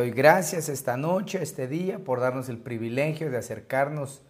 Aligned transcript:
Doy 0.00 0.12
gracias 0.12 0.70
esta 0.70 0.96
noche, 0.96 1.42
este 1.42 1.68
día, 1.68 1.98
por 1.98 2.20
darnos 2.20 2.48
el 2.48 2.56
privilegio 2.56 3.30
de 3.30 3.36
acercarnos 3.36 4.22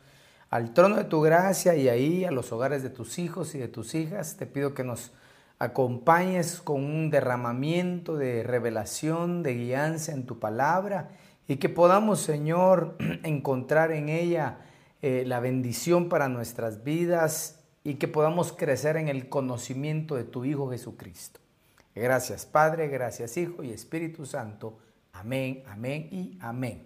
al 0.49 0.75
trono 0.75 0.97
de 0.97 1.05
tu 1.05 1.21
gracia 1.21 1.77
y 1.77 1.89
ahí 1.89 2.25
a 2.25 2.33
los 2.33 2.51
hogares 2.51 2.83
de 2.83 2.91
tus 2.91 3.21
hijos 3.21 3.55
y 3.55 3.59
de 3.59 3.69
tus 3.69 3.95
hijas. 3.95 4.37
Te 4.37 4.47
pido 4.47 4.75
que 4.75 4.83
nos 4.83 5.13
acompañes 5.61 6.61
con 6.61 6.83
un 6.83 7.09
derramamiento 7.09 8.17
de 8.17 8.43
revelación, 8.43 9.45
de 9.45 9.55
guianza 9.55 10.11
en 10.11 10.27
tu 10.27 10.41
palabra 10.41 11.11
y 11.47 11.59
que 11.59 11.69
podamos, 11.69 12.19
Señor, 12.19 12.97
encontrar 13.23 13.93
en 13.93 14.09
ella 14.09 14.59
eh, 15.03 15.23
la 15.25 15.39
bendición 15.39 16.09
para 16.09 16.29
nuestras 16.29 16.83
vidas 16.83 17.61
y 17.85 17.95
que 17.95 18.09
podamos 18.09 18.53
crecer 18.53 18.97
en 18.97 19.07
el 19.07 19.29
conocimiento 19.29 20.17
de 20.17 20.25
tu 20.25 20.45
Hijo 20.45 20.69
Jesucristo. 20.69 21.39
Gracias 21.95 22.45
Padre, 22.45 22.89
gracias 22.89 23.37
Hijo 23.37 23.63
y 23.63 23.71
Espíritu 23.71 24.27
Santo. 24.27 24.77
Amén, 25.21 25.63
amén 25.69 26.09
y 26.11 26.39
amén. 26.41 26.83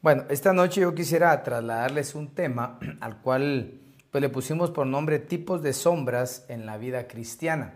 Bueno, 0.00 0.22
esta 0.30 0.52
noche 0.52 0.82
yo 0.82 0.94
quisiera 0.94 1.42
trasladarles 1.42 2.14
un 2.14 2.28
tema 2.28 2.78
al 3.00 3.20
cual 3.22 3.80
pues, 4.12 4.22
le 4.22 4.28
pusimos 4.28 4.70
por 4.70 4.86
nombre 4.86 5.18
tipos 5.18 5.60
de 5.60 5.72
sombras 5.72 6.44
en 6.48 6.64
la 6.64 6.78
vida 6.78 7.08
cristiana. 7.08 7.74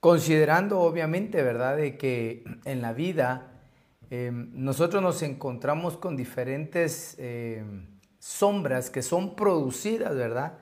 Considerando 0.00 0.80
obviamente, 0.80 1.42
¿verdad?, 1.42 1.76
de 1.76 1.98
que 1.98 2.44
en 2.64 2.80
la 2.80 2.94
vida 2.94 3.48
em, 4.08 4.52
nosotros 4.54 5.02
nos 5.02 5.20
encontramos 5.20 5.98
con 5.98 6.16
diferentes 6.16 7.14
em, 7.18 7.88
sombras 8.18 8.88
que 8.88 9.02
son 9.02 9.36
producidas, 9.36 10.16
¿verdad?, 10.16 10.54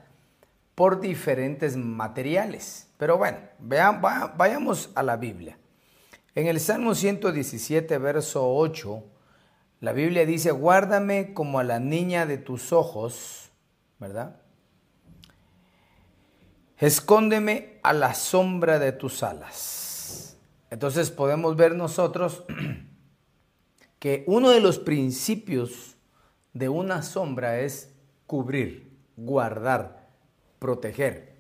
por 0.74 1.00
diferentes 1.00 1.76
materiales. 1.76 2.88
Pero 2.98 3.18
bueno, 3.18 3.38
vean, 3.60 4.00
vayamos 4.00 4.90
a 4.96 5.04
la 5.04 5.16
Biblia. 5.16 5.56
En 6.36 6.46
el 6.48 6.60
Salmo 6.60 6.94
117, 6.94 7.96
verso 7.96 8.54
8, 8.54 9.02
la 9.80 9.92
Biblia 9.94 10.26
dice, 10.26 10.50
guárdame 10.50 11.32
como 11.32 11.58
a 11.58 11.64
la 11.64 11.80
niña 11.80 12.26
de 12.26 12.36
tus 12.36 12.74
ojos, 12.74 13.48
¿verdad? 13.98 14.42
Escóndeme 16.76 17.80
a 17.82 17.94
la 17.94 18.12
sombra 18.12 18.78
de 18.78 18.92
tus 18.92 19.22
alas. 19.22 20.36
Entonces 20.68 21.10
podemos 21.10 21.56
ver 21.56 21.74
nosotros 21.74 22.44
que 23.98 24.22
uno 24.26 24.50
de 24.50 24.60
los 24.60 24.78
principios 24.78 25.96
de 26.52 26.68
una 26.68 27.00
sombra 27.00 27.60
es 27.60 27.94
cubrir, 28.26 28.94
guardar, 29.16 30.10
proteger. 30.58 31.35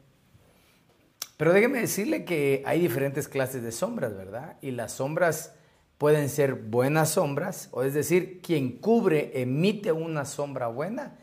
Pero 1.36 1.52
déjeme 1.52 1.80
decirle 1.80 2.24
que 2.24 2.62
hay 2.64 2.80
diferentes 2.80 3.28
clases 3.28 3.62
de 3.62 3.72
sombras, 3.72 4.16
¿verdad? 4.16 4.56
Y 4.62 4.70
las 4.70 4.92
sombras 4.92 5.54
pueden 5.98 6.28
ser 6.28 6.54
buenas 6.54 7.10
sombras, 7.10 7.68
o 7.72 7.82
es 7.82 7.94
decir, 7.94 8.40
quien 8.42 8.78
cubre 8.78 9.32
emite 9.34 9.92
una 9.92 10.24
sombra 10.24 10.68
buena, 10.68 11.16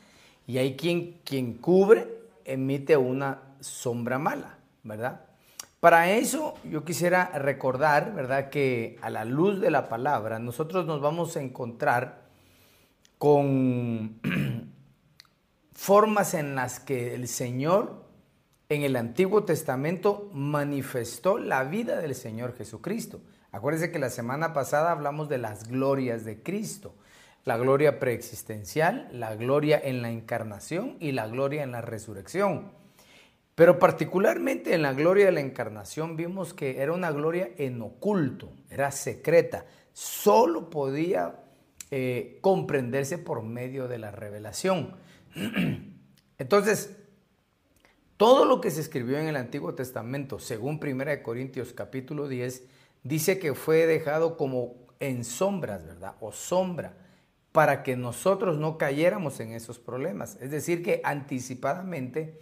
y 0.46 0.57
hay 0.57 0.75
quien, 0.75 1.19
quien 1.23 1.53
cubre 1.53 2.07
emite 2.46 2.97
una 2.97 3.41
sombra 3.59 4.19
mala, 4.19 4.57
¿verdad? 4.84 5.22
Para 5.79 6.12
eso 6.12 6.56
yo 6.63 6.85
quisiera 6.85 7.25
recordar, 7.38 8.13
¿verdad? 8.13 8.50
Que 8.50 8.97
a 9.02 9.09
la 9.09 9.25
luz 9.25 9.59
de 9.59 9.69
la 9.72 9.90
palabra 9.90 10.40
nosotros 10.40 10.85
nos 10.85 11.02
vamos 11.02 11.35
a 11.35 11.41
encontrar 11.41 12.23
con 13.18 14.19
formas 15.73 16.34
en 16.35 16.56
las 16.56 16.79
que 16.79 17.16
el 17.16 17.28
Señor 17.28 18.03
en 18.73 18.84
el 18.84 18.95
Antiguo 18.95 19.44
Testamento 19.44 20.29
manifestó 20.34 21.38
la 21.38 21.63
vida 21.63 22.00
del 22.00 22.16
Señor 22.16 22.56
Jesucristo. 22.56 23.22
Acuérdense 23.51 23.91
que 23.91 24.00
la 24.00 24.09
semana 24.09 24.53
pasada 24.53 24.91
hablamos 24.91 25.29
de 25.29 25.38
las 25.38 25.67
glorias 25.67 26.25
de 26.25 26.41
Cristo, 26.41 26.95
la 27.45 27.57
gloria 27.57 28.00
preexistencial, 28.00 29.09
la 29.11 29.35
gloria 29.35 29.79
en 29.84 30.01
la 30.01 30.09
encarnación 30.09 30.97
y 31.00 31.11
la 31.11 31.28
gloria 31.28 31.63
en 31.63 31.72
la 31.72 31.81
resurrección. 31.81 32.72
Pero 33.56 33.78
particularmente 33.78 34.73
en 34.73 34.81
la 34.81 34.94
gloria 34.94 35.25
de 35.25 35.34
la 35.34 35.41
encarnación 35.41 36.16
vimos 36.16 36.53
que 36.53 36.81
era 36.81 36.94
una 36.94 37.11
gloria 37.11 37.51
en 37.57 37.81
oculto, 37.81 38.51
era 38.72 38.90
secreta, 38.90 39.66
solo 39.91 40.72
podía 40.72 41.44
eh, 41.91 42.40
comprenderse 42.41 43.19
por 43.19 43.44
medio 43.44 43.88
de 43.88 44.00
la 44.00 44.09
revelación. 44.09 44.95
Entonces, 46.40 46.97
todo 48.23 48.45
lo 48.45 48.61
que 48.61 48.72
se 48.72 48.79
escribió 48.79 49.19
en 49.19 49.28
el 49.28 49.35
Antiguo 49.35 49.73
Testamento, 49.75 50.39
según 50.39 50.79
1 50.81 51.23
Corintios 51.23 51.73
capítulo 51.73 52.29
10, 52.29 52.63
dice 53.03 53.38
que 53.38 53.53
fue 53.53 53.85
dejado 53.85 54.38
como 54.38 54.75
en 55.01 55.25
sombras, 55.25 55.85
¿verdad? 55.85 56.16
O 56.22 56.31
sombra, 56.31 56.95
para 57.51 57.84
que 57.84 57.97
nosotros 57.97 58.57
no 58.57 58.78
cayéramos 58.78 59.41
en 59.41 59.51
esos 59.51 59.78
problemas. 59.78 60.38
Es 60.39 60.51
decir, 60.51 60.84
que 60.84 61.01
anticipadamente 61.03 62.39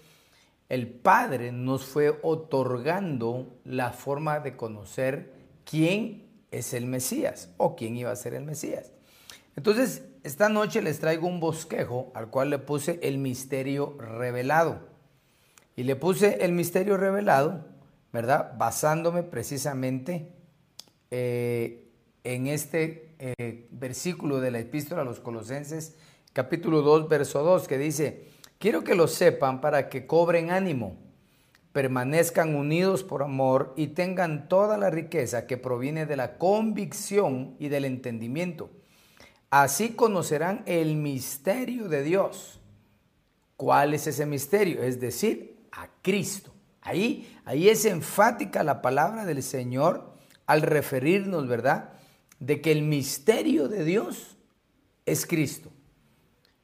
el 0.69 0.87
Padre 0.87 1.51
nos 1.51 1.83
fue 1.83 2.15
otorgando 2.21 3.59
la 3.63 3.91
forma 3.91 4.39
de 4.39 4.55
conocer 4.55 5.33
quién 5.65 6.27
es 6.51 6.75
el 6.75 6.85
Mesías 6.85 7.49
o 7.57 7.75
quién 7.75 7.97
iba 7.97 8.11
a 8.11 8.15
ser 8.15 8.35
el 8.35 8.43
Mesías. 8.43 8.91
Entonces, 9.55 10.03
esta 10.21 10.47
noche 10.47 10.83
les 10.83 10.99
traigo 10.99 11.25
un 11.25 11.39
bosquejo 11.39 12.11
al 12.13 12.29
cual 12.29 12.51
le 12.51 12.59
puse 12.59 12.99
el 13.01 13.17
misterio 13.17 13.97
revelado. 13.97 14.90
Y 15.75 15.83
le 15.83 15.95
puse 15.95 16.43
el 16.43 16.51
misterio 16.51 16.97
revelado, 16.97 17.65
¿verdad? 18.11 18.53
Basándome 18.57 19.23
precisamente 19.23 20.27
eh, 21.09 21.89
en 22.23 22.47
este 22.47 23.15
eh, 23.19 23.67
versículo 23.71 24.39
de 24.39 24.51
la 24.51 24.59
epístola 24.59 25.01
a 25.01 25.05
los 25.05 25.19
colosenses, 25.19 25.95
capítulo 26.33 26.81
2, 26.81 27.07
verso 27.07 27.43
2, 27.43 27.67
que 27.67 27.77
dice, 27.77 28.27
quiero 28.59 28.83
que 28.83 28.95
lo 28.95 29.07
sepan 29.07 29.61
para 29.61 29.89
que 29.89 30.05
cobren 30.05 30.51
ánimo, 30.51 30.97
permanezcan 31.71 32.55
unidos 32.55 33.03
por 33.03 33.23
amor 33.23 33.73
y 33.77 33.87
tengan 33.87 34.49
toda 34.49 34.77
la 34.77 34.89
riqueza 34.89 35.47
que 35.47 35.57
proviene 35.57 36.05
de 36.05 36.17
la 36.17 36.37
convicción 36.37 37.55
y 37.59 37.69
del 37.69 37.85
entendimiento. 37.85 38.69
Así 39.49 39.89
conocerán 39.89 40.63
el 40.65 40.95
misterio 40.95 41.89
de 41.89 42.03
Dios. 42.03 42.59
¿Cuál 43.57 43.93
es 43.93 44.07
ese 44.07 44.25
misterio? 44.25 44.81
Es 44.81 44.99
decir, 44.99 45.50
a 45.71 45.89
Cristo. 46.01 46.51
Ahí, 46.81 47.37
ahí 47.45 47.69
es 47.69 47.85
enfática 47.85 48.63
la 48.63 48.81
palabra 48.81 49.25
del 49.25 49.43
Señor 49.43 50.15
al 50.45 50.61
referirnos, 50.61 51.47
¿verdad? 51.47 51.93
De 52.39 52.61
que 52.61 52.71
el 52.71 52.81
misterio 52.83 53.67
de 53.67 53.85
Dios 53.85 54.37
es 55.05 55.25
Cristo. 55.25 55.71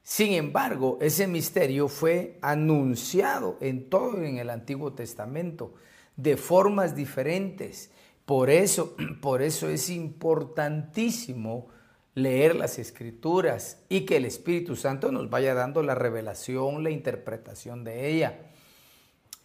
Sin 0.04 0.34
embargo, 0.34 0.98
ese 1.02 1.28
misterio 1.28 1.90
fue 1.90 2.40
anunciado 2.42 3.58
en 3.60 3.90
todo 3.90 4.24
en 4.24 4.38
el 4.38 4.50
Antiguo 4.50 4.94
Testamento 4.94 5.74
de 6.16 6.38
formas 6.38 6.96
diferentes. 6.96 7.92
Por 8.26 8.50
eso, 8.50 8.96
por 9.22 9.42
eso 9.42 9.70
es 9.70 9.90
importantísimo 9.90 11.68
leer 12.16 12.56
las 12.56 12.80
escrituras 12.80 13.84
y 13.90 14.06
que 14.06 14.18
el 14.18 14.26
Espíritu 14.26 14.76
Santo 14.76 15.12
nos 15.12 15.30
vaya 15.30 15.54
dando 15.54 15.84
la 15.84 15.94
revelación, 15.94 16.84
la 16.84 16.90
interpretación 16.90 17.84
de 17.84 18.10
ella. 18.10 18.40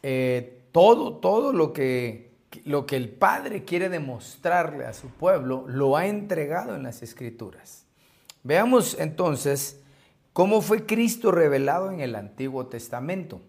Eh, 0.02 0.62
todo, 0.72 1.14
todo 1.18 1.52
lo 1.52 1.72
que, 1.72 2.32
lo 2.64 2.86
que 2.86 2.96
el 2.96 3.08
Padre 3.10 3.64
quiere 3.64 3.88
demostrarle 3.88 4.86
a 4.86 4.94
su 4.94 5.08
pueblo, 5.08 5.64
lo 5.68 5.96
ha 5.96 6.06
entregado 6.06 6.74
en 6.74 6.82
las 6.82 7.02
Escrituras. 7.02 7.86
Veamos 8.42 8.98
entonces 8.98 9.80
cómo 10.32 10.62
fue 10.62 10.86
Cristo 10.86 11.30
revelado 11.30 11.90
en 11.90 12.00
el 12.00 12.14
Antiguo 12.16 12.66
Testamento. 12.66 13.40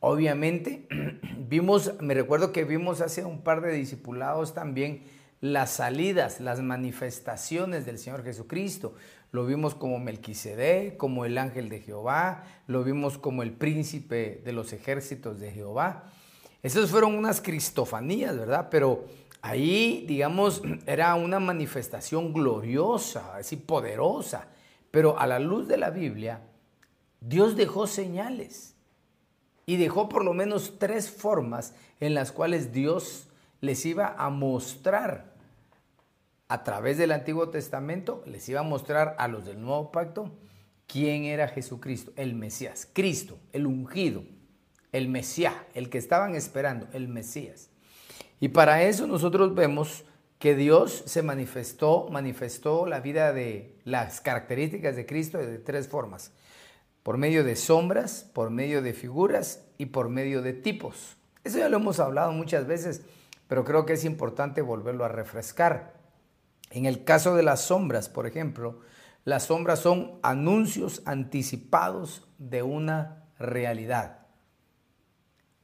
Obviamente, 0.00 0.86
vimos, 1.48 1.94
me 2.00 2.14
recuerdo 2.14 2.52
que 2.52 2.64
vimos 2.64 3.00
hace 3.00 3.24
un 3.24 3.42
par 3.42 3.60
de 3.60 3.72
discipulados 3.72 4.54
también 4.54 5.04
las 5.42 5.72
salidas, 5.72 6.40
las 6.40 6.60
manifestaciones 6.60 7.84
del 7.84 7.98
Señor 7.98 8.22
Jesucristo. 8.22 8.94
Lo 9.32 9.44
vimos 9.44 9.74
como 9.74 9.98
Melquisedec, 9.98 10.96
como 10.96 11.24
el 11.24 11.36
ángel 11.36 11.68
de 11.68 11.80
Jehová, 11.80 12.44
lo 12.68 12.84
vimos 12.84 13.18
como 13.18 13.42
el 13.42 13.52
príncipe 13.52 14.40
de 14.44 14.52
los 14.52 14.72
ejércitos 14.72 15.40
de 15.40 15.50
Jehová. 15.50 16.04
Esas 16.62 16.90
fueron 16.90 17.16
unas 17.16 17.40
cristofanías, 17.40 18.38
¿verdad? 18.38 18.68
Pero 18.70 19.04
ahí, 19.40 20.04
digamos, 20.06 20.62
era 20.86 21.12
una 21.16 21.40
manifestación 21.40 22.32
gloriosa, 22.32 23.36
así 23.36 23.56
poderosa. 23.56 24.46
Pero 24.92 25.18
a 25.18 25.26
la 25.26 25.40
luz 25.40 25.66
de 25.66 25.76
la 25.76 25.90
Biblia, 25.90 26.40
Dios 27.20 27.56
dejó 27.56 27.88
señales 27.88 28.76
y 29.66 29.76
dejó 29.76 30.08
por 30.08 30.24
lo 30.24 30.34
menos 30.34 30.78
tres 30.78 31.10
formas 31.10 31.74
en 31.98 32.14
las 32.14 32.30
cuales 32.30 32.72
Dios 32.72 33.26
les 33.60 33.84
iba 33.86 34.14
a 34.16 34.30
mostrar 34.30 35.31
a 36.52 36.64
través 36.64 36.98
del 36.98 37.12
Antiguo 37.12 37.48
Testamento, 37.48 38.22
les 38.26 38.46
iba 38.50 38.60
a 38.60 38.62
mostrar 38.62 39.16
a 39.18 39.26
los 39.26 39.46
del 39.46 39.62
Nuevo 39.62 39.90
Pacto 39.90 40.30
quién 40.86 41.24
era 41.24 41.48
Jesucristo, 41.48 42.12
el 42.14 42.34
Mesías, 42.34 42.86
Cristo, 42.92 43.38
el 43.54 43.66
ungido, 43.66 44.22
el 44.92 45.08
Mesías, 45.08 45.54
el 45.72 45.88
que 45.88 45.96
estaban 45.96 46.34
esperando, 46.34 46.88
el 46.92 47.08
Mesías. 47.08 47.70
Y 48.38 48.48
para 48.48 48.82
eso 48.82 49.06
nosotros 49.06 49.54
vemos 49.54 50.04
que 50.38 50.54
Dios 50.54 51.04
se 51.06 51.22
manifestó, 51.22 52.08
manifestó 52.10 52.84
la 52.84 53.00
vida 53.00 53.32
de 53.32 53.78
las 53.84 54.20
características 54.20 54.94
de 54.94 55.06
Cristo 55.06 55.38
de 55.38 55.56
tres 55.56 55.88
formas. 55.88 56.32
Por 57.02 57.16
medio 57.16 57.44
de 57.44 57.56
sombras, 57.56 58.28
por 58.34 58.50
medio 58.50 58.82
de 58.82 58.92
figuras 58.92 59.64
y 59.78 59.86
por 59.86 60.10
medio 60.10 60.42
de 60.42 60.52
tipos. 60.52 61.16
Eso 61.44 61.56
ya 61.56 61.70
lo 61.70 61.78
hemos 61.78 61.98
hablado 61.98 62.30
muchas 62.32 62.66
veces, 62.66 63.00
pero 63.48 63.64
creo 63.64 63.86
que 63.86 63.94
es 63.94 64.04
importante 64.04 64.60
volverlo 64.60 65.06
a 65.06 65.08
refrescar. 65.08 66.01
En 66.72 66.86
el 66.86 67.04
caso 67.04 67.34
de 67.34 67.42
las 67.42 67.60
sombras, 67.60 68.08
por 68.08 68.26
ejemplo, 68.26 68.80
las 69.24 69.44
sombras 69.44 69.78
son 69.78 70.18
anuncios 70.22 71.02
anticipados 71.04 72.26
de 72.38 72.62
una 72.62 73.24
realidad. 73.38 74.26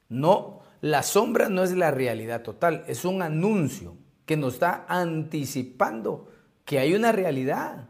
No, 0.07 0.61
la 0.81 1.01
sombra 1.01 1.49
no 1.49 1.63
es 1.63 1.71
la 1.71 1.89
realidad 1.89 2.43
total, 2.43 2.83
es 2.87 3.05
un 3.05 3.23
anuncio 3.23 3.97
que 4.25 4.37
nos 4.37 4.53
está 4.53 4.85
anticipando 4.87 6.29
que 6.63 6.77
hay 6.77 6.93
una 6.93 7.11
realidad 7.11 7.89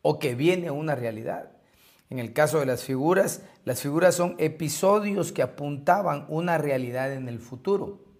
o 0.00 0.18
que 0.18 0.34
viene 0.34 0.70
una 0.70 0.94
realidad. 0.94 1.52
En 2.08 2.18
el 2.18 2.32
caso 2.32 2.58
de 2.58 2.66
las 2.66 2.84
figuras, 2.84 3.42
las 3.66 3.82
figuras 3.82 4.14
son 4.14 4.34
episodios 4.38 5.30
que 5.30 5.42
apuntaban 5.42 6.24
una 6.28 6.56
realidad 6.56 7.12
en 7.12 7.28
el 7.28 7.38
futuro. 7.38 8.11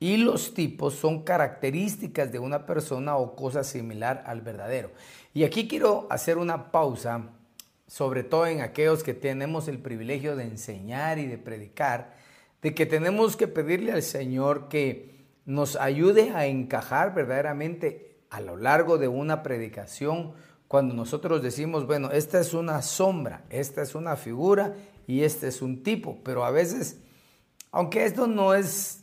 Y 0.00 0.16
los 0.16 0.54
tipos 0.54 0.94
son 0.94 1.22
características 1.22 2.32
de 2.32 2.40
una 2.40 2.66
persona 2.66 3.16
o 3.16 3.36
cosa 3.36 3.62
similar 3.62 4.24
al 4.26 4.40
verdadero. 4.40 4.90
Y 5.34 5.44
aquí 5.44 5.68
quiero 5.68 6.08
hacer 6.10 6.38
una 6.38 6.72
pausa 6.72 7.28
sobre 7.90 8.22
todo 8.22 8.46
en 8.46 8.60
aquellos 8.60 9.02
que 9.02 9.14
tenemos 9.14 9.66
el 9.66 9.80
privilegio 9.80 10.36
de 10.36 10.44
enseñar 10.44 11.18
y 11.18 11.26
de 11.26 11.38
predicar, 11.38 12.14
de 12.62 12.72
que 12.72 12.86
tenemos 12.86 13.36
que 13.36 13.48
pedirle 13.48 13.90
al 13.90 14.04
Señor 14.04 14.68
que 14.68 15.26
nos 15.44 15.74
ayude 15.74 16.30
a 16.30 16.46
encajar 16.46 17.14
verdaderamente 17.14 18.20
a 18.30 18.40
lo 18.40 18.56
largo 18.56 18.96
de 18.96 19.08
una 19.08 19.42
predicación, 19.42 20.34
cuando 20.68 20.94
nosotros 20.94 21.42
decimos, 21.42 21.84
bueno, 21.84 22.12
esta 22.12 22.38
es 22.38 22.54
una 22.54 22.80
sombra, 22.80 23.42
esta 23.50 23.82
es 23.82 23.96
una 23.96 24.14
figura 24.14 24.76
y 25.08 25.24
este 25.24 25.48
es 25.48 25.60
un 25.60 25.82
tipo, 25.82 26.20
pero 26.22 26.44
a 26.44 26.52
veces, 26.52 27.00
aunque 27.72 28.04
esto 28.04 28.28
no 28.28 28.54
es 28.54 28.99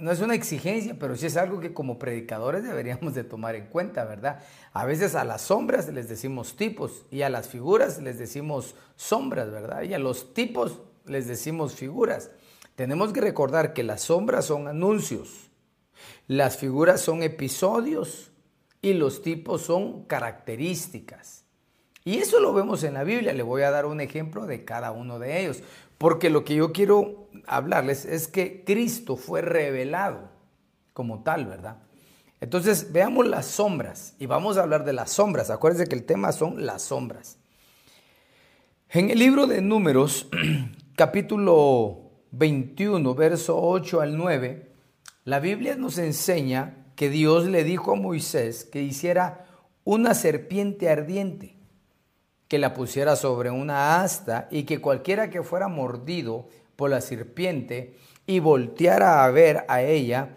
no 0.00 0.10
es 0.10 0.20
una 0.20 0.34
exigencia, 0.34 0.96
pero 0.98 1.16
sí 1.16 1.26
es 1.26 1.36
algo 1.36 1.60
que 1.60 1.74
como 1.74 1.98
predicadores 1.98 2.64
deberíamos 2.64 3.14
de 3.14 3.24
tomar 3.24 3.54
en 3.54 3.66
cuenta, 3.66 4.04
¿verdad? 4.04 4.42
A 4.72 4.84
veces 4.84 5.14
a 5.14 5.24
las 5.24 5.42
sombras 5.42 5.88
les 5.88 6.08
decimos 6.08 6.56
tipos 6.56 7.06
y 7.10 7.22
a 7.22 7.30
las 7.30 7.48
figuras 7.48 8.00
les 8.00 8.18
decimos 8.18 8.74
sombras, 8.96 9.50
¿verdad? 9.50 9.82
Y 9.82 9.94
a 9.94 9.98
los 9.98 10.34
tipos 10.34 10.80
les 11.04 11.26
decimos 11.26 11.74
figuras. 11.74 12.30
Tenemos 12.74 13.12
que 13.12 13.20
recordar 13.20 13.72
que 13.74 13.82
las 13.82 14.02
sombras 14.02 14.46
son 14.46 14.66
anuncios, 14.66 15.50
las 16.26 16.56
figuras 16.56 17.00
son 17.00 17.22
episodios 17.22 18.30
y 18.80 18.94
los 18.94 19.22
tipos 19.22 19.62
son 19.62 20.04
características. 20.04 21.44
Y 22.04 22.18
eso 22.18 22.40
lo 22.40 22.52
vemos 22.52 22.82
en 22.82 22.94
la 22.94 23.04
Biblia. 23.04 23.32
Le 23.32 23.42
voy 23.42 23.62
a 23.62 23.70
dar 23.70 23.86
un 23.86 24.00
ejemplo 24.00 24.46
de 24.46 24.64
cada 24.64 24.90
uno 24.92 25.18
de 25.18 25.40
ellos. 25.40 25.62
Porque 25.98 26.30
lo 26.30 26.44
que 26.44 26.54
yo 26.54 26.72
quiero 26.72 27.28
hablarles 27.46 28.04
es 28.06 28.26
que 28.26 28.64
Cristo 28.64 29.16
fue 29.16 29.42
revelado 29.42 30.30
como 30.94 31.22
tal, 31.22 31.46
¿verdad? 31.46 31.76
Entonces, 32.40 32.90
veamos 32.90 33.26
las 33.26 33.46
sombras 33.46 34.14
y 34.18 34.24
vamos 34.24 34.56
a 34.56 34.62
hablar 34.62 34.84
de 34.84 34.94
las 34.94 35.10
sombras. 35.10 35.50
Acuérdense 35.50 35.88
que 35.88 35.94
el 35.94 36.04
tema 36.04 36.32
son 36.32 36.64
las 36.64 36.82
sombras. 36.82 37.36
En 38.88 39.10
el 39.10 39.18
libro 39.18 39.46
de 39.46 39.60
Números, 39.60 40.28
capítulo 40.96 42.10
21, 42.30 43.14
verso 43.14 43.60
8 43.60 44.00
al 44.00 44.16
9, 44.16 44.72
la 45.24 45.38
Biblia 45.38 45.76
nos 45.76 45.98
enseña 45.98 46.86
que 46.96 47.10
Dios 47.10 47.44
le 47.44 47.62
dijo 47.62 47.92
a 47.92 47.96
Moisés 47.96 48.64
que 48.64 48.82
hiciera 48.82 49.46
una 49.84 50.14
serpiente 50.14 50.88
ardiente 50.88 51.59
que 52.50 52.58
la 52.58 52.74
pusiera 52.74 53.14
sobre 53.14 53.48
una 53.48 54.02
asta 54.02 54.48
y 54.50 54.64
que 54.64 54.80
cualquiera 54.80 55.30
que 55.30 55.44
fuera 55.44 55.68
mordido 55.68 56.48
por 56.74 56.90
la 56.90 57.00
serpiente 57.00 57.94
y 58.26 58.40
volteara 58.40 59.24
a 59.24 59.30
ver 59.30 59.64
a 59.68 59.82
ella, 59.82 60.30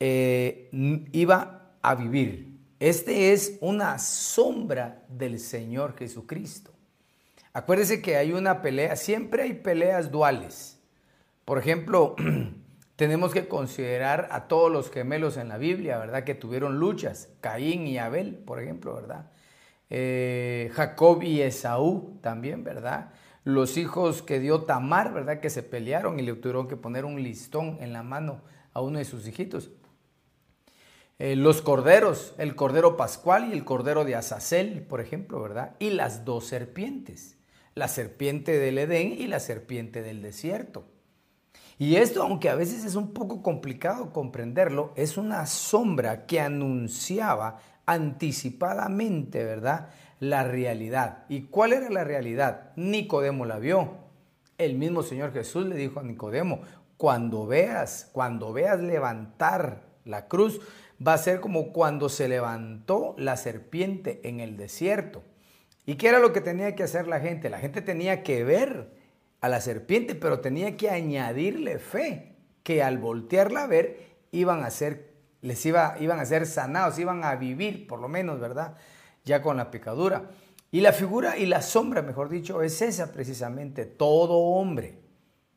eh, 0.00 0.68
iba 1.12 1.70
a 1.80 1.94
vivir. 1.94 2.58
Este 2.80 3.32
es 3.32 3.56
una 3.60 4.00
sombra 4.00 5.04
del 5.08 5.38
Señor 5.38 5.96
Jesucristo. 5.96 6.72
Acuérdese 7.52 8.02
que 8.02 8.16
hay 8.16 8.32
una 8.32 8.60
pelea, 8.60 8.96
siempre 8.96 9.44
hay 9.44 9.54
peleas 9.54 10.10
duales. 10.10 10.80
Por 11.44 11.58
ejemplo, 11.58 12.16
tenemos 12.96 13.32
que 13.32 13.46
considerar 13.46 14.26
a 14.32 14.48
todos 14.48 14.72
los 14.72 14.90
gemelos 14.90 15.36
en 15.36 15.50
la 15.50 15.58
Biblia, 15.58 15.98
¿verdad? 15.98 16.24
Que 16.24 16.34
tuvieron 16.34 16.80
luchas, 16.80 17.28
Caín 17.40 17.86
y 17.86 17.98
Abel, 17.98 18.34
por 18.34 18.60
ejemplo, 18.60 18.92
¿verdad? 18.96 19.30
Eh, 19.96 20.72
Jacob 20.74 21.22
y 21.22 21.40
Esaú 21.40 22.18
también, 22.20 22.64
¿verdad? 22.64 23.12
Los 23.44 23.76
hijos 23.76 24.22
que 24.22 24.40
dio 24.40 24.62
Tamar, 24.62 25.14
¿verdad? 25.14 25.38
Que 25.38 25.50
se 25.50 25.62
pelearon 25.62 26.18
y 26.18 26.24
le 26.24 26.34
tuvieron 26.34 26.66
que 26.66 26.76
poner 26.76 27.04
un 27.04 27.22
listón 27.22 27.78
en 27.80 27.92
la 27.92 28.02
mano 28.02 28.40
a 28.72 28.80
uno 28.80 28.98
de 28.98 29.04
sus 29.04 29.28
hijitos. 29.28 29.70
Eh, 31.20 31.36
los 31.36 31.62
corderos, 31.62 32.34
el 32.38 32.56
cordero 32.56 32.96
pascual 32.96 33.48
y 33.48 33.52
el 33.52 33.64
cordero 33.64 34.04
de 34.04 34.16
Azazel, 34.16 34.82
por 34.82 35.00
ejemplo, 35.00 35.40
¿verdad? 35.40 35.76
Y 35.78 35.90
las 35.90 36.24
dos 36.24 36.44
serpientes, 36.44 37.38
la 37.76 37.86
serpiente 37.86 38.58
del 38.58 38.78
Edén 38.78 39.12
y 39.12 39.28
la 39.28 39.38
serpiente 39.38 40.02
del 40.02 40.22
desierto. 40.22 40.88
Y 41.78 41.96
esto, 41.96 42.24
aunque 42.24 42.48
a 42.48 42.56
veces 42.56 42.84
es 42.84 42.96
un 42.96 43.12
poco 43.12 43.42
complicado 43.42 44.12
comprenderlo, 44.12 44.92
es 44.96 45.16
una 45.16 45.46
sombra 45.46 46.26
que 46.26 46.40
anunciaba 46.40 47.60
anticipadamente, 47.86 49.44
¿verdad? 49.44 49.90
La 50.20 50.44
realidad. 50.44 51.24
¿Y 51.28 51.42
cuál 51.42 51.72
era 51.72 51.90
la 51.90 52.04
realidad? 52.04 52.72
Nicodemo 52.76 53.44
la 53.44 53.58
vio. 53.58 54.04
El 54.58 54.76
mismo 54.76 55.02
Señor 55.02 55.32
Jesús 55.32 55.66
le 55.66 55.74
dijo 55.74 56.00
a 56.00 56.04
Nicodemo, 56.04 56.60
cuando 56.96 57.46
veas, 57.46 58.08
cuando 58.12 58.52
veas 58.52 58.80
levantar 58.80 59.82
la 60.04 60.28
cruz, 60.28 60.60
va 61.04 61.14
a 61.14 61.18
ser 61.18 61.40
como 61.40 61.72
cuando 61.72 62.08
se 62.08 62.28
levantó 62.28 63.14
la 63.18 63.36
serpiente 63.36 64.20
en 64.24 64.40
el 64.40 64.56
desierto. 64.56 65.22
¿Y 65.86 65.96
qué 65.96 66.08
era 66.08 66.18
lo 66.18 66.32
que 66.32 66.40
tenía 66.40 66.74
que 66.74 66.84
hacer 66.84 67.06
la 67.06 67.20
gente? 67.20 67.50
La 67.50 67.58
gente 67.58 67.82
tenía 67.82 68.22
que 68.22 68.44
ver 68.44 68.92
a 69.40 69.48
la 69.48 69.60
serpiente, 69.60 70.14
pero 70.14 70.40
tenía 70.40 70.76
que 70.76 70.88
añadirle 70.90 71.78
fe, 71.78 72.36
que 72.62 72.82
al 72.82 72.98
voltearla 72.98 73.64
a 73.64 73.66
ver 73.66 74.14
iban 74.30 74.62
a 74.62 74.70
ser 74.70 75.13
les 75.44 75.64
iba, 75.66 75.96
iban 76.00 76.18
a 76.18 76.24
ser 76.24 76.46
sanados, 76.46 76.98
iban 76.98 77.22
a 77.22 77.36
vivir 77.36 77.86
por 77.86 78.00
lo 78.00 78.08
menos, 78.08 78.40
¿verdad? 78.40 78.76
Ya 79.24 79.42
con 79.42 79.58
la 79.58 79.70
picadura. 79.70 80.30
Y 80.70 80.80
la 80.80 80.92
figura 80.92 81.36
y 81.36 81.44
la 81.44 81.60
sombra, 81.60 82.00
mejor 82.00 82.30
dicho, 82.30 82.62
es 82.62 82.80
esa 82.80 83.12
precisamente, 83.12 83.84
todo 83.84 84.38
hombre 84.38 84.98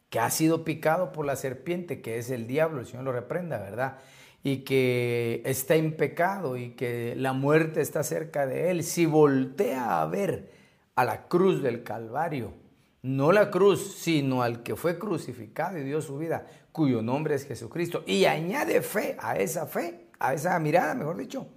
que 0.09 0.19
ha 0.19 0.29
sido 0.29 0.65
picado 0.65 1.13
por 1.13 1.25
la 1.25 1.37
serpiente, 1.37 2.01
que 2.01 2.17
es 2.17 2.29
el 2.29 2.47
diablo, 2.47 2.81
el 2.81 2.85
Señor 2.85 3.05
lo 3.05 3.13
reprenda, 3.13 3.59
¿verdad? 3.59 3.97
Y 4.43 4.57
que 4.57 5.41
está 5.45 5.75
en 5.75 5.95
pecado 5.95 6.57
y 6.57 6.71
que 6.71 7.15
la 7.15 7.31
muerte 7.31 7.79
está 7.79 8.03
cerca 8.03 8.45
de 8.45 8.69
él, 8.71 8.83
si 8.83 9.05
voltea 9.05 10.01
a 10.01 10.05
ver 10.05 10.51
a 10.95 11.05
la 11.05 11.27
cruz 11.27 11.63
del 11.63 11.83
Calvario, 11.83 12.53
no 13.01 13.31
la 13.31 13.51
cruz, 13.51 13.95
sino 13.97 14.41
al 14.41 14.63
que 14.63 14.75
fue 14.75 14.97
crucificado 14.97 15.77
y 15.77 15.83
dio 15.83 16.01
su 16.01 16.17
vida, 16.17 16.45
cuyo 16.71 17.01
nombre 17.01 17.35
es 17.35 17.45
Jesucristo, 17.45 18.03
y 18.05 18.25
añade 18.25 18.81
fe 18.81 19.15
a 19.19 19.37
esa 19.37 19.65
fe, 19.65 20.09
a 20.19 20.33
esa 20.33 20.57
mirada, 20.59 20.93
mejor 20.93 21.17
dicho, 21.17 21.47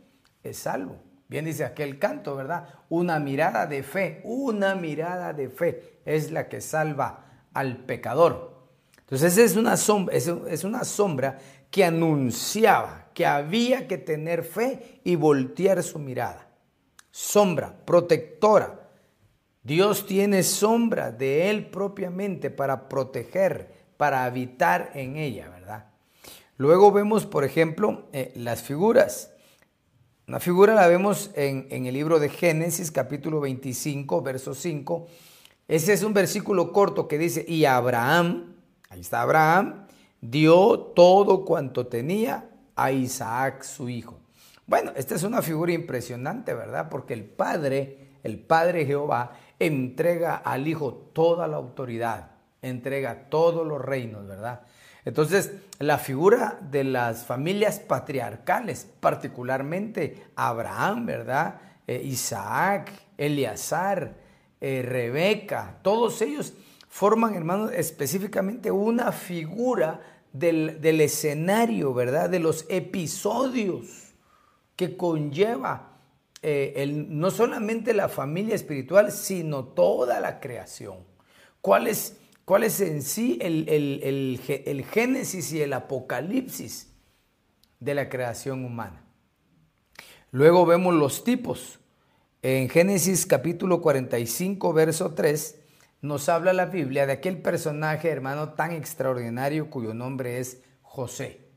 es 0.43 0.59
salvo. 0.59 0.97
Bien 1.29 1.45
dice 1.45 1.65
aquel 1.65 1.99
canto, 1.99 2.35
¿verdad? 2.35 2.67
Una 2.89 3.21
mirada 3.21 3.67
de 3.67 3.83
fe, 3.83 4.21
una 4.25 4.75
mirada 4.75 5.33
de 5.33 5.49
fe 5.49 6.01
es 6.05 6.33
la 6.33 6.49
que 6.49 6.61
salva 6.61 7.47
al 7.55 7.85
pecador. 7.85 8.67
Entonces 8.99 9.39
es 9.39 9.57
una 9.57 9.77
sombra, 9.77 10.17
es 10.17 10.65
una 10.65 10.85
sombra 10.85 11.39
que 11.71 11.85
anunciaba 11.85 13.11
que 13.15 13.27
había 13.27 13.87
que 13.87 13.99
tener 13.99 14.43
fe 14.45 15.01
y 15.05 15.15
voltear 15.15 15.83
su 15.83 15.99
mirada. 15.99 16.49
Sombra, 17.11 17.77
protectora. 17.85 18.80
Dios 19.63 20.07
tiene 20.07 20.43
sombra 20.43 21.13
de 21.13 21.51
Él 21.51 21.67
propiamente 21.67 22.51
para 22.51 22.89
proteger, 22.89 23.73
para 23.97 24.25
habitar 24.25 24.91
en 24.95 25.17
ella, 25.17 25.49
¿verdad? 25.51 25.87
Luego 26.57 26.93
vemos, 26.93 27.27
por 27.27 27.45
ejemplo, 27.45 28.09
eh, 28.13 28.33
las 28.37 28.63
figuras. 28.63 29.33
Una 30.27 30.41
figura 30.41 30.75
la 30.75 30.87
vemos 30.87 31.31
en, 31.35 31.67
en, 31.71 31.87
el 31.87 31.95
libro 31.95 32.19
de 32.21 32.29
Génesis, 32.29 32.91
capítulo 32.91 33.41
25, 33.41 34.23
verso 34.23 34.55
5. 34.55 35.07
Ese 35.69 35.93
es 35.93 36.03
un 36.03 36.15
versículo 36.15 36.73
corto 36.73 37.09
que 37.09 37.19
dice, 37.19 37.45
y 37.47 37.65
Abraham, 37.65 38.55
ahí 38.89 39.01
está 39.01 39.23
Abraham, 39.23 39.87
dio 40.21 40.79
todo 40.79 41.45
cuanto 41.45 41.87
tenía 41.87 42.49
a 42.77 42.93
Isaac 42.93 43.63
su 43.63 43.89
hijo. 43.89 44.19
Bueno, 44.67 44.93
esta 44.97 45.15
es 45.15 45.23
una 45.23 45.43
figura 45.43 45.73
impresionante, 45.73 46.55
¿verdad? 46.55 46.89
Porque 46.89 47.15
el 47.15 47.25
Padre, 47.25 48.11
el 48.23 48.39
Padre 48.39 48.87
Jehová, 48.87 49.33
entrega 49.61 50.37
al 50.37 50.67
Hijo 50.67 50.93
toda 51.13 51.47
la 51.47 51.57
autoridad, 51.57 52.33
entrega 52.63 53.29
todos 53.29 53.65
los 53.65 53.81
reinos, 53.81 54.27
¿verdad? 54.27 54.63
Entonces, 55.05 55.53
la 55.79 55.99
figura 55.99 56.59
de 56.61 56.85
las 56.85 57.25
familias 57.25 57.79
patriarcales, 57.79 58.87
particularmente 59.01 60.25
Abraham, 60.35 61.07
¿verdad? 61.07 61.61
Eh, 61.87 62.03
Isaac, 62.05 62.91
Eleazar, 63.17 64.15
eh, 64.61 64.83
Rebeca, 64.83 65.79
todos 65.83 66.21
ellos 66.21 66.55
forman, 66.89 67.35
hermanos, 67.35 67.71
específicamente 67.73 68.71
una 68.71 69.13
figura 69.13 70.01
del, 70.33 71.01
escenario, 71.01 71.95
¿verdad? 71.95 72.29
De 72.29 72.39
los 72.39 72.67
episodios 72.69 74.13
que 74.77 74.97
conlleva 74.97 75.90
eh, 76.43 76.75
el, 76.77 77.19
no 77.19 77.31
solamente 77.31 77.95
la 77.95 78.09
familia 78.09 78.55
espiritual, 78.55 79.13
sino 79.13 79.65
toda 79.65 80.21
la 80.21 80.41
creación. 80.41 80.99
¿Cuál 81.61 81.87
es, 81.87 82.17
en 82.81 83.03
sí 83.03 83.39
el, 83.43 83.69
el 83.69 84.85
génesis 84.85 85.53
y 85.53 85.63
el 85.63 85.73
apocalipsis 85.73 86.93
de 87.79 87.95
la 87.95 88.09
creación 88.09 88.65
humana? 88.65 89.05
Luego 90.33 90.65
vemos 90.65 90.95
los 90.95 91.25
tipos. 91.25 91.81
En 92.43 92.69
Génesis 92.69 93.27
capítulo 93.27 93.83
45, 93.83 94.73
verso 94.73 95.13
3, 95.13 95.59
nos 96.03 96.29
habla 96.29 96.53
la 96.53 96.67
Biblia 96.67 97.05
de 97.05 97.13
aquel 97.13 97.43
personaje, 97.43 98.09
hermano, 98.09 98.55
tan 98.55 98.71
extraordinario 98.71 99.69
cuyo 99.69 99.93
nombre 99.93 100.39
es 100.39 100.63
José. 100.83 101.50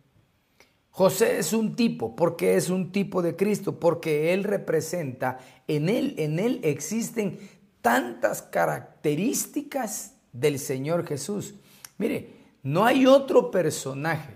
José 0.95 1.39
es 1.39 1.53
un 1.53 1.75
tipo, 1.75 2.15
porque 2.15 2.55
es 2.55 2.69
un 2.69 2.91
tipo 2.91 3.23
de 3.23 3.35
Cristo, 3.35 3.79
porque 3.79 4.31
él 4.31 4.43
representa, 4.43 5.39
en 5.67 5.89
él, 5.89 6.13
en 6.19 6.38
él 6.38 6.59
existen 6.62 7.39
tantas 7.81 8.43
características 8.43 10.13
del 10.31 10.59
Señor 10.59 11.07
Jesús. 11.07 11.55
Mire, 11.97 12.35
no 12.62 12.85
hay 12.85 13.07
otro 13.07 13.50
personaje, 13.50 14.35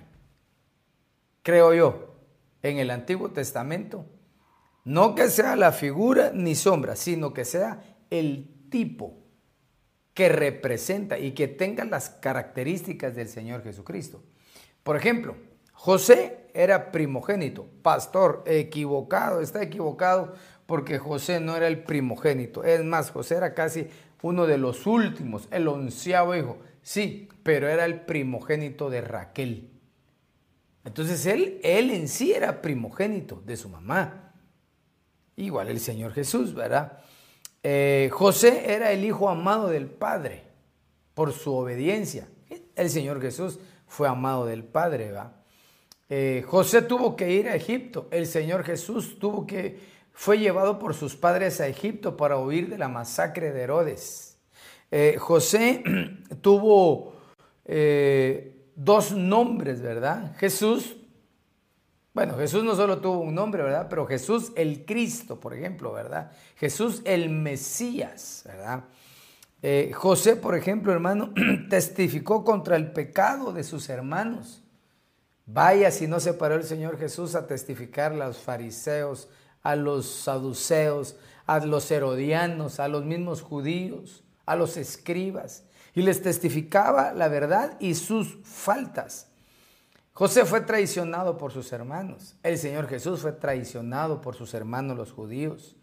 creo 1.44 1.76
yo, 1.76 2.16
en 2.64 2.80
el 2.80 2.90
Antiguo 2.90 3.30
Testamento, 3.30 4.08
no 4.84 5.14
que 5.14 5.30
sea 5.30 5.56
la 5.56 5.72
figura 5.72 6.32
ni 6.34 6.56
sombra, 6.56 6.96
sino 6.96 7.36
que 7.36 7.46
sea 7.46 7.84
el 8.10 8.70
tipo 8.72 9.14
que 10.16 10.30
representa 10.30 11.20
y 11.20 11.34
que 11.34 11.48
tenga 11.48 11.86
las 11.86 12.10
características 12.10 13.16
del 13.16 13.30
Señor 13.30 13.62
Jesucristo. 13.62 14.24
Por 14.82 14.98
ejemplo, 14.98 15.36
José 15.78 16.47
era 16.58 16.92
primogénito, 16.92 17.68
pastor, 17.84 18.44
equivocado, 18.48 19.42
está 19.42 19.62
equivocado 19.62 20.34
porque 20.66 20.98
José 20.98 21.40
no 21.40 21.56
era 21.56 21.68
el 21.68 21.84
primogénito. 21.84 22.64
Es 22.64 22.84
más, 22.84 23.12
José 23.12 23.36
era 23.36 23.54
casi 23.54 23.88
uno 24.24 24.48
de 24.48 24.58
los 24.58 24.88
últimos, 24.88 25.48
el 25.52 25.68
onceavo 25.68 26.36
hijo. 26.36 26.58
Sí, 26.82 27.30
pero 27.44 27.70
era 27.70 27.86
el 27.86 28.02
primogénito 28.02 28.90
de 28.90 29.02
Raquel. 29.02 29.70
Entonces 30.84 31.28
él, 31.28 31.60
él 31.62 31.92
en 31.92 32.08
sí 32.08 32.34
era 32.34 32.60
primogénito 32.60 33.44
de 33.46 33.56
su 33.56 33.70
mamá. 33.70 34.34
Igual 35.36 35.68
el 35.68 35.80
Señor 35.80 36.14
Jesús, 36.14 36.56
¿verdad? 36.56 36.98
Eh, 37.62 38.10
José 38.12 38.74
era 38.74 38.92
el 38.92 39.06
hijo 39.06 39.30
amado 39.30 39.68
del 39.68 39.86
Padre 39.86 40.44
por 41.14 41.34
su 41.34 41.54
obediencia. 41.54 42.28
El 42.76 42.90
Señor 42.90 43.22
Jesús 43.22 43.60
fue 43.86 44.08
amado 44.08 44.48
del 44.48 44.64
Padre, 44.64 45.12
¿va? 45.12 45.38
Eh, 46.10 46.44
José 46.48 46.82
tuvo 46.82 47.16
que 47.16 47.32
ir 47.32 47.50
a 47.50 47.56
Egipto. 47.56 48.08
El 48.12 48.28
Señor 48.28 48.64
Jesús 48.64 49.20
tuvo 49.20 49.46
que, 49.46 49.80
fue 50.14 50.40
llevado 50.40 50.80
por 50.80 50.94
sus 50.94 51.16
padres 51.16 51.62
a 51.62 51.68
Egipto 51.68 52.18
para 52.18 52.38
huir 52.38 52.70
de 52.70 52.78
la 52.78 52.88
masacre 52.88 53.52
de 53.52 53.62
Herodes. 53.62 54.38
Eh, 54.90 55.18
José 55.20 55.84
tuvo 56.42 57.14
dos 58.76 59.12
nombres, 59.12 59.82
¿verdad? 59.82 60.34
Jesús 60.38 60.96
bueno, 62.18 62.36
Jesús 62.36 62.64
no 62.64 62.76
solo 62.76 62.98
tuvo 62.98 63.20
un 63.20 63.36
nombre, 63.36 63.62
¿verdad? 63.62 63.86
Pero 63.92 64.08
Jesús 64.08 64.52
el 64.56 64.86
Cristo, 64.86 65.40
por 65.40 65.54
ejemplo, 65.54 65.94
¿verdad? 65.94 66.32
Jesús 66.56 67.04
el 67.06 67.30
Mesías, 67.30 68.42
¿verdad? 68.44 68.86
Eh, 69.62 69.92
José, 69.94 70.36
por 70.36 70.56
ejemplo, 70.56 70.92
hermano, 70.92 71.32
testificó 71.70 72.44
contra 72.44 72.76
el 72.76 72.92
pecado 72.92 73.54
de 73.54 73.64
sus 73.64 73.88
hermanos. 73.90 74.64
Vaya 75.50 75.92
si 75.92 76.08
no 76.08 76.20
se 76.20 76.34
paró 76.34 76.56
el 76.56 76.66
Señor 76.66 77.00
Jesús 77.00 77.34
a 77.34 77.48
testificar 77.48 78.12
a 78.12 78.28
los 78.28 78.38
fariseos, 78.38 79.30
a 79.64 79.78
los 79.78 80.06
saduceos, 80.06 81.16
a 81.46 81.60
los 81.66 81.90
herodianos, 81.90 82.82
a 82.82 82.90
los 82.90 83.06
mismos 83.06 83.42
judíos, 83.42 84.26
a 84.46 84.58
los 84.58 84.76
escribas, 84.76 85.64
y 85.96 86.02
les 86.02 86.22
testificaba 86.22 87.14
la 87.14 87.30
verdad 87.30 87.78
y 87.80 87.96
sus 87.96 88.38
faltas. 88.44 89.30
José 90.12 90.44
fue 90.44 90.62
traicionado 90.62 91.38
por 91.38 91.54
sus 91.54 91.72
hermanos. 91.72 92.36
El 92.44 92.58
Señor 92.58 92.88
Jesús 92.90 93.22
fue 93.22 93.32
traicionado 93.32 94.20
por 94.20 94.36
sus 94.36 94.54
hermanos 94.54 94.98
los 94.98 95.14
judíos. 95.14 95.78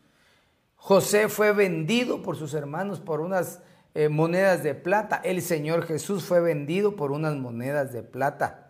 José 0.77 1.31
fue 1.31 1.53
vendido 1.53 2.23
por 2.23 2.37
sus 2.37 2.53
hermanos 2.53 3.01
por 3.01 3.23
unas 3.23 3.61
eh, 3.95 4.11
monedas 4.11 4.63
de 4.63 4.75
plata. 4.75 5.23
El 5.25 5.41
Señor 5.41 5.87
Jesús 5.87 6.25
fue 6.25 6.41
vendido 6.41 6.97
por 6.97 7.13
unas 7.13 7.37
monedas 7.37 7.93
de 7.93 8.03
plata. 8.03 8.64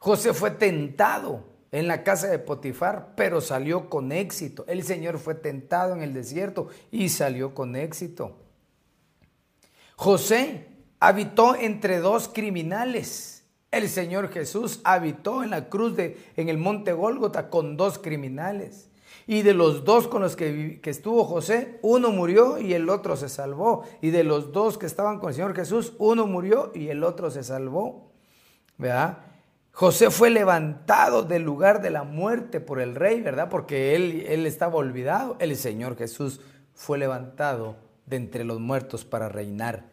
José 0.00 0.34
fue 0.34 0.50
tentado 0.50 1.44
en 1.70 1.86
la 1.86 2.02
casa 2.02 2.26
de 2.26 2.40
Potifar, 2.40 3.14
pero 3.14 3.40
salió 3.40 3.88
con 3.88 4.10
éxito. 4.10 4.64
El 4.66 4.82
Señor 4.82 5.18
fue 5.18 5.36
tentado 5.36 5.94
en 5.94 6.02
el 6.02 6.12
desierto 6.12 6.66
y 6.90 7.08
salió 7.10 7.54
con 7.54 7.76
éxito. 7.76 8.36
José 9.94 10.66
habitó 10.98 11.54
entre 11.54 12.00
dos 12.00 12.28
criminales 12.28 13.40
el 13.70 13.88
Señor 13.88 14.30
Jesús 14.30 14.80
habitó 14.82 15.44
en 15.44 15.50
la 15.50 15.68
cruz 15.68 15.94
de, 15.94 16.18
en 16.36 16.48
el 16.48 16.58
monte 16.58 16.92
Gólgota 16.92 17.50
con 17.50 17.76
dos 17.76 17.98
criminales. 17.98 18.88
Y 19.26 19.42
de 19.42 19.54
los 19.54 19.84
dos 19.84 20.08
con 20.08 20.22
los 20.22 20.34
que, 20.34 20.80
que, 20.82 20.90
estuvo 20.90 21.24
José, 21.24 21.78
uno 21.82 22.10
murió 22.10 22.58
y 22.58 22.74
el 22.74 22.88
otro 22.88 23.16
se 23.16 23.28
salvó. 23.28 23.84
Y 24.00 24.10
de 24.10 24.24
los 24.24 24.50
dos 24.50 24.76
que 24.76 24.86
estaban 24.86 25.20
con 25.20 25.28
el 25.28 25.36
Señor 25.36 25.54
Jesús, 25.54 25.92
uno 25.98 26.26
murió 26.26 26.72
y 26.74 26.88
el 26.88 27.04
otro 27.04 27.30
se 27.30 27.44
salvó. 27.44 28.10
¿Verdad? 28.76 29.18
José 29.80 30.10
fue 30.10 30.28
levantado 30.28 31.22
del 31.22 31.42
lugar 31.42 31.80
de 31.80 31.88
la 31.88 32.04
muerte 32.04 32.60
por 32.60 32.82
el 32.82 32.94
rey, 32.94 33.22
¿verdad? 33.22 33.48
Porque 33.48 33.96
él, 33.96 34.26
él 34.28 34.44
estaba 34.44 34.74
olvidado. 34.74 35.36
El 35.40 35.56
Señor 35.56 35.96
Jesús 35.96 36.42
fue 36.74 36.98
levantado 36.98 37.76
de 38.04 38.16
entre 38.16 38.44
los 38.44 38.60
muertos 38.60 39.06
para 39.06 39.30
reinar. 39.30 39.86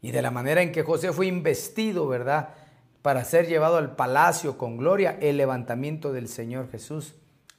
Y 0.00 0.12
de 0.12 0.22
la 0.22 0.30
manera 0.30 0.62
en 0.62 0.72
que 0.72 0.82
José 0.82 1.12
fue 1.12 1.26
investido, 1.26 2.08
¿verdad? 2.08 2.54
para 3.02 3.22
ser 3.24 3.46
llevado 3.46 3.76
al 3.76 3.96
palacio 3.96 4.56
con 4.56 4.78
gloria, 4.78 5.18
el 5.20 5.36
levantamiento 5.36 6.10
del 6.10 6.26
Señor 6.26 6.70
Jesús 6.70 7.14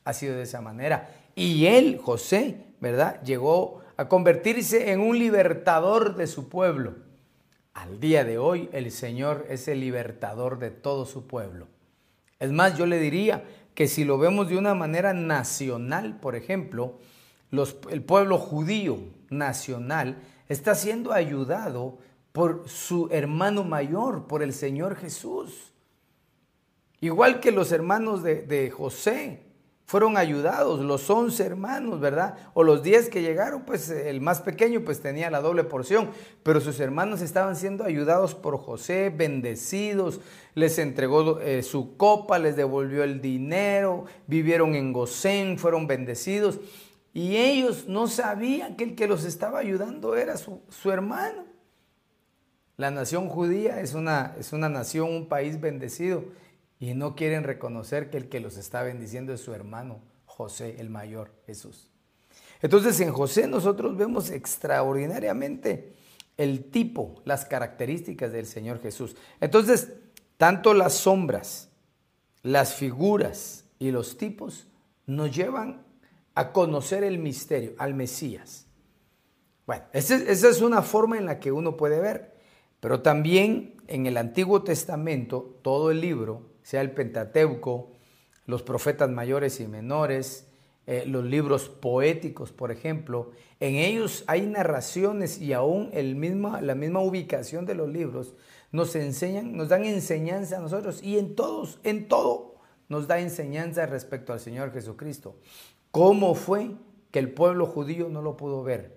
ha 0.05 0.13
sido 0.13 0.35
de 0.35 0.43
esa 0.43 0.61
manera. 0.61 1.11
Y 1.35 1.67
él, 1.67 1.99
José, 2.03 2.65
¿verdad? 2.79 3.21
Llegó 3.21 3.81
a 3.95 4.07
convertirse 4.07 4.91
en 4.91 5.01
un 5.01 5.19
libertador 5.19 6.15
de 6.15 6.25
su 6.25 6.49
pueblo. 6.49 6.95
Al 7.73 7.99
día 7.99 8.23
de 8.23 8.38
hoy 8.38 8.69
el 8.73 8.91
Señor 8.91 9.45
es 9.49 9.67
el 9.67 9.79
libertador 9.79 10.59
de 10.59 10.71
todo 10.71 11.05
su 11.05 11.27
pueblo. 11.27 11.67
Es 12.39 12.51
más, 12.51 12.77
yo 12.77 12.85
le 12.85 12.99
diría 12.99 13.43
que 13.73 13.88
si 13.88 14.03
lo 14.03 14.17
vemos 14.17 14.49
de 14.49 14.57
una 14.57 14.75
manera 14.75 15.13
nacional, 15.13 16.19
por 16.19 16.35
ejemplo, 16.35 16.99
el 17.89 18.03
pueblo 18.03 18.38
judío 18.38 18.99
nacional 19.29 20.17
está 20.47 20.75
siendo 20.75 21.13
ayudado 21.13 21.99
por 22.31 22.67
su 22.69 23.09
hermano 23.11 23.63
mayor, 23.63 24.27
por 24.27 24.43
el 24.43 24.53
Señor 24.53 24.95
Jesús. 24.95 25.73
Igual 27.01 27.39
que 27.39 27.51
los 27.51 27.71
hermanos 27.71 28.23
de, 28.23 28.71
José 28.75 29.43
fueron 29.89 30.17
ayudados, 30.17 30.81
los 30.81 31.10
once 31.10 31.43
hermanos, 31.43 32.00
¿verdad? 32.00 32.36
O 32.53 32.62
los 32.62 32.84
diez 32.84 33.10
que 33.10 33.24
llegaron, 33.24 33.63
pues 33.63 33.89
el 33.89 34.22
más 34.22 34.39
pequeño 34.39 34.81
pues 34.81 35.01
tenía 35.01 35.31
la 35.31 35.41
doble 35.41 35.63
porción, 35.63 36.12
pero 36.43 36.62
sus 36.62 36.79
hermanos 36.79 37.22
estaban 37.22 37.55
siendo 37.55 37.86
ayudados 37.86 38.36
por 38.36 38.60
José, 38.60 39.10
bendecidos, 39.10 40.22
les 40.53 40.77
entregó 40.77 41.39
eh, 41.39 41.63
su 41.63 41.98
copa, 41.98 42.38
les 42.38 42.55
devolvió 42.55 43.03
el 43.03 43.19
dinero, 43.19 44.05
vivieron 44.27 44.75
en 44.75 44.93
Gosén, 44.93 45.58
fueron 45.58 45.88
bendecidos. 45.88 46.60
Y 47.12 47.38
ellos 47.38 47.88
no 47.88 48.05
sabían 48.05 48.75
que 48.75 48.84
el 48.84 48.96
que 48.96 49.08
los 49.08 49.24
estaba 49.24 49.58
ayudando 49.58 50.15
era 50.15 50.38
su, 50.38 50.62
su 50.69 50.91
hermano. 50.91 51.46
La 52.77 52.91
nación 52.91 53.27
judía 53.27 53.81
es 53.81 53.96
una, 53.96 54.36
es 54.38 54.53
una 54.53 54.69
nación, 54.69 55.12
un 55.12 55.27
país 55.27 55.60
bendecido 55.60 56.25
y 56.79 56.93
no 56.93 57.15
quieren 57.15 57.43
reconocer 57.43 58.09
que 58.09 58.17
el 58.17 58.29
que 58.29 58.39
los 58.39 58.57
está 58.57 58.83
bendiciendo 58.83 59.33
es 59.33 59.41
su 59.41 59.53
hermano 59.53 60.01
José, 60.25 60.77
el 60.79 60.89
mayor 60.89 61.31
Jesús. 61.45 61.89
Entonces 62.62 63.00
en 63.01 63.12
José 63.12 63.48
nosotros 63.48 63.98
vemos 63.98 64.29
extraordinariamente 64.31 65.93
el 66.38 66.71
tipo, 66.71 67.21
las 67.25 67.43
características 67.45 68.31
del 68.31 68.45
Señor 68.45 68.81
Jesús. 68.81 69.17
Entonces, 69.41 69.91
tanto 70.38 70.74
las 70.74 70.93
sombras, 70.93 71.69
las 72.43 72.74
figuras 72.75 73.65
y 73.77 73.91
los 73.91 74.17
tipos 74.17 74.67
nos 75.05 75.36
llevan 75.36 75.86
a 76.36 76.53
conocer 76.53 77.03
el 77.03 77.17
misterio, 77.17 77.74
al 77.77 77.93
Mesías. 77.93 78.67
Bueno, 79.67 79.83
esa 79.91 80.15
es 80.15 80.62
una 80.62 80.81
forma 80.81 81.17
en 81.17 81.25
la 81.25 81.41
que 81.41 81.51
uno 81.51 81.75
puede 81.75 82.00
ver, 82.00 82.33
pero 82.79 83.01
también 83.01 83.75
en 83.88 84.05
el 84.05 84.15
Antiguo 84.15 84.63
Testamento, 84.63 85.59
todo 85.62 85.91
el 85.91 86.00
libro 86.00 86.50
sea 86.69 86.81
el 86.81 86.91
Pentateuco, 86.91 87.89
los 88.45 88.61
profetas 88.61 89.09
mayores 89.09 89.59
y 89.59 89.67
menores, 89.67 90.45
eh, 90.85 91.03
los 91.07 91.25
libros 91.25 91.67
poéticos, 91.67 92.51
por 92.51 92.69
ejemplo, 92.69 93.31
en 93.59 93.77
ellos 93.77 94.23
hay 94.27 94.45
narraciones 94.45 95.41
y 95.41 95.53
aún 95.53 95.89
el 95.93 96.15
misma, 96.15 96.61
la 96.61 96.75
misma 96.75 96.99
ubicación 96.99 97.65
de 97.65 97.73
los 97.73 97.89
libros 97.89 98.35
nos 98.71 98.95
enseñan, 98.95 99.57
nos 99.57 99.69
dan 99.69 99.83
enseñanza 99.83 100.57
a 100.57 100.59
nosotros 100.59 101.01
y 101.01 101.17
en 101.17 101.33
todos, 101.33 101.79
en 101.83 102.07
todo 102.07 102.57
nos 102.88 103.07
da 103.07 103.19
enseñanza 103.19 103.88
respecto 103.88 104.31
al 104.31 104.39
Señor 104.39 104.71
Jesucristo. 104.71 105.38
¿Cómo 105.89 106.35
fue 106.35 106.69
que 107.09 107.17
el 107.17 107.33
pueblo 107.33 107.65
judío 107.65 108.09
no 108.09 108.21
lo 108.21 108.38
pudo 108.38 108.61
ver? 108.61 108.95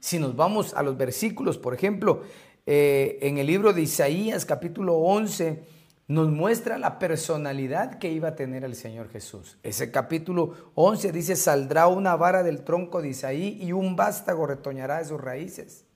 Si 0.00 0.18
nos 0.18 0.34
vamos 0.34 0.74
a 0.74 0.82
los 0.82 0.96
versículos, 0.96 1.56
por 1.56 1.72
ejemplo, 1.72 2.22
eh, 2.66 3.20
en 3.22 3.38
el 3.38 3.46
libro 3.46 3.72
de 3.72 3.82
Isaías 3.82 4.44
capítulo 4.44 4.96
11, 4.96 5.81
nos 6.12 6.30
muestra 6.30 6.78
la 6.78 6.98
personalidad 6.98 7.98
que 7.98 8.12
iba 8.12 8.28
a 8.28 8.36
tener 8.36 8.64
el 8.64 8.76
Señor 8.76 9.08
Jesús. 9.08 9.58
Ese 9.62 9.90
capítulo 9.90 10.54
11 10.74 11.10
dice, 11.10 11.36
saldrá 11.36 11.88
una 11.88 12.16
vara 12.16 12.42
del 12.42 12.64
tronco 12.64 13.00
de 13.00 13.08
Isaí 13.08 13.58
y 13.60 13.72
un 13.72 13.96
vástago 13.96 14.46
retoñará 14.46 14.98
de 14.98 15.06
sus 15.06 15.20
raíces. 15.20 15.86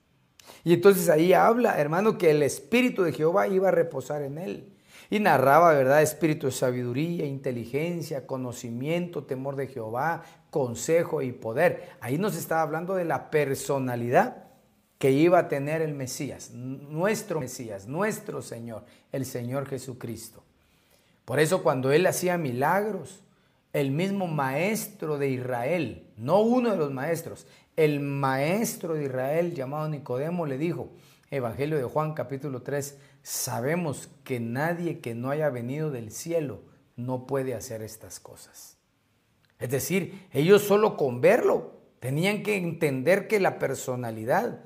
Y 0.63 0.73
entonces 0.73 1.09
ahí 1.09 1.33
habla, 1.33 1.79
hermano, 1.79 2.17
que 2.17 2.31
el 2.31 2.41
Espíritu 2.41 3.03
de 3.03 3.13
Jehová 3.13 3.47
iba 3.47 3.67
a 3.67 3.71
reposar 3.71 4.23
en 4.23 4.39
él. 4.39 4.73
Y 5.09 5.19
narraba, 5.19 5.71
¿verdad? 5.73 6.01
Espíritu 6.01 6.47
de 6.47 6.51
sabiduría, 6.51 7.25
inteligencia, 7.25 8.25
conocimiento, 8.25 9.23
temor 9.23 9.55
de 9.55 9.67
Jehová, 9.67 10.23
consejo 10.49 11.21
y 11.21 11.31
poder. 11.31 11.89
Ahí 12.01 12.17
nos 12.17 12.35
estaba 12.35 12.63
hablando 12.63 12.95
de 12.95 13.05
la 13.05 13.29
personalidad 13.29 14.46
que 14.97 15.11
iba 15.11 15.39
a 15.39 15.47
tener 15.47 15.81
el 15.81 15.93
Mesías, 15.93 16.51
nuestro 16.51 17.39
Mesías, 17.39 17.87
nuestro 17.87 18.41
Señor, 18.41 18.85
el 19.11 19.25
Señor 19.25 19.67
Jesucristo. 19.67 20.43
Por 21.25 21.39
eso 21.39 21.61
cuando 21.61 21.91
Él 21.91 22.05
hacía 22.07 22.37
milagros, 22.37 23.21
el 23.73 23.91
mismo 23.91 24.27
maestro 24.27 25.17
de 25.17 25.29
Israel, 25.29 26.07
no 26.17 26.41
uno 26.41 26.71
de 26.71 26.77
los 26.77 26.91
maestros, 26.91 27.45
el 27.75 27.99
maestro 27.99 28.95
de 28.95 29.05
Israel 29.05 29.53
llamado 29.53 29.87
Nicodemo 29.87 30.45
le 30.45 30.57
dijo, 30.57 30.89
Evangelio 31.29 31.77
de 31.77 31.83
Juan 31.83 32.13
capítulo 32.13 32.61
3, 32.61 32.97
sabemos 33.21 34.09
que 34.23 34.39
nadie 34.39 34.99
que 34.99 35.13
no 35.13 35.29
haya 35.29 35.49
venido 35.49 35.91
del 35.91 36.11
cielo 36.11 36.61
no 36.95 37.27
puede 37.27 37.53
hacer 37.53 37.81
estas 37.81 38.19
cosas. 38.19 38.77
Es 39.59 39.69
decir, 39.69 40.27
ellos 40.31 40.63
solo 40.63 40.97
con 40.97 41.21
verlo 41.21 41.73
tenían 41.99 42.43
que 42.43 42.55
entender 42.57 43.27
que 43.27 43.39
la 43.39 43.59
personalidad, 43.59 44.63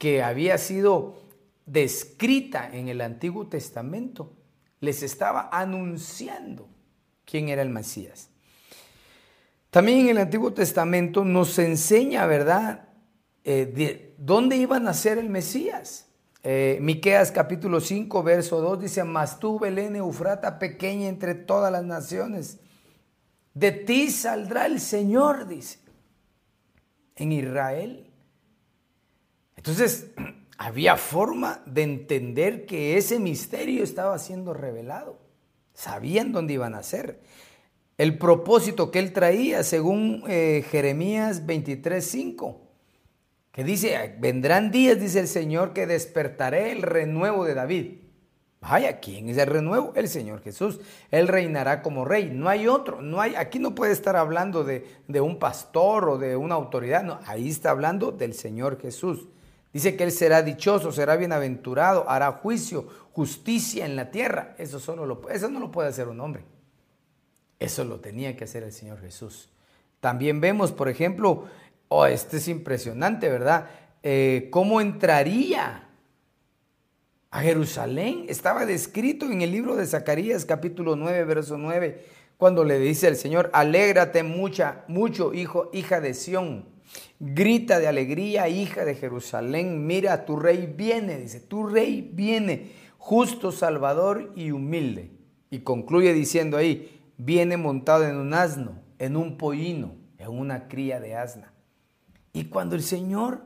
que 0.00 0.22
había 0.22 0.56
sido 0.56 1.20
descrita 1.66 2.70
en 2.72 2.88
el 2.88 3.02
Antiguo 3.02 3.48
Testamento, 3.48 4.32
les 4.80 5.02
estaba 5.02 5.50
anunciando 5.52 6.70
quién 7.26 7.50
era 7.50 7.60
el 7.60 7.68
Mesías. 7.68 8.30
También 9.68 9.98
en 10.00 10.08
el 10.08 10.16
Antiguo 10.16 10.54
Testamento 10.54 11.22
nos 11.22 11.58
enseña, 11.58 12.24
¿verdad?, 12.24 12.88
eh, 13.44 13.66
de 13.66 14.14
dónde 14.16 14.56
iban 14.56 14.88
a 14.88 14.94
ser 14.94 15.18
el 15.18 15.28
Mesías. 15.28 16.08
Eh, 16.42 16.78
Miqueas 16.80 17.30
capítulo 17.30 17.78
5, 17.78 18.22
verso 18.22 18.62
2 18.62 18.80
dice, 18.80 19.04
mas 19.04 19.38
tú, 19.38 19.58
Belén 19.58 19.96
Eufrata, 19.96 20.58
pequeña 20.58 21.08
entre 21.08 21.34
todas 21.34 21.70
las 21.70 21.84
naciones, 21.84 22.58
de 23.52 23.72
ti 23.72 24.10
saldrá 24.10 24.64
el 24.64 24.80
Señor, 24.80 25.46
dice, 25.46 25.78
en 27.16 27.32
Israel 27.32 28.09
entonces, 29.60 30.06
había 30.58 30.96
forma 30.96 31.62
de 31.66 31.82
entender 31.82 32.64
que 32.64 32.96
ese 32.96 33.18
misterio 33.20 33.84
estaba 33.84 34.18
siendo 34.18 34.54
revelado. 34.54 35.18
Sabían 35.74 36.32
dónde 36.32 36.54
iban 36.54 36.74
a 36.74 36.82
ser. 36.82 37.20
El 37.98 38.16
propósito 38.16 38.90
que 38.90 38.98
él 38.98 39.12
traía, 39.12 39.62
según 39.62 40.24
eh, 40.26 40.64
Jeremías 40.70 41.46
23:5, 41.46 42.56
que 43.52 43.64
dice, 43.64 44.16
vendrán 44.18 44.70
días, 44.70 44.98
dice 44.98 45.20
el 45.20 45.28
Señor, 45.28 45.74
que 45.74 45.86
despertaré 45.86 46.72
el 46.72 46.80
renuevo 46.80 47.44
de 47.44 47.54
David. 47.54 47.98
Vaya, 48.62 48.98
¿quién 49.00 49.28
es 49.28 49.36
el 49.36 49.46
renuevo? 49.46 49.92
El 49.94 50.08
Señor 50.08 50.40
Jesús. 50.40 50.80
Él 51.10 51.28
reinará 51.28 51.82
como 51.82 52.06
rey. 52.06 52.30
No 52.32 52.48
hay 52.48 52.66
otro. 52.66 53.02
No 53.02 53.20
hay, 53.20 53.34
aquí 53.34 53.58
no 53.58 53.74
puede 53.74 53.92
estar 53.92 54.16
hablando 54.16 54.64
de, 54.64 54.86
de 55.06 55.20
un 55.20 55.38
pastor 55.38 56.08
o 56.08 56.16
de 56.16 56.36
una 56.36 56.54
autoridad. 56.54 57.02
No, 57.02 57.20
ahí 57.26 57.50
está 57.50 57.70
hablando 57.70 58.10
del 58.10 58.32
Señor 58.32 58.80
Jesús. 58.80 59.28
Dice 59.72 59.96
que 59.96 60.04
Él 60.04 60.12
será 60.12 60.42
dichoso, 60.42 60.90
será 60.90 61.16
bienaventurado, 61.16 62.08
hará 62.08 62.32
juicio, 62.32 62.88
justicia 63.12 63.86
en 63.86 63.94
la 63.94 64.10
tierra. 64.10 64.54
Eso, 64.58 64.80
solo 64.80 65.06
lo, 65.06 65.22
no 65.50 65.60
lo 65.60 65.70
puede 65.70 65.88
hacer 65.88 66.08
un 66.08 66.20
hombre. 66.20 66.42
Eso 67.58 67.84
lo 67.84 68.00
tenía 68.00 68.36
que 68.36 68.44
hacer 68.44 68.64
el 68.64 68.72
Señor 68.72 69.00
Jesús. 69.00 69.48
También 70.00 70.40
vemos, 70.40 70.72
por 70.72 70.88
ejemplo, 70.88 71.44
oh, 71.88 72.06
este 72.06 72.38
es 72.38 72.48
impresionante, 72.48 73.28
¿verdad? 73.28 73.68
Eh, 74.02 74.48
¿Cómo 74.50 74.80
entraría 74.80 75.86
a 77.30 77.40
Jerusalén? 77.42 78.24
Estaba 78.28 78.66
descrito 78.66 79.26
en 79.26 79.42
el 79.42 79.52
libro 79.52 79.76
de 79.76 79.86
Zacarías, 79.86 80.46
capítulo 80.46 80.96
9, 80.96 81.24
verso 81.24 81.58
9, 81.58 82.06
cuando 82.38 82.64
le 82.64 82.78
dice 82.78 83.06
el 83.06 83.16
Señor, 83.16 83.50
alégrate 83.52 84.22
mucha, 84.22 84.84
mucho, 84.88 85.34
hijo, 85.34 85.70
hija 85.74 86.00
de 86.00 86.14
Sión 86.14 86.79
Grita 87.18 87.78
de 87.78 87.86
alegría, 87.86 88.48
hija 88.48 88.84
de 88.84 88.94
Jerusalén, 88.94 89.86
mira, 89.86 90.24
tu 90.24 90.36
rey 90.36 90.72
viene, 90.76 91.18
dice, 91.18 91.40
tu 91.40 91.66
rey 91.66 92.10
viene, 92.14 92.72
justo, 92.98 93.52
salvador 93.52 94.32
y 94.36 94.50
humilde. 94.50 95.12
Y 95.50 95.60
concluye 95.60 96.12
diciendo 96.14 96.56
ahí, 96.56 97.00
viene 97.18 97.56
montado 97.56 98.06
en 98.06 98.16
un 98.16 98.32
asno, 98.34 98.80
en 98.98 99.16
un 99.16 99.36
pollino, 99.36 99.94
en 100.18 100.30
una 100.30 100.68
cría 100.68 101.00
de 101.00 101.16
asna. 101.16 101.52
Y 102.32 102.44
cuando 102.44 102.76
el 102.76 102.82
Señor 102.82 103.44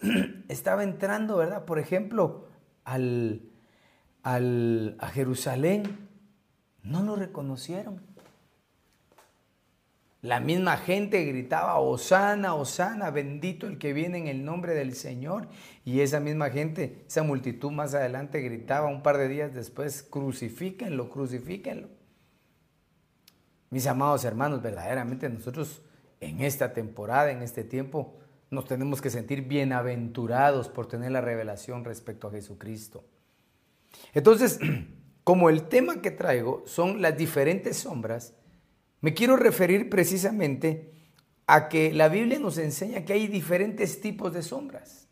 estaba 0.48 0.82
entrando, 0.82 1.36
¿verdad? 1.36 1.64
Por 1.64 1.78
ejemplo, 1.78 2.48
al, 2.84 3.42
al, 4.22 4.96
a 4.98 5.08
Jerusalén, 5.08 6.08
no 6.82 7.02
lo 7.02 7.16
reconocieron. 7.16 8.00
La 10.22 10.38
misma 10.38 10.76
gente 10.76 11.24
gritaba, 11.24 11.78
Osana, 11.78 12.54
Osana, 12.54 13.10
bendito 13.10 13.66
el 13.66 13.78
que 13.78 13.94
viene 13.94 14.18
en 14.18 14.26
el 14.26 14.44
nombre 14.44 14.74
del 14.74 14.94
Señor. 14.94 15.48
Y 15.84 16.00
esa 16.00 16.20
misma 16.20 16.50
gente, 16.50 17.04
esa 17.08 17.22
multitud 17.22 17.70
más 17.70 17.94
adelante 17.94 18.42
gritaba 18.42 18.88
un 18.88 19.02
par 19.02 19.16
de 19.16 19.28
días 19.28 19.54
después, 19.54 20.02
crucifíquenlo, 20.02 21.08
crucifíquenlo. 21.08 21.88
Mis 23.70 23.86
amados 23.86 24.24
hermanos, 24.24 24.60
verdaderamente 24.60 25.28
nosotros 25.30 25.80
en 26.20 26.42
esta 26.42 26.74
temporada, 26.74 27.30
en 27.30 27.40
este 27.40 27.64
tiempo, 27.64 28.18
nos 28.50 28.66
tenemos 28.66 29.00
que 29.00 29.08
sentir 29.08 29.42
bienaventurados 29.42 30.68
por 30.68 30.86
tener 30.86 31.12
la 31.12 31.22
revelación 31.22 31.84
respecto 31.84 32.28
a 32.28 32.32
Jesucristo. 32.32 33.04
Entonces, 34.12 34.58
como 35.24 35.48
el 35.48 35.68
tema 35.68 36.02
que 36.02 36.10
traigo 36.10 36.62
son 36.66 37.00
las 37.00 37.16
diferentes 37.16 37.78
sombras, 37.78 38.34
me 39.00 39.14
quiero 39.14 39.36
referir 39.36 39.88
precisamente 39.88 40.92
a 41.46 41.68
que 41.68 41.92
la 41.92 42.08
Biblia 42.08 42.38
nos 42.38 42.58
enseña 42.58 43.04
que 43.04 43.12
hay 43.12 43.26
diferentes 43.26 44.00
tipos 44.00 44.32
de 44.32 44.42
sombras. 44.42 45.08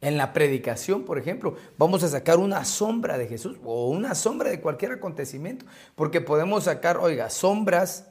En 0.00 0.16
la 0.16 0.32
predicación, 0.32 1.04
por 1.04 1.18
ejemplo, 1.18 1.56
vamos 1.76 2.02
a 2.02 2.08
sacar 2.08 2.38
una 2.38 2.64
sombra 2.64 3.18
de 3.18 3.26
Jesús 3.26 3.58
o 3.64 3.90
una 3.90 4.14
sombra 4.14 4.50
de 4.50 4.60
cualquier 4.60 4.92
acontecimiento, 4.92 5.66
porque 5.94 6.20
podemos 6.20 6.64
sacar, 6.64 6.96
oiga, 6.96 7.28
sombras 7.28 8.10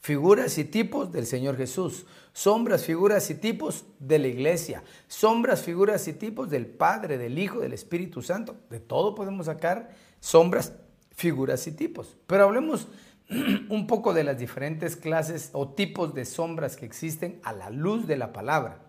figuras 0.00 0.56
y 0.56 0.64
tipos 0.64 1.10
del 1.10 1.26
Señor 1.26 1.56
Jesús, 1.56 2.06
sombras, 2.32 2.84
figuras 2.84 3.28
y 3.28 3.34
tipos 3.34 3.86
de 3.98 4.18
la 4.18 4.28
iglesia, 4.28 4.84
sombras, 5.08 5.62
figuras 5.62 6.06
y 6.06 6.12
tipos 6.12 6.48
del 6.48 6.66
Padre, 6.66 7.18
del 7.18 7.38
Hijo, 7.38 7.58
del 7.58 7.72
Espíritu 7.72 8.22
Santo. 8.22 8.56
De 8.70 8.78
todo 8.78 9.14
podemos 9.14 9.46
sacar 9.46 9.90
sombras, 10.20 10.74
figuras 11.10 11.66
y 11.66 11.72
tipos. 11.72 12.16
Pero 12.26 12.44
hablemos 12.44 12.86
un 13.68 13.86
poco 13.86 14.14
de 14.14 14.24
las 14.24 14.38
diferentes 14.38 14.96
clases 14.96 15.50
o 15.52 15.68
tipos 15.68 16.14
de 16.14 16.24
sombras 16.24 16.76
que 16.76 16.86
existen 16.86 17.40
a 17.42 17.52
la 17.52 17.70
luz 17.70 18.06
de 18.06 18.16
la 18.16 18.32
palabra. 18.32 18.80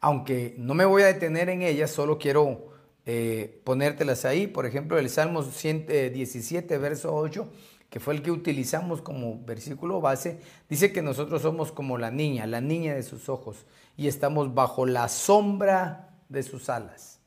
Aunque 0.00 0.54
no 0.58 0.74
me 0.74 0.84
voy 0.84 1.02
a 1.02 1.06
detener 1.06 1.48
en 1.48 1.62
ellas, 1.62 1.90
solo 1.90 2.18
quiero 2.18 2.72
eh, 3.06 3.60
ponértelas 3.64 4.24
ahí. 4.24 4.48
Por 4.48 4.66
ejemplo, 4.66 4.98
el 4.98 5.08
Salmo 5.08 5.42
117, 5.42 6.76
verso 6.78 7.14
8, 7.14 7.48
que 7.88 8.00
fue 8.00 8.14
el 8.14 8.22
que 8.22 8.32
utilizamos 8.32 9.00
como 9.00 9.44
versículo 9.44 10.00
base, 10.00 10.40
dice 10.68 10.92
que 10.92 11.02
nosotros 11.02 11.42
somos 11.42 11.70
como 11.70 11.98
la 11.98 12.10
niña, 12.10 12.46
la 12.46 12.60
niña 12.60 12.94
de 12.94 13.02
sus 13.04 13.28
ojos, 13.28 13.64
y 13.96 14.08
estamos 14.08 14.54
bajo 14.54 14.86
la 14.86 15.08
sombra 15.08 16.16
de 16.28 16.42
sus 16.42 16.68
alas. 16.68 17.20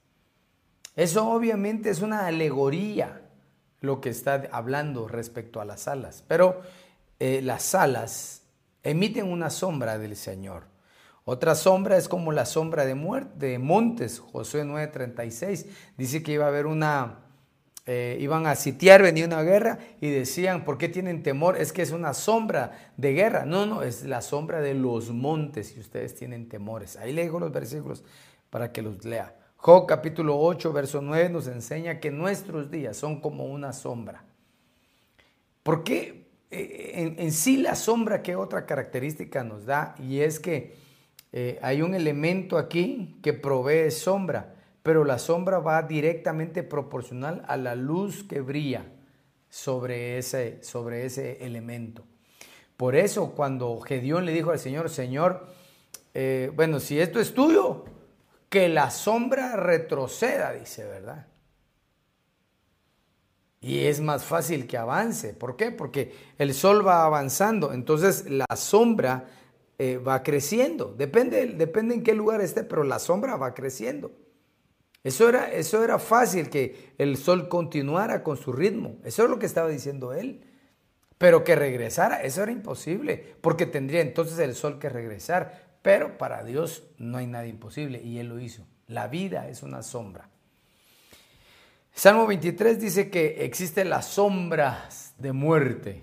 Eso 0.95 1.29
obviamente 1.29 1.89
es 1.89 2.01
una 2.01 2.25
alegoría 2.25 3.24
lo 3.85 4.01
que 4.01 4.09
está 4.09 4.47
hablando 4.51 5.07
respecto 5.07 5.61
a 5.61 5.65
las 5.65 5.87
alas. 5.87 6.23
Pero 6.27 6.61
eh, 7.19 7.41
las 7.41 7.75
alas 7.75 8.43
emiten 8.83 9.31
una 9.31 9.49
sombra 9.49 9.97
del 9.97 10.15
Señor. 10.15 10.63
Otra 11.23 11.55
sombra 11.55 11.97
es 11.97 12.07
como 12.07 12.31
la 12.31 12.45
sombra 12.45 12.85
de 12.85 12.93
muerte, 12.93 13.47
de 13.47 13.59
montes. 13.59 14.19
Josué 14.19 14.63
9:36 14.63 15.65
dice 15.97 16.21
que 16.21 16.33
iba 16.33 16.45
a 16.45 16.49
haber 16.49 16.67
una, 16.67 17.19
eh, 17.87 18.17
iban 18.19 18.45
a 18.45 18.55
sitiar, 18.55 19.01
venía 19.01 19.25
una 19.25 19.41
guerra 19.41 19.79
y 20.01 20.09
decían, 20.11 20.63
¿por 20.63 20.77
qué 20.77 20.87
tienen 20.87 21.23
temor? 21.23 21.57
Es 21.57 21.73
que 21.73 21.81
es 21.81 21.91
una 21.91 22.13
sombra 22.13 22.91
de 22.95 23.13
guerra. 23.13 23.45
No, 23.45 23.65
no, 23.65 23.81
es 23.81 24.03
la 24.03 24.21
sombra 24.21 24.61
de 24.61 24.75
los 24.75 25.09
montes 25.09 25.75
y 25.75 25.79
ustedes 25.79 26.13
tienen 26.13 26.47
temores. 26.47 26.95
Ahí 26.95 27.11
leo 27.11 27.39
los 27.39 27.51
versículos 27.51 28.03
para 28.51 28.71
que 28.71 28.83
los 28.83 29.03
lea. 29.03 29.35
Job 29.57 29.87
capítulo 29.87 30.39
8, 30.39 30.71
verso 30.73 31.01
9 31.01 31.29
nos 31.29 31.47
enseña 31.47 31.99
que 31.99 32.11
nuestros 32.11 32.69
días 32.69 32.97
son 32.97 33.19
como 33.19 33.45
una 33.45 33.73
sombra. 33.73 34.23
¿Por 35.63 35.83
qué? 35.83 36.27
Eh, 36.51 37.15
en, 37.17 37.31
sí 37.31 37.57
la 37.57 37.75
sombra, 37.75 38.21
¿qué 38.21 38.35
otra 38.35 38.65
característica 38.65 39.43
nos 39.43 39.65
da? 39.65 39.95
Y 39.99 40.19
es 40.19 40.39
que 40.39 40.75
eh, 41.33 41.59
hay 41.61 41.81
un 41.81 41.95
elemento 41.95 42.57
aquí 42.57 43.17
que 43.23 43.33
provee 43.33 43.89
sombra, 43.91 44.53
pero 44.83 45.03
la 45.03 45.17
sombra 45.17 45.59
va 45.59 45.81
directamente 45.81 46.61
proporcional 46.61 47.43
a 47.47 47.57
la 47.57 47.75
luz 47.75 48.23
que 48.23 48.41
brilla 48.41 48.85
sobre 49.49 50.17
ese, 50.17 50.61
sobre 50.61 51.05
ese 51.05 51.43
elemento. 51.43 52.05
Por 52.77 52.95
eso 52.95 53.31
cuando 53.31 53.79
Gedeón 53.79 54.25
le 54.25 54.33
dijo 54.33 54.51
al 54.51 54.59
Señor, 54.59 54.89
Señor, 54.89 55.47
eh, 56.13 56.51
bueno, 56.55 56.79
si 56.79 56.99
esto 56.99 57.19
es 57.19 57.33
tuyo, 57.33 57.85
que 58.49 58.69
la 58.69 58.91
sombra 58.91 59.55
retroceda, 59.55 60.53
dice, 60.53 60.85
¿verdad? 60.85 61.27
Y 63.61 63.85
es 63.85 63.99
más 63.99 64.23
fácil 64.23 64.67
que 64.67 64.77
avance. 64.77 65.33
¿Por 65.33 65.55
qué? 65.55 65.71
Porque 65.71 66.13
el 66.37 66.53
sol 66.53 66.85
va 66.85 67.03
avanzando, 67.03 67.73
entonces 67.73 68.29
la 68.29 68.45
sombra 68.55 69.25
eh, 69.79 69.97
va 69.97 70.23
creciendo. 70.23 70.93
Depende, 70.95 71.47
depende 71.47 71.95
en 71.95 72.03
qué 72.03 72.13
lugar 72.13 72.41
esté, 72.41 72.63
pero 72.63 72.83
la 72.83 72.99
sombra 72.99 73.37
va 73.37 73.53
creciendo. 73.53 74.11
Eso 75.03 75.27
era, 75.29 75.51
eso 75.51 75.83
era 75.83 75.99
fácil 75.99 76.49
que 76.49 76.93
el 76.97 77.17
sol 77.17 77.49
continuara 77.49 78.23
con 78.23 78.37
su 78.37 78.53
ritmo. 78.53 78.97
Eso 79.03 79.23
es 79.23 79.29
lo 79.29 79.39
que 79.39 79.45
estaba 79.45 79.69
diciendo 79.69 80.13
él. 80.13 80.41
Pero 81.17 81.43
que 81.43 81.55
regresara, 81.55 82.23
eso 82.23 82.43
era 82.43 82.51
imposible, 82.51 83.35
porque 83.41 83.65
tendría 83.65 84.01
entonces 84.01 84.37
el 84.39 84.53
sol 84.53 84.79
que 84.79 84.89
regresar. 84.89 85.64
Pero 85.85 86.17
para 86.17 86.43
Dios 86.43 86.81
no 86.97 87.19
hay 87.19 87.27
nada 87.27 87.45
imposible 87.45 88.01
y 88.01 88.17
Él 88.17 88.29
lo 88.29 88.39
hizo. 88.39 88.65
La 88.87 89.07
vida 89.07 89.49
es 89.49 89.61
una 89.61 89.83
sombra. 89.83 90.27
Salmo 91.93 92.25
23 92.25 92.81
dice 92.81 93.11
que 93.11 93.45
existen 93.45 93.91
las 93.91 94.07
sombras 94.07 95.13
de 95.19 95.31
muerte. 95.31 96.01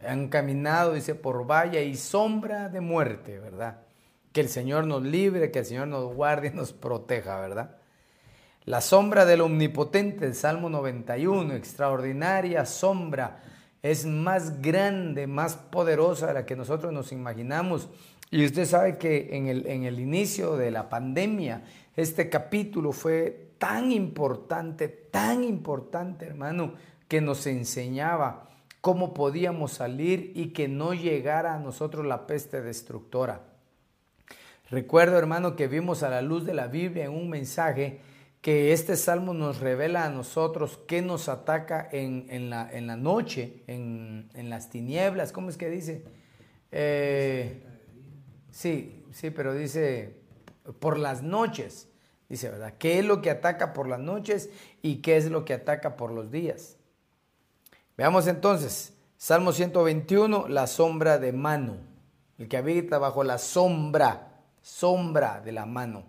Han 0.00 0.28
caminado, 0.28 0.92
dice, 0.92 1.16
por 1.16 1.44
valla 1.44 1.80
y 1.80 1.96
sombra 1.96 2.68
de 2.68 2.80
muerte, 2.80 3.40
¿verdad? 3.40 3.80
Que 4.30 4.42
el 4.42 4.48
Señor 4.48 4.86
nos 4.86 5.02
libre, 5.02 5.50
que 5.50 5.58
el 5.58 5.66
Señor 5.66 5.88
nos 5.88 6.14
guarde 6.14 6.52
y 6.54 6.56
nos 6.56 6.72
proteja, 6.72 7.40
¿verdad? 7.40 7.78
La 8.64 8.80
sombra 8.80 9.24
del 9.24 9.40
omnipotente, 9.40 10.32
Salmo 10.34 10.70
91, 10.70 11.52
extraordinaria 11.54 12.64
sombra, 12.64 13.42
es 13.82 14.06
más 14.06 14.62
grande, 14.62 15.26
más 15.26 15.56
poderosa 15.56 16.28
de 16.28 16.34
la 16.34 16.46
que 16.46 16.54
nosotros 16.54 16.92
nos 16.92 17.10
imaginamos 17.10 17.88
y 18.30 18.44
usted 18.44 18.64
sabe 18.64 18.98
que 18.98 19.36
en 19.36 19.46
el, 19.46 19.66
en 19.66 19.84
el 19.84 20.00
inicio 20.00 20.56
de 20.56 20.70
la 20.70 20.88
pandemia, 20.88 21.62
este 21.94 22.28
capítulo 22.28 22.92
fue 22.92 23.50
tan 23.58 23.92
importante, 23.92 24.88
tan 24.88 25.44
importante, 25.44 26.26
hermano, 26.26 26.74
que 27.08 27.20
nos 27.20 27.46
enseñaba 27.46 28.50
cómo 28.80 29.14
podíamos 29.14 29.72
salir 29.72 30.32
y 30.34 30.48
que 30.48 30.68
no 30.68 30.92
llegara 30.92 31.54
a 31.54 31.58
nosotros 31.58 32.04
la 32.04 32.26
peste 32.26 32.60
destructora. 32.60 33.42
Recuerdo, 34.70 35.16
hermano, 35.16 35.54
que 35.54 35.68
vimos 35.68 36.02
a 36.02 36.10
la 36.10 36.22
luz 36.22 36.44
de 36.44 36.54
la 36.54 36.66
Biblia 36.66 37.04
en 37.04 37.12
un 37.12 37.30
mensaje 37.30 38.00
que 38.40 38.72
este 38.72 38.96
salmo 38.96 39.32
nos 39.32 39.60
revela 39.60 40.04
a 40.04 40.10
nosotros 40.10 40.78
qué 40.86 41.02
nos 41.02 41.28
ataca 41.28 41.88
en, 41.90 42.50
la, 42.50 42.68
en 42.72 42.86
la, 42.86 42.96
noche, 42.96 43.62
en, 43.66 44.28
en, 44.34 44.50
las 44.50 44.70
tinieblas. 44.70 45.32
¿Cómo 45.32 45.50
es 45.50 45.56
que 45.56 45.68
dice? 45.68 46.04
Eh, 46.70 47.60
Sí, 48.56 49.04
sí, 49.12 49.28
pero 49.28 49.52
dice 49.52 50.16
por 50.80 50.98
las 50.98 51.22
noches. 51.22 51.88
Dice, 52.26 52.48
¿verdad? 52.48 52.72
¿Qué 52.78 52.98
es 52.98 53.04
lo 53.04 53.20
que 53.20 53.28
ataca 53.28 53.74
por 53.74 53.86
las 53.86 54.00
noches 54.00 54.48
y 54.80 55.02
qué 55.02 55.18
es 55.18 55.30
lo 55.30 55.44
que 55.44 55.52
ataca 55.52 55.98
por 55.98 56.10
los 56.10 56.30
días? 56.30 56.78
Veamos 57.98 58.26
entonces, 58.26 58.94
Salmo 59.18 59.52
121, 59.52 60.48
la 60.48 60.66
sombra 60.66 61.18
de 61.18 61.32
mano. 61.32 61.76
El 62.38 62.48
que 62.48 62.56
habita 62.56 62.96
bajo 62.96 63.24
la 63.24 63.36
sombra, 63.36 64.40
sombra 64.62 65.42
de 65.42 65.52
la 65.52 65.66
mano. 65.66 66.04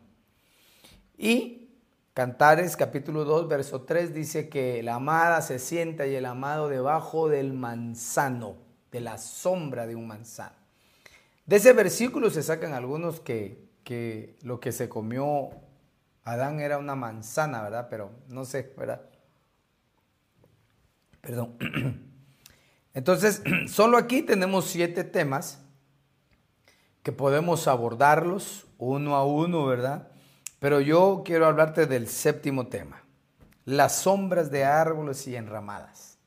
Y 1.17 1.67
Cantares 2.13 2.77
capítulo 2.77 3.25
2, 3.25 3.49
verso 3.49 3.81
3 3.81 4.13
dice 4.13 4.47
que 4.47 4.81
la 4.83 4.95
amada 4.95 5.41
se 5.41 5.59
sienta 5.59 6.07
y 6.07 6.15
el 6.15 6.25
amado 6.25 6.69
debajo 6.69 7.27
del 7.27 7.51
manzano, 7.51 8.55
de 8.89 9.01
la 9.01 9.17
sombra 9.17 9.85
de 9.85 9.95
un 9.97 10.07
manzano. 10.07 10.66
De 11.47 11.55
ese 11.55 11.71
versículo 11.71 12.29
se 12.29 12.43
sacan 12.43 12.73
algunos 12.73 13.21
que, 13.21 14.37
lo 14.41 14.59
que 14.59 14.73
se 14.73 14.89
comió 14.89 15.49
Adán 16.25 16.59
era 16.59 16.77
una 16.77 16.95
manzana, 16.95 17.63
¿verdad? 17.63 17.87
Pero 17.89 18.11
no 18.27 18.43
sé, 18.43 18.73
¿verdad? 18.77 19.01
Perdón. 21.21 21.57
Entonces, 22.93 23.41
solo 23.69 23.97
aquí 23.97 24.23
tenemos 24.23 24.65
siete 24.65 25.05
temas 25.05 25.63
que 27.01 27.13
podemos 27.13 27.69
abordarlos 27.69 28.67
uno 28.77 29.15
a 29.15 29.25
uno, 29.25 29.65
¿verdad? 29.65 30.09
Pero 30.59 30.81
yo 30.81 31.21
quiero 31.23 31.45
hablarte 31.45 31.85
del 31.85 32.09
séptimo 32.09 32.67
tema, 32.67 33.03
las 33.63 34.01
sombras 34.01 34.51
de 34.51 34.65
árboles 34.65 35.25
y 35.27 35.37
enramadas. 35.37 36.17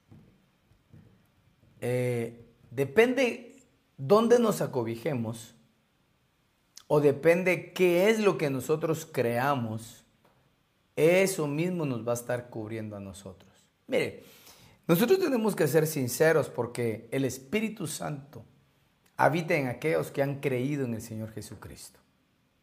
Eh, 1.83 2.47
depende 2.71 3.50
dónde 4.01 4.39
nos 4.39 4.63
acobijemos 4.63 5.55
o 6.87 7.01
depende 7.01 7.73
qué 7.73 8.09
es 8.09 8.19
lo 8.19 8.39
que 8.39 8.51
nosotros 8.51 9.07
creamos, 9.11 10.05
eso 10.97 11.47
mismo 11.47 11.85
nos 11.85 12.07
va 12.07 12.13
a 12.13 12.15
estar 12.15 12.49
cubriendo 12.49 12.97
a 12.97 13.01
nosotros. 13.01 13.51
Mire, 13.87 14.25
nosotros 14.89 15.19
tenemos 15.19 15.55
que 15.55 15.69
ser 15.69 15.87
sinceros 15.87 16.49
porque 16.49 17.09
el 17.13 17.25
Espíritu 17.25 17.87
Santo 17.87 18.45
habita 19.17 19.55
en 19.55 19.69
aquellos 19.69 20.11
que 20.11 20.23
han 20.23 20.41
creído 20.41 20.85
en 20.85 20.95
el 20.95 21.03
Señor 21.03 21.31
Jesucristo. 21.33 22.01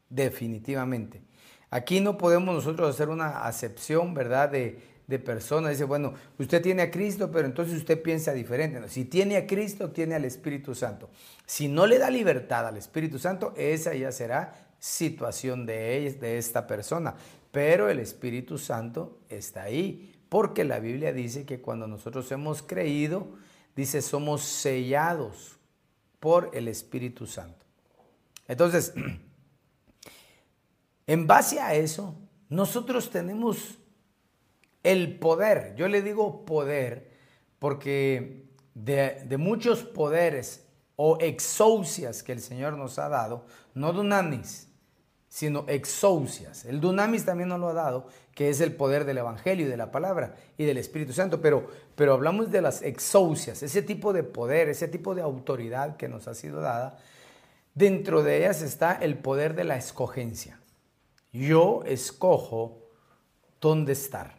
Definitivamente. 0.10 1.21
Aquí 1.69 2.00
no 2.00 2.17
podemos 2.17 2.56
nosotros 2.56 2.89
hacer 2.89 3.10
una 3.10 3.45
acepción, 3.45 4.13
¿verdad?, 4.13 4.50
de, 4.50 4.82
de 5.07 5.19
personas. 5.19 5.71
Dice, 5.71 5.85
bueno, 5.85 6.13
usted 6.37 6.61
tiene 6.61 6.83
a 6.83 6.91
Cristo, 6.91 7.31
pero 7.31 7.47
entonces 7.47 7.75
usted 7.77 8.01
piensa 8.01 8.33
diferente. 8.33 8.87
si 8.89 9.05
tiene 9.05 9.37
a 9.37 9.47
Cristo, 9.47 9.91
tiene 9.91 10.15
al 10.15 10.25
Espíritu 10.25 10.75
Santo. 10.75 11.09
Si 11.45 11.67
no 11.67 11.87
le 11.87 11.97
da 11.97 12.09
libertad 12.09 12.67
al 12.67 12.77
Espíritu 12.77 13.17
Santo, 13.17 13.53
esa 13.57 13.93
ya 13.95 14.11
será 14.11 14.67
situación 14.79 15.65
de, 15.65 16.17
de 16.19 16.37
esta 16.37 16.67
persona. 16.67 17.15
Pero 17.51 17.89
el 17.89 17.99
Espíritu 17.99 18.57
Santo 18.57 19.19
está 19.29 19.63
ahí, 19.63 20.13
porque 20.29 20.65
la 20.65 20.79
Biblia 20.79 21.13
dice 21.13 21.45
que 21.45 21.61
cuando 21.61 21.87
nosotros 21.87 22.29
hemos 22.33 22.61
creído, 22.61 23.29
dice, 23.75 24.01
somos 24.01 24.43
sellados 24.43 25.57
por 26.19 26.51
el 26.53 26.67
Espíritu 26.67 27.25
Santo. 27.25 27.65
Entonces, 28.47 28.93
en 31.07 31.27
base 31.27 31.61
a 31.61 31.73
eso, 31.75 32.15
nosotros 32.49 33.09
tenemos 33.09 33.77
el 34.88 35.19
poder, 35.19 35.76
yo 35.76 35.89
le 35.89 36.02
digo 36.02 36.45
poder 36.45 37.12
porque 37.60 38.45
de, 38.73 39.38
muchos 39.38 39.84
poderes 39.84 40.65
o 40.95 41.17
exousias 41.19 42.23
que 42.23 42.32
el 42.32 42.39
Señor 42.39 42.78
nos 42.78 42.97
ha 42.97 43.10
dado, 43.10 43.45
no 43.73 43.91
dunamis, 43.91 44.69
sino 45.28 45.65
exousias. 45.67 46.63
El 46.63 46.80
dunamis 46.80 47.26
también 47.26 47.50
nos 47.50 47.60
lo 47.60 47.67
ha 47.67 47.73
dado, 47.73 48.08
que 48.34 48.50
es 48.50 48.62
el 48.62 48.73
poder 48.73 49.04
del 49.04 49.17
Evangelio 49.17 49.65
y 49.65 49.69
de 49.69 49.76
la 49.76 49.91
palabra 49.91 50.36
y 50.58 50.63
del 50.63 50.78
Espíritu 50.78 51.12
Santo, 51.12 51.41
pero, 51.41 51.67
pero 51.95 52.13
hablamos 52.13 52.50
de 52.50 52.62
las 52.62 52.82
exousias, 52.82 53.62
ese 53.63 53.82
tipo 53.82 54.13
de 54.13 54.23
poder, 54.23 54.69
ese 54.69 54.88
tipo 54.88 55.15
de 55.15 55.21
autoridad 55.21 55.97
que 55.97 56.08
nos 56.08 56.30
ha 56.30 56.34
sido 56.34 56.62
dada. 56.62 56.97
Dentro 57.76 58.23
de 58.23 58.38
ellas 58.38 58.62
está 58.62 58.93
el 58.93 59.17
poder 59.17 59.54
de 59.54 59.65
la 59.65 59.76
escogencia. 59.76 60.62
Yo 61.34 61.84
escojo 61.86 62.88
dónde 63.60 63.91
estar. 63.91 64.37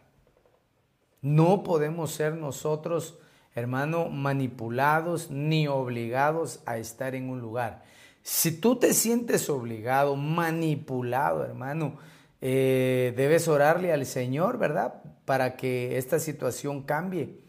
No 1.21 1.63
podemos 1.63 2.11
ser 2.11 2.35
nosotros, 2.35 3.19
hermano, 3.55 4.09
manipulados 4.09 5.29
ni 5.31 5.67
obligados 5.67 6.61
a 6.65 6.77
estar 6.77 7.15
en 7.15 7.29
un 7.29 7.41
lugar. 7.41 7.83
Si 8.21 8.51
tú 8.51 8.77
te 8.77 8.93
sientes 8.93 9.49
obligado, 9.49 10.15
manipulado, 10.15 11.43
hermano, 11.43 11.97
eh, 12.41 13.13
debes 13.17 13.47
orarle 13.47 13.91
al 13.91 14.05
Señor, 14.05 14.57
¿verdad? 14.57 15.01
Para 15.25 15.57
que 15.57 15.97
esta 15.97 16.19
situación 16.19 16.83
cambie. 16.83 17.39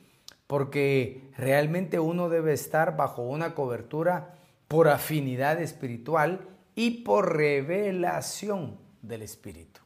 Porque 0.47 1.31
realmente 1.37 2.01
uno 2.01 2.29
debe 2.29 2.53
estar 2.53 2.97
bajo 2.97 3.23
una 3.23 3.55
cobertura 3.55 4.35
por 4.67 4.89
afinidad 4.89 5.61
espiritual 5.61 6.41
y 6.75 7.03
por 7.03 7.37
revelación 7.37 8.79
del 9.03 9.23
Espíritu. 9.23 9.81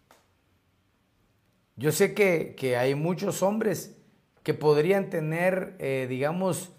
Yo 1.77 1.91
sé 1.91 2.15
que, 2.15 2.77
hay 2.77 2.95
muchos 2.95 3.43
hombres 3.43 3.97
que 4.43 4.55
podrían 4.55 5.11
tener, 5.11 5.75
eh, 5.79 6.07
digamos, 6.09 6.73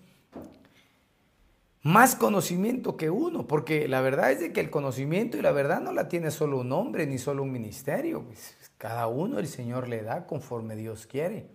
más 1.82 2.16
conocimiento 2.16 2.98
que 2.98 3.10
uno, 3.10 3.46
porque 3.46 3.88
la 3.88 4.02
verdad 4.02 4.32
es 4.32 4.40
de 4.40 4.54
que 4.54 4.62
el 4.62 4.70
conocimiento 4.70 5.38
y 5.38 5.42
la 5.42 5.52
verdad 5.52 5.82
no 5.82 5.92
la 5.92 6.08
tiene 6.08 6.32
solo 6.32 6.60
un 6.60 6.72
hombre 6.72 7.06
ni 7.06 7.18
solo 7.18 7.44
un 7.44 7.52
ministerio. 7.52 8.24
Pues, 8.24 8.56
cada 8.78 9.08
uno 9.08 9.38
el 9.38 9.48
Señor 9.48 9.88
le 9.88 10.02
da 10.02 10.26
conforme 10.26 10.76
Dios 10.76 11.06
quiere. 11.06 11.48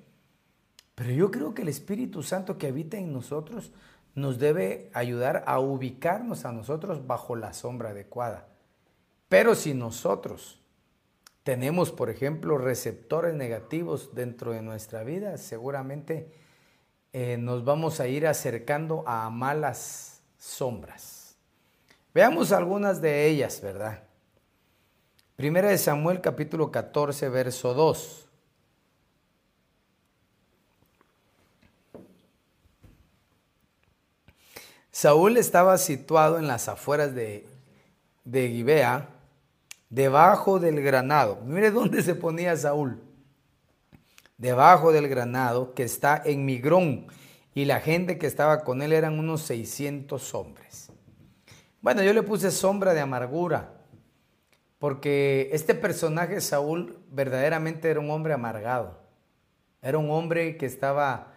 Pero 0.94 1.10
yo 1.10 1.30
creo 1.30 1.54
que 1.54 1.62
el 1.62 1.68
Espíritu 1.68 2.22
Santo 2.22 2.58
que 2.58 2.68
habita 2.68 2.98
en 2.98 3.12
nosotros 3.12 3.72
nos 4.14 4.38
debe 4.38 4.90
ayudar 4.92 5.44
a 5.46 5.58
ubicarnos 5.58 6.44
a 6.44 6.52
nosotros 6.52 7.06
bajo 7.06 7.36
la 7.36 7.52
sombra 7.52 7.90
adecuada. 7.90 8.46
Pero 9.28 9.54
si 9.54 9.74
nosotros 9.74 10.59
tenemos, 11.42 11.90
por 11.90 12.10
ejemplo, 12.10 12.58
receptores 12.58 13.34
negativos 13.34 14.14
dentro 14.14 14.52
de 14.52 14.62
nuestra 14.62 15.04
vida, 15.04 15.36
seguramente 15.38 16.30
eh, 17.12 17.36
nos 17.38 17.64
vamos 17.64 18.00
a 18.00 18.06
ir 18.06 18.26
acercando 18.26 19.04
a 19.06 19.28
malas 19.30 20.22
sombras. 20.38 21.36
Veamos 22.12 22.52
algunas 22.52 23.00
de 23.00 23.26
ellas, 23.26 23.60
¿verdad? 23.60 24.02
Primera 25.36 25.70
de 25.70 25.78
Samuel 25.78 26.20
capítulo 26.20 26.70
14, 26.70 27.28
verso 27.30 27.72
2. 27.72 28.26
Saúl 34.90 35.36
estaba 35.38 35.78
situado 35.78 36.38
en 36.38 36.46
las 36.46 36.68
afueras 36.68 37.14
de, 37.14 37.48
de 38.24 38.48
Gibea, 38.50 39.08
debajo 39.90 40.60
del 40.60 40.80
granado. 40.80 41.40
Mire 41.44 41.70
dónde 41.72 42.02
se 42.02 42.14
ponía 42.14 42.56
Saúl. 42.56 43.02
Debajo 44.38 44.92
del 44.92 45.08
granado 45.08 45.74
que 45.74 45.82
está 45.82 46.22
en 46.24 46.46
Migrón. 46.46 47.08
Y 47.52 47.66
la 47.66 47.80
gente 47.80 48.16
que 48.16 48.26
estaba 48.26 48.62
con 48.62 48.80
él 48.80 48.92
eran 48.92 49.18
unos 49.18 49.42
600 49.42 50.34
hombres. 50.34 50.90
Bueno, 51.82 52.02
yo 52.02 52.12
le 52.14 52.22
puse 52.22 52.50
sombra 52.50 52.94
de 52.94 53.00
amargura. 53.00 53.74
Porque 54.78 55.50
este 55.52 55.74
personaje 55.74 56.40
Saúl 56.40 56.98
verdaderamente 57.10 57.90
era 57.90 58.00
un 58.00 58.10
hombre 58.10 58.32
amargado. 58.32 58.98
Era 59.82 59.98
un 59.98 60.10
hombre 60.10 60.56
que 60.56 60.64
estaba 60.64 61.34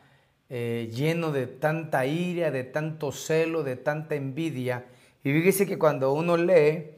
eh, 0.49 0.89
lleno 0.93 1.31
de 1.31 1.47
tanta 1.47 2.05
ira, 2.05 2.51
de 2.51 2.63
tanto 2.63 3.11
celo, 3.11 3.63
de 3.63 3.75
tanta 3.75 4.15
envidia. 4.15 4.85
Y 5.23 5.33
fíjese 5.33 5.65
que 5.65 5.77
cuando 5.77 6.13
uno 6.13 6.37
lee 6.37 6.91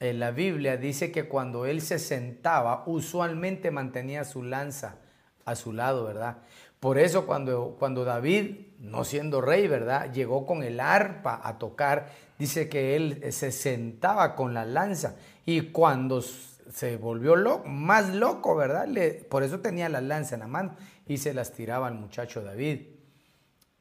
en 0.00 0.18
la 0.18 0.30
Biblia 0.30 0.78
dice 0.78 1.12
que 1.12 1.28
cuando 1.28 1.66
él 1.66 1.82
se 1.82 1.98
sentaba, 1.98 2.84
usualmente 2.86 3.70
mantenía 3.70 4.24
su 4.24 4.42
lanza 4.42 4.96
a 5.44 5.54
su 5.54 5.74
lado, 5.74 6.04
¿verdad? 6.04 6.38
Por 6.80 6.96
eso 6.96 7.26
cuando, 7.26 7.76
cuando 7.78 8.04
David, 8.04 8.56
no 8.78 9.04
siendo 9.04 9.42
rey, 9.42 9.68
¿verdad? 9.68 10.10
Llegó 10.10 10.46
con 10.46 10.62
el 10.62 10.80
arpa 10.80 11.38
a 11.44 11.58
tocar, 11.58 12.08
dice 12.38 12.70
que 12.70 12.96
él 12.96 13.30
se 13.30 13.52
sentaba 13.52 14.34
con 14.34 14.54
la 14.54 14.64
lanza 14.64 15.16
y 15.44 15.60
cuando 15.70 16.22
se 16.22 16.96
volvió 16.96 17.36
loco, 17.36 17.68
más 17.68 18.14
loco, 18.14 18.56
¿verdad? 18.56 18.88
Le, 18.88 19.10
por 19.12 19.42
eso 19.42 19.60
tenía 19.60 19.90
la 19.90 20.00
lanza 20.00 20.36
en 20.36 20.40
la 20.40 20.46
mano 20.46 20.76
y 21.06 21.18
se 21.18 21.34
las 21.34 21.52
tiraba 21.52 21.88
al 21.88 21.94
muchacho 21.94 22.42
David. 22.42 22.86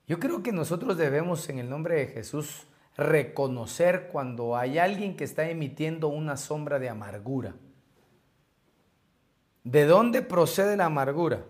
Yo 0.06 0.20
creo 0.20 0.44
que 0.44 0.52
nosotros 0.52 0.98
debemos 0.98 1.48
en 1.48 1.60
el 1.60 1.70
nombre 1.70 1.96
de 1.96 2.08
Jesús 2.08 2.66
reconocer 3.00 4.10
cuando 4.12 4.56
hay 4.56 4.78
alguien 4.78 5.16
que 5.16 5.24
está 5.24 5.50
emitiendo 5.50 6.08
una 6.08 6.38
sombra 6.38 6.80
de 6.80 6.90
amargura. 6.90 7.56
¿De 9.64 9.86
dónde 9.86 10.22
procede 10.22 10.78
la 10.78 10.86
amargura? 10.86 11.46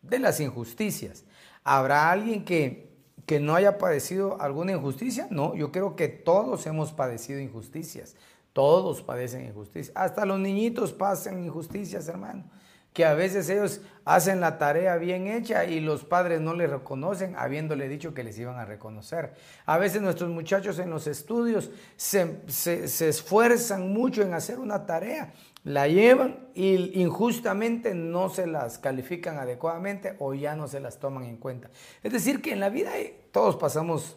De 0.00 0.18
las 0.18 0.40
injusticias. 0.40 1.24
¿Habrá 1.64 2.10
alguien 2.10 2.44
que, 2.44 2.96
que 3.26 3.40
no 3.40 3.54
haya 3.54 3.78
padecido 3.78 4.40
alguna 4.40 4.72
injusticia? 4.72 5.28
No, 5.30 5.54
yo 5.54 5.70
creo 5.72 5.96
que 5.96 6.08
todos 6.08 6.66
hemos 6.66 6.92
padecido 6.92 7.40
injusticias. 7.40 8.16
Todos 8.52 9.02
padecen 9.02 9.46
injusticias. 9.46 9.96
Hasta 9.96 10.26
los 10.26 10.38
niñitos 10.38 10.92
pasan 10.92 11.42
injusticias, 11.42 12.08
hermano 12.08 12.44
que 12.92 13.04
a 13.04 13.14
veces 13.14 13.48
ellos 13.48 13.80
hacen 14.04 14.40
la 14.40 14.58
tarea 14.58 14.96
bien 14.96 15.26
hecha 15.26 15.64
y 15.64 15.80
los 15.80 16.04
padres 16.04 16.40
no 16.40 16.54
les 16.54 16.68
reconocen, 16.68 17.34
habiéndole 17.36 17.88
dicho 17.88 18.12
que 18.12 18.24
les 18.24 18.38
iban 18.38 18.58
a 18.58 18.64
reconocer. 18.64 19.34
A 19.64 19.78
veces 19.78 20.02
nuestros 20.02 20.30
muchachos 20.30 20.78
en 20.78 20.90
los 20.90 21.06
estudios 21.06 21.70
se, 21.96 22.42
esfuerzan 22.76 23.92
mucho 23.92 24.22
en 24.22 24.34
hacer 24.34 24.58
una 24.58 24.84
tarea, 24.84 25.32
la 25.64 25.88
llevan 25.88 26.48
y 26.54 27.00
injustamente 27.00 27.94
no 27.94 28.28
se 28.28 28.46
las 28.46 28.78
califican 28.78 29.38
adecuadamente 29.38 30.16
o 30.18 30.34
ya 30.34 30.54
no 30.54 30.68
se 30.68 30.80
las 30.80 30.98
toman 30.98 31.24
en 31.24 31.36
cuenta. 31.36 31.70
Es 32.02 32.12
decir, 32.12 32.42
que 32.42 32.52
en 32.52 32.60
la 32.60 32.68
vida 32.68 32.90
todos 33.30 33.56
pasamos 33.56 34.16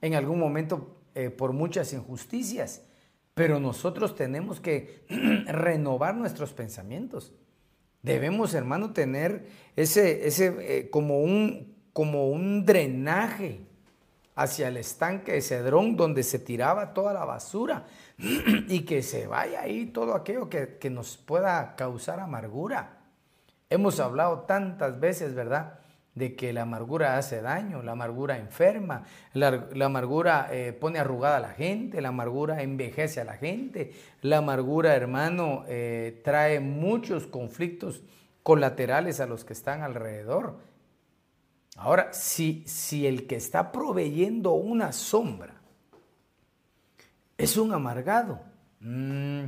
en 0.00 0.14
algún 0.14 0.40
momento 0.40 0.96
eh, 1.14 1.30
por 1.30 1.52
muchas 1.52 1.92
injusticias, 1.92 2.82
pero 3.34 3.60
nosotros 3.60 4.16
tenemos 4.16 4.60
que 4.60 5.04
renovar 5.46 6.16
nuestros 6.16 6.52
pensamientos. 6.52 7.32
Debemos, 8.06 8.54
hermano, 8.54 8.92
tener 8.92 9.48
ese, 9.74 10.28
ese 10.28 10.54
eh, 10.60 10.90
como, 10.90 11.22
un, 11.22 11.74
como 11.92 12.28
un 12.28 12.64
drenaje 12.64 13.66
hacia 14.36 14.68
el 14.68 14.76
estanque 14.76 15.32
de 15.32 15.42
Cedrón 15.42 15.96
donde 15.96 16.22
se 16.22 16.38
tiraba 16.38 16.94
toda 16.94 17.12
la 17.12 17.24
basura 17.24 17.84
y 18.68 18.84
que 18.84 19.02
se 19.02 19.26
vaya 19.26 19.62
ahí 19.62 19.86
todo 19.86 20.14
aquello 20.14 20.48
que, 20.48 20.78
que 20.78 20.88
nos 20.88 21.16
pueda 21.16 21.74
causar 21.74 22.20
amargura. 22.20 23.00
Hemos 23.70 23.98
hablado 23.98 24.42
tantas 24.42 25.00
veces, 25.00 25.34
¿verdad? 25.34 25.80
De 26.16 26.34
que 26.34 26.54
la 26.54 26.62
amargura 26.62 27.18
hace 27.18 27.42
daño, 27.42 27.82
la 27.82 27.92
amargura 27.92 28.38
enferma, 28.38 29.04
la, 29.34 29.68
amargura 29.84 30.48
eh, 30.50 30.72
pone 30.72 30.98
arrugada 30.98 31.36
a 31.36 31.40
la 31.40 31.50
gente, 31.50 32.00
la 32.00 32.08
amargura 32.08 32.62
envejece 32.62 33.20
a 33.20 33.24
la 33.24 33.36
gente, 33.36 33.92
la 34.22 34.38
amargura, 34.38 34.96
hermano, 34.96 35.64
eh, 35.68 36.22
trae 36.24 36.58
muchos 36.58 37.26
conflictos 37.26 38.02
colaterales 38.42 39.20
a 39.20 39.26
los 39.26 39.44
que 39.44 39.52
están 39.52 39.82
alrededor. 39.82 40.56
Ahora, 41.76 42.14
si, 42.14 42.64
si 42.66 43.06
el 43.06 43.26
que 43.26 43.36
está 43.36 43.70
proveyendo 43.70 44.52
una 44.52 44.92
sombra 44.92 45.60
es 47.36 47.58
un 47.58 47.74
amargado, 47.74 48.40
mm, 48.80 49.44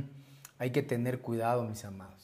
hay 0.59 0.69
que 0.69 0.83
tener 0.83 1.19
cuidado, 1.19 1.63
mis 1.63 1.83
amados. 1.83 2.18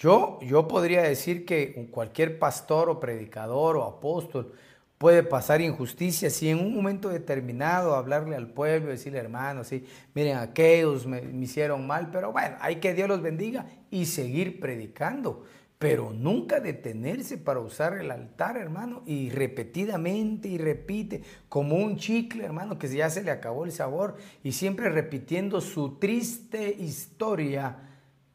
Yo, 0.00 0.38
yo 0.40 0.66
podría 0.66 1.02
decir 1.02 1.44
que 1.44 1.88
cualquier 1.90 2.38
pastor 2.38 2.88
o 2.88 2.98
predicador 2.98 3.76
o 3.76 3.84
apóstol 3.84 4.54
puede 4.96 5.22
pasar 5.22 5.60
injusticia 5.60 6.30
si 6.30 6.48
en 6.48 6.58
un 6.58 6.74
momento 6.74 7.10
determinado 7.10 7.94
hablarle 7.94 8.34
al 8.34 8.48
pueblo, 8.48 8.88
decirle 8.88 9.18
hermanos, 9.18 9.66
sí, 9.66 9.84
miren, 10.14 10.38
aquellos 10.38 11.06
me, 11.06 11.20
me, 11.20 11.44
hicieron 11.44 11.86
mal, 11.86 12.10
pero 12.10 12.32
bueno, 12.32 12.56
hay 12.60 12.76
que 12.76 12.94
Dios 12.94 13.10
los 13.10 13.20
bendiga 13.20 13.66
y 13.90 14.06
seguir 14.06 14.58
predicando, 14.58 15.44
pero 15.78 16.14
nunca 16.14 16.60
detenerse 16.60 17.36
para 17.36 17.60
usar 17.60 17.98
el 17.98 18.10
altar, 18.10 18.56
hermano, 18.56 19.02
y 19.04 19.28
repetidamente 19.28 20.48
y 20.48 20.56
repite, 20.56 21.22
como 21.50 21.76
un 21.76 21.98
chicle, 21.98 22.46
hermano, 22.46 22.78
que 22.78 22.88
ya 22.88 23.10
se 23.10 23.22
le 23.22 23.30
acabó 23.30 23.66
el 23.66 23.72
sabor 23.72 24.16
y 24.42 24.52
siempre 24.52 24.88
repitiendo 24.88 25.60
su 25.60 25.98
triste 25.98 26.74
historia 26.78 27.89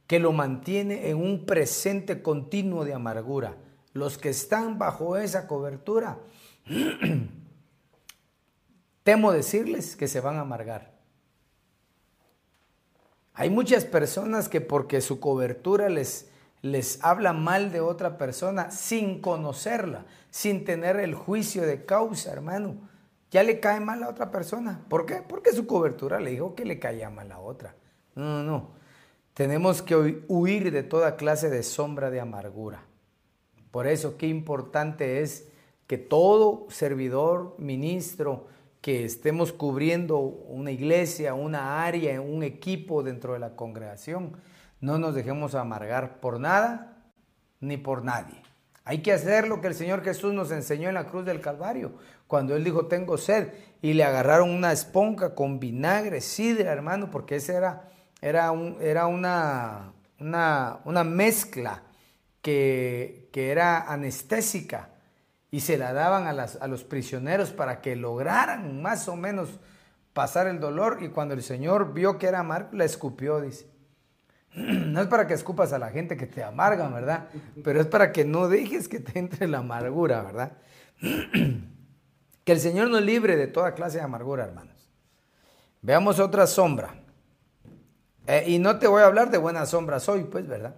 que 0.07 0.19
lo 0.19 0.31
mantiene 0.31 1.09
en 1.09 1.17
un 1.17 1.45
presente 1.45 2.21
continuo 2.21 2.85
de 2.85 2.93
amargura. 2.93 3.55
Los 3.93 4.17
que 4.17 4.29
están 4.29 4.77
bajo 4.77 5.17
esa 5.17 5.47
cobertura 5.47 6.19
temo 9.03 9.31
decirles 9.31 9.95
que 9.95 10.07
se 10.07 10.19
van 10.19 10.35
a 10.35 10.41
amargar. 10.41 10.93
Hay 13.33 13.49
muchas 13.49 13.85
personas 13.85 14.47
que 14.47 14.61
porque 14.61 15.01
su 15.01 15.19
cobertura 15.19 15.89
les, 15.89 16.29
les 16.61 17.03
habla 17.03 17.33
mal 17.33 17.71
de 17.71 17.81
otra 17.81 18.17
persona 18.17 18.71
sin 18.71 19.21
conocerla, 19.21 20.05
sin 20.29 20.63
tener 20.63 20.97
el 20.97 21.15
juicio 21.15 21.63
de 21.63 21.85
causa, 21.85 22.31
hermano, 22.31 22.75
ya 23.31 23.43
le 23.43 23.59
cae 23.59 23.81
mal 23.81 24.03
a 24.03 24.09
otra 24.09 24.31
persona. 24.31 24.85
¿Por 24.87 25.05
qué? 25.05 25.21
Porque 25.27 25.51
su 25.51 25.67
cobertura 25.67 26.19
le 26.19 26.31
dijo 26.31 26.55
que 26.55 26.63
le 26.63 26.79
caía 26.79 27.09
mal 27.09 27.31
a 27.31 27.39
otra. 27.39 27.75
No, 28.15 28.23
no, 28.23 28.43
no. 28.43 28.74
Tenemos 29.35 29.81
que 29.81 30.23
huir 30.29 30.71
de 30.71 30.81
toda 30.81 31.17
clase 31.17 31.49
de 31.49 31.61
sombra 31.61 32.09
de 32.09 32.21
amargura. 32.21 32.85
Por 33.69 33.85
eso 33.85 34.15
qué 34.15 34.27
importante 34.27 35.21
es 35.21 35.49
que 35.87 35.97
todo 35.97 36.67
servidor, 36.69 37.53
ministro, 37.57 38.47
que 38.79 39.03
estemos 39.03 39.51
cubriendo 39.51 40.19
una 40.19 40.71
iglesia, 40.71 41.33
una 41.33 41.83
área, 41.83 42.21
un 42.21 42.43
equipo 42.43 43.03
dentro 43.03 43.33
de 43.33 43.39
la 43.39 43.57
congregación, 43.57 44.37
no 44.79 44.99
nos 44.99 45.13
dejemos 45.13 45.53
amargar 45.53 46.21
por 46.21 46.39
nada 46.39 47.03
ni 47.59 47.75
por 47.75 48.05
nadie. 48.05 48.41
Hay 48.85 48.99
que 48.99 49.11
hacer 49.11 49.49
lo 49.49 49.59
que 49.59 49.67
el 49.67 49.75
Señor 49.75 50.01
Jesús 50.01 50.33
nos 50.33 50.49
enseñó 50.51 50.87
en 50.87 50.95
la 50.95 51.07
cruz 51.07 51.25
del 51.25 51.41
Calvario, 51.41 51.91
cuando 52.27 52.55
Él 52.55 52.63
dijo, 52.63 52.85
tengo 52.85 53.17
sed, 53.17 53.49
y 53.81 53.95
le 53.95 54.05
agarraron 54.05 54.49
una 54.49 54.71
esponja 54.71 55.35
con 55.35 55.59
vinagre, 55.59 56.21
sidra, 56.21 56.71
hermano, 56.71 57.11
porque 57.11 57.35
esa 57.35 57.57
era, 57.57 57.89
era, 58.25 58.51
un, 58.51 58.77
era 58.81 59.05
una, 59.05 59.93
una, 60.19 60.79
una, 60.83 61.03
mezcla 61.03 61.83
que, 62.41 63.29
que 63.31 63.51
era 63.51 63.83
anestésica 63.83 64.89
y 65.51 65.59
se 65.59 65.77
la 65.77 65.93
daban 65.93 66.25
a, 66.25 66.33
las, 66.33 66.59
a 66.59 66.67
los 66.67 66.83
prisioneros 66.83 67.51
para 67.51 67.81
que 67.81 67.95
lograran 67.95 68.81
más 68.81 69.07
o 69.09 69.15
menos 69.15 69.59
pasar 70.13 70.47
el 70.47 70.59
dolor 70.59 70.97
y 71.01 71.09
cuando 71.09 71.35
el 71.35 71.43
Señor 71.43 71.93
vio 71.93 72.17
que 72.17 72.25
era 72.25 72.39
amargo, 72.39 72.69
la 72.73 72.85
escupió, 72.85 73.39
dice. 73.41 73.69
No 74.55 75.01
es 75.01 75.07
para 75.07 75.27
que 75.27 75.35
escupas 75.35 75.71
a 75.71 75.77
la 75.77 75.91
gente 75.91 76.17
que 76.17 76.25
te 76.25 76.43
amarga, 76.43 76.87
¿verdad? 76.89 77.27
Pero 77.63 77.79
es 77.79 77.85
para 77.85 78.11
que 78.11 78.25
no 78.25 78.47
dejes 78.47 78.87
que 78.87 79.01
te 79.01 79.19
entre 79.19 79.47
la 79.47 79.59
amargura, 79.59 80.23
¿verdad? 80.23 80.53
Que 82.43 82.51
el 82.51 82.59
Señor 82.59 82.89
nos 82.89 83.01
libre 83.01 83.37
de 83.37 83.47
toda 83.47 83.73
clase 83.73 83.97
de 83.97 84.03
amargura, 84.03 84.45
hermanos. 84.45 84.87
Veamos 85.81 86.19
otra 86.19 86.45
sombra. 86.45 87.04
Eh, 88.27 88.43
y 88.47 88.59
no 88.59 88.79
te 88.79 88.87
voy 88.87 89.03
a 89.03 89.05
hablar 89.05 89.29
de 89.29 89.37
buenas 89.37 89.69
sombras 89.69 90.09
hoy, 90.09 90.23
pues, 90.23 90.47
¿verdad? 90.47 90.75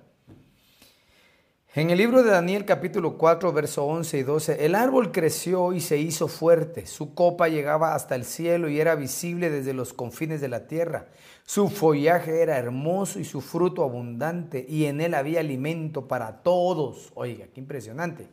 En 1.76 1.92
el 1.92 2.00
libro 2.00 2.24
de 2.24 2.32
Daniel 2.32 2.66
capítulo 2.66 3.18
4, 3.18 3.54
verso 3.54 3.86
11 3.86 4.18
y 4.18 4.24
12, 4.24 4.66
el 4.66 4.74
árbol 4.74 5.12
creció 5.12 5.74
y 5.74 5.80
se 5.80 5.98
hizo 5.98 6.28
fuerte, 6.28 6.88
su 6.88 7.14
copa 7.14 7.50
llegaba 7.50 7.94
hasta 7.94 8.16
el 8.16 8.26
cielo 8.26 8.68
y 8.68 8.82
era 8.82 8.96
visible 8.96 9.52
desde 9.52 9.74
los 9.74 9.94
confines 9.94 10.42
de 10.42 10.48
la 10.50 10.66
tierra. 10.68 11.06
Su 11.46 11.70
follaje 11.70 12.42
era 12.42 12.58
hermoso 12.58 13.20
y 13.20 13.26
su 13.26 13.42
fruto 13.42 13.84
abundante 13.84 14.66
y 14.68 14.86
en 14.86 15.00
él 15.00 15.14
había 15.14 15.40
alimento 15.40 16.08
para 16.08 16.42
todos. 16.42 17.12
Oiga, 17.14 17.46
qué 17.54 17.62
impresionante. 17.62 18.28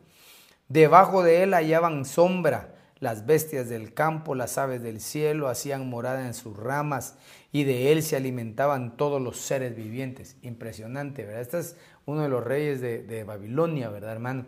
Debajo 0.67 1.21
de 1.21 1.43
él 1.43 1.53
hallaban 1.53 2.03
sombra. 2.03 2.71
Las 2.99 3.25
bestias 3.25 3.69
del 3.69 3.93
campo, 3.93 4.35
las 4.35 4.57
aves 4.57 4.81
del 4.81 4.99
cielo 5.01 5.49
hacían 5.49 5.87
morada 5.87 6.25
en 6.25 6.33
sus 6.33 6.57
ramas 6.57 7.15
y 7.55 7.63
de 7.63 7.93
él 7.93 8.03
se 8.03 8.17
alimentaban 8.17 8.97
todos 8.97 9.21
los 9.21 9.37
seres 9.37 9.77
vivientes. 9.77 10.35
Impresionante, 10.41 11.23
¿verdad? 11.23 11.41
Esta 11.41 11.59
es 11.59 11.77
uno 12.05 12.23
de 12.23 12.27
los 12.27 12.43
reyes 12.43 12.81
de, 12.81 13.23
Babilonia, 13.23 13.87
¿verdad, 13.87 14.11
hermano? 14.11 14.45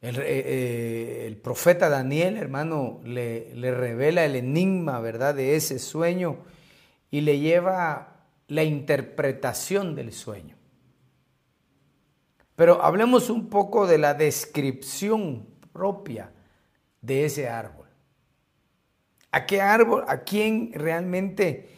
El, 0.00 0.18
eh, 0.18 0.22
eh, 0.26 1.24
el, 1.28 1.36
profeta 1.36 1.88
Daniel, 1.88 2.36
hermano, 2.36 3.00
le, 3.04 3.54
le 3.54 3.72
revela 3.72 4.24
el 4.24 4.34
enigma, 4.34 4.98
¿verdad?, 4.98 5.36
de 5.36 5.54
ese 5.54 5.78
sueño 5.78 6.38
y 7.12 7.20
le 7.20 7.38
lleva 7.38 8.24
la 8.48 8.64
interpretación 8.64 9.94
del 9.94 10.12
sueño. 10.12 10.56
Pero 12.56 12.82
hablemos 12.82 13.30
un 13.30 13.48
poco 13.48 13.86
de 13.86 13.98
la 13.98 14.14
descripción 14.14 15.46
propia 15.72 16.32
de 17.00 17.26
ese 17.26 17.48
árbol. 17.48 17.81
¿A 19.32 19.46
qué 19.46 19.60
árbol, 19.62 20.04
a 20.06 20.20
quién 20.20 20.72
realmente 20.74 21.68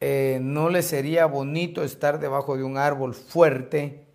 eh, 0.00 0.38
no 0.40 0.68
le 0.68 0.82
sería 0.82 1.26
bonito 1.26 1.82
estar 1.82 2.20
debajo 2.20 2.56
de 2.56 2.62
un 2.62 2.76
árbol 2.76 3.14
fuerte, 3.14 4.06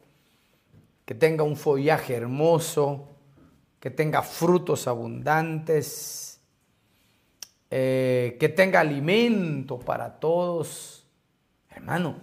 que 1.06 1.16
tenga 1.16 1.44
un 1.44 1.58
follaje 1.58 2.16
hermoso, 2.16 3.10
que 3.80 3.90
tenga 3.90 4.22
frutos 4.22 4.88
abundantes, 4.88 6.40
eh, 7.70 8.38
que 8.40 8.48
tenga 8.48 8.80
alimento 8.80 9.80
para 9.80 10.20
todos. 10.20 11.06
Hermano, 11.70 12.18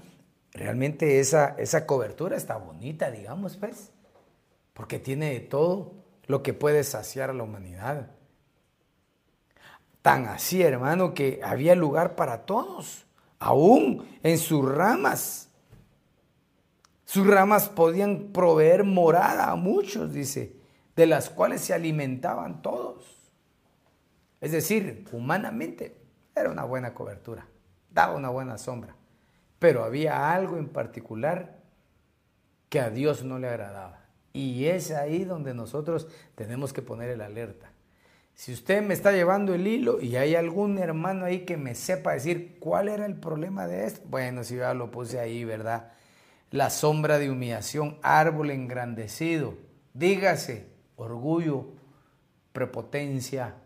realmente 0.53 1.21
esa, 1.21 1.57
esa 1.59 1.85
cobertura 1.85 2.37
está 2.37 2.57
bonita, 2.57 3.11
digamos, 3.11 3.57
pues, 3.57 3.93
porque 4.73 4.99
tiene 4.99 5.33
de 5.33 5.41
todo 5.41 5.93
lo 6.27 6.43
que 6.43 6.55
puede 6.55 6.85
saciar 6.85 7.29
a 7.29 7.35
la 7.35 7.43
humanidad. 7.43 8.13
Tan 10.03 10.27
así, 10.27 10.63
hermano, 10.63 11.13
que 11.15 11.41
había 11.43 11.75
lugar 11.75 12.17
para 12.17 12.47
todos 12.47 13.07
aún 13.39 14.07
en 14.23 14.39
sus 14.39 14.65
ramas. 14.65 15.49
Sus 17.05 17.27
ramas 17.27 17.69
podían 17.69 18.29
proveer 18.33 18.85
morada 18.85 19.51
a 19.51 19.57
muchos, 19.57 20.13
dice, 20.13 20.57
de 20.95 21.07
las 21.07 21.29
cuales 21.29 21.61
se 21.61 21.75
alimentaban 21.75 22.63
todos. 22.63 23.33
Es 24.41 24.53
decir, 24.53 25.05
humanamente 25.13 25.97
era 26.35 26.51
una 26.51 26.65
buena 26.65 26.95
cobertura, 26.95 27.47
daba 27.91 28.15
una 28.15 28.29
buena 28.29 28.59
sombra, 28.59 28.95
pero 29.59 29.85
había 29.85 30.33
algo 30.33 30.57
en 30.57 30.69
particular 30.69 31.59
que 32.69 32.81
a 32.81 32.91
Dios 32.91 33.25
no 33.25 33.39
le 33.39 33.49
agradaba. 33.49 33.99
Y 34.33 34.67
es 34.67 34.93
ahí 34.93 35.25
donde 35.25 35.53
nosotros 35.53 36.07
tenemos 36.37 36.73
que 36.73 36.83
poner 36.83 37.11
el 37.11 37.21
alerta. 37.21 37.70
Si 38.41 38.55
usted 38.55 38.83
me 38.83 38.95
está 38.95 39.13
llevando 39.13 39.53
el 39.53 39.67
hilo 39.67 40.01
y 40.01 40.17
hay 40.17 40.35
algún 40.35 40.79
hermano 40.79 41.27
ahí 41.27 41.41
que 41.41 41.59
me 41.59 41.75
sepa 41.75 42.15
decir 42.15 42.57
cuál 42.59 42.89
era 42.89 43.05
el 43.05 43.17
problema 43.17 43.67
de 43.67 43.85
esto, 43.85 44.01
bueno, 44.09 44.45
si 44.45 44.57
ya 44.57 44.73
lo 44.73 44.91
puse 44.91 45.21
ahí, 45.21 45.45
¿verdad? 45.45 45.93
La 46.51 46.71
sombra 46.71 47.19
de 47.19 47.31
humillación, 47.31 47.99
árbol 48.01 48.51
engrandecido, 48.51 49.59
dígase, 49.93 50.69
orgullo, 50.97 51.67
prepotencia, 52.55 53.57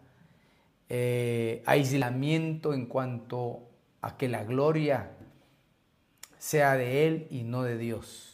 eh, 0.89 1.63
aislamiento 1.67 2.75
en 2.75 2.87
cuanto 2.87 3.71
a 4.01 4.17
que 4.17 4.27
la 4.27 4.43
gloria 4.43 5.13
sea 6.37 6.77
de 6.77 7.07
Él 7.07 7.29
y 7.31 7.45
no 7.45 7.63
de 7.63 7.79
Dios. 7.79 8.34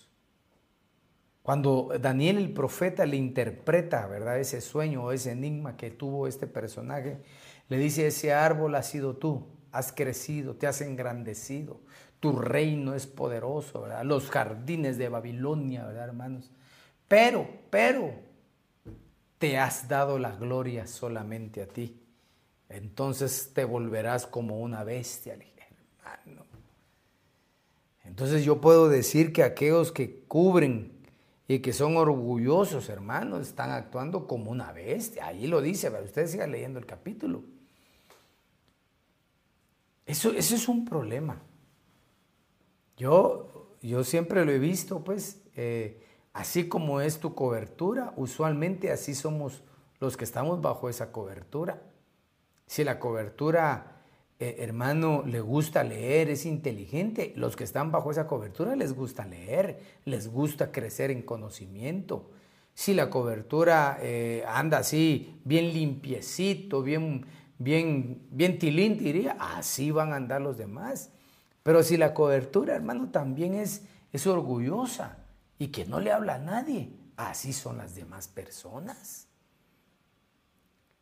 Cuando 1.51 1.91
Daniel 2.01 2.39
el 2.39 2.53
profeta 2.53 3.05
le 3.07 3.17
interpreta, 3.17 4.07
¿verdad? 4.07 4.39
Ese 4.39 4.61
sueño 4.61 5.03
o 5.03 5.11
ese 5.11 5.33
enigma 5.33 5.77
que 5.77 5.91
tuvo 5.91 6.29
este 6.29 6.47
personaje, 6.47 7.17
le 7.69 7.77
dice, 7.77 8.07
ese 8.07 8.33
árbol 8.33 8.77
ha 8.77 8.85
sido 8.85 9.17
tú, 9.17 9.49
has 9.73 9.91
crecido, 9.91 10.55
te 10.55 10.69
has 10.69 10.81
engrandecido, 10.81 11.81
tu 12.21 12.39
reino 12.39 12.95
es 12.95 13.09
poderoso, 13.09 13.81
¿verdad? 13.81 14.05
Los 14.05 14.31
jardines 14.31 14.97
de 14.97 15.09
Babilonia, 15.09 15.87
¿verdad, 15.87 16.05
hermanos? 16.05 16.53
Pero, 17.09 17.49
pero, 17.69 18.13
te 19.39 19.59
has 19.59 19.89
dado 19.89 20.21
la 20.21 20.31
gloria 20.37 20.87
solamente 20.87 21.63
a 21.63 21.67
ti. 21.67 22.01
Entonces 22.69 23.51
te 23.53 23.65
volverás 23.65 24.25
como 24.25 24.61
una 24.61 24.85
bestia, 24.85 25.33
hermano. 25.33 26.47
Entonces 28.05 28.45
yo 28.45 28.61
puedo 28.61 28.89
decir 28.89 29.33
que 29.33 29.43
aquellos 29.43 29.91
que 29.91 30.21
cubren 30.29 31.00
y 31.51 31.59
que 31.59 31.73
son 31.73 31.97
orgullosos, 31.97 32.89
hermanos, 32.91 33.49
están 33.49 33.73
actuando 33.73 34.29
como 34.29 34.53
una 34.53 34.71
bestia. 34.71 35.27
Ahí 35.27 35.49
lo 35.49 35.61
dice, 35.61 35.91
pero 35.91 36.05
usted 36.05 36.29
siga 36.29 36.47
leyendo 36.47 36.79
el 36.79 36.87
capítulo. 36.87 37.43
Eso, 40.07 40.31
eso 40.31 40.55
es 40.55 40.69
un 40.69 40.85
problema. 40.85 41.43
Yo, 42.97 43.75
yo 43.83 44.05
siempre 44.05 44.45
lo 44.45 44.53
he 44.53 44.61
visto, 44.61 45.03
pues, 45.03 45.43
eh, 45.57 46.07
así 46.33 46.69
como 46.69 47.01
es 47.01 47.19
tu 47.19 47.35
cobertura, 47.35 48.15
usualmente 48.15 48.93
así 48.93 49.17
somos 49.17 49.65
los 49.99 50.17
que 50.17 50.23
estamos 50.23 50.63
bajo 50.63 50.89
esa 50.89 51.11
cobertura. 51.11 51.83
Si 52.69 52.85
la 52.85 53.01
cobertura 53.01 54.00
eh, 54.43 54.57
hermano, 54.61 55.23
le 55.27 55.43
gusta 55.43 55.85
leer, 55.85 56.31
es 56.31 56.47
inteligente. 56.47 57.35
Los 57.37 57.57
que 57.57 57.65
están 57.65 57.93
bajo 57.93 58.11
esa 58.11 58.27
cobertura 58.27 58.75
les 58.75 58.95
gusta 58.95 59.27
leer, 59.27 59.79
les 60.07 60.29
gusta 60.29 60.73
crecer 60.73 61.11
en 61.11 61.21
conocimiento. 61.21 62.31
Si 62.73 62.95
la 62.95 63.11
cobertura 63.11 63.99
eh, 64.01 64.43
anda 64.49 64.79
así, 64.79 65.39
bien 65.45 65.75
limpiecito, 65.75 66.83
bien, 66.83 67.27
bien, 67.59 68.27
bien 68.31 68.59
tilín, 68.59 68.97
diría, 68.97 69.37
así 69.39 69.91
van 69.91 70.15
a 70.15 70.17
andar 70.17 70.41
los 70.41 70.57
demás. 70.57 71.11
Pero 71.63 71.83
si 71.83 71.99
la 71.99 72.15
cobertura, 72.15 72.75
hermano, 72.75 73.11
también 73.11 73.53
es, 73.53 73.83
es 74.11 74.27
orgullosa 74.27 75.19
y 75.59 75.69
que 75.69 75.85
no 75.85 76.01
le 76.01 76.13
habla 76.13 76.37
a 76.37 76.39
nadie, 76.39 76.89
así 77.19 77.53
son 77.53 77.77
las 77.77 77.95
demás 77.95 78.27
personas. 78.29 79.30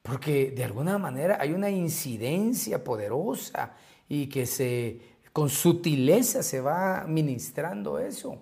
Porque 0.09 0.50
de 0.50 0.64
alguna 0.64 0.96
manera 0.98 1.36
hay 1.38 1.52
una 1.52 1.70
incidencia 1.70 2.82
poderosa 2.82 3.74
y 4.09 4.28
que 4.28 4.46
se 4.46 5.00
con 5.32 5.50
sutileza 5.50 6.42
se 6.42 6.61
va 6.61 7.04
ministrando 7.06 7.98
eso. 7.98 8.40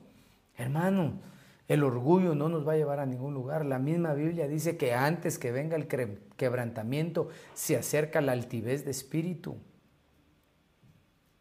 Hermano, 0.56 1.20
el 1.68 1.82
orgullo 1.82 2.34
no 2.34 2.48
nos 2.48 2.66
va 2.66 2.72
a 2.72 2.76
llevar 2.76 3.00
a 3.00 3.06
ningún 3.06 3.34
lugar. 3.34 3.66
La 3.66 3.78
misma 3.78 4.14
Biblia 4.14 4.46
dice 4.46 4.76
que 4.76 4.94
antes 4.94 5.38
que 5.38 5.52
venga 5.52 5.76
el 5.76 5.88
quebrantamiento 6.36 7.28
se 7.52 7.76
acerca 7.76 8.20
la 8.20 8.32
altivez 8.32 8.84
de 8.84 8.92
espíritu. 8.92 9.56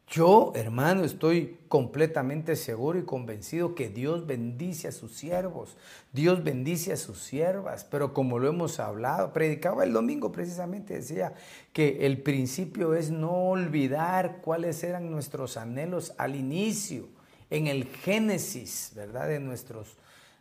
Yo, 0.08 0.54
hermano, 0.56 1.04
estoy 1.04 1.58
completamente 1.68 2.56
seguro 2.56 3.00
y 3.00 3.06
convencido 3.06 3.74
que 3.74 3.90
Dios 3.90 4.28
bendice 4.28 4.88
a 4.88 4.92
sus 4.92 5.14
siervos, 5.14 5.78
Dios 6.14 6.44
bendice 6.44 6.94
a 6.94 6.98
sus 6.98 7.20
siervas, 7.24 7.86
pero 7.86 8.14
como 8.14 8.38
lo 8.38 8.48
hemos 8.48 8.80
hablado, 8.80 9.34
predicaba 9.34 9.84
el 9.84 9.94
domingo 9.94 10.32
precisamente, 10.32 10.94
decía 10.94 11.34
que 11.74 12.06
el 12.06 12.22
principio 12.22 12.94
es 12.94 13.10
no 13.10 13.50
olvidar 13.50 14.42
cuáles 14.42 14.84
eran 14.84 15.10
nuestros 15.10 15.58
anhelos 15.58 16.14
al 16.20 16.36
inicio, 16.36 17.08
en 17.50 17.66
el 17.68 17.86
génesis, 17.86 18.92
¿verdad? 18.96 19.28
De 19.28 19.40
nuestros 19.40 19.98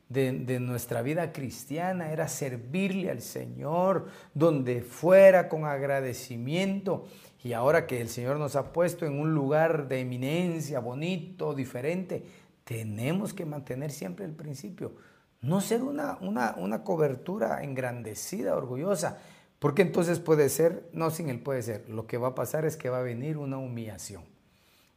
de, 0.08 0.60
nuestra 0.60 1.02
vida 1.02 1.32
cristiana 1.32 2.12
era 2.12 2.28
servirle 2.28 3.10
al 3.10 3.22
Señor 3.22 4.06
donde 4.34 4.82
fuera 4.82 5.48
con 5.48 5.64
agradecimiento. 5.64 7.06
Y 7.44 7.52
ahora 7.52 7.86
que 7.86 8.00
el 8.00 8.08
Señor 8.08 8.38
nos 8.38 8.56
ha 8.56 8.72
puesto 8.72 9.04
en 9.04 9.20
un 9.20 9.34
lugar 9.34 9.86
de 9.86 10.00
eminencia, 10.00 10.80
bonito, 10.80 11.52
diferente, 11.52 12.24
tenemos 12.64 13.34
que 13.34 13.44
mantener 13.44 13.90
siempre 13.90 14.24
el 14.24 14.32
principio. 14.32 14.94
No 15.42 15.60
ser 15.60 15.82
una, 15.82 16.16
una, 16.22 16.54
una 16.56 16.82
cobertura 16.82 17.62
engrandecida, 17.62 18.56
orgullosa, 18.56 19.18
porque 19.58 19.82
entonces 19.82 20.20
puede 20.20 20.48
ser, 20.48 20.88
no 20.94 21.10
sin 21.10 21.28
él 21.28 21.38
puede 21.38 21.60
ser, 21.60 21.86
lo 21.90 22.06
que 22.06 22.16
va 22.16 22.28
a 22.28 22.34
pasar 22.34 22.64
es 22.64 22.78
que 22.78 22.88
va 22.88 23.00
a 23.00 23.02
venir 23.02 23.36
una 23.36 23.58
humillación. 23.58 24.24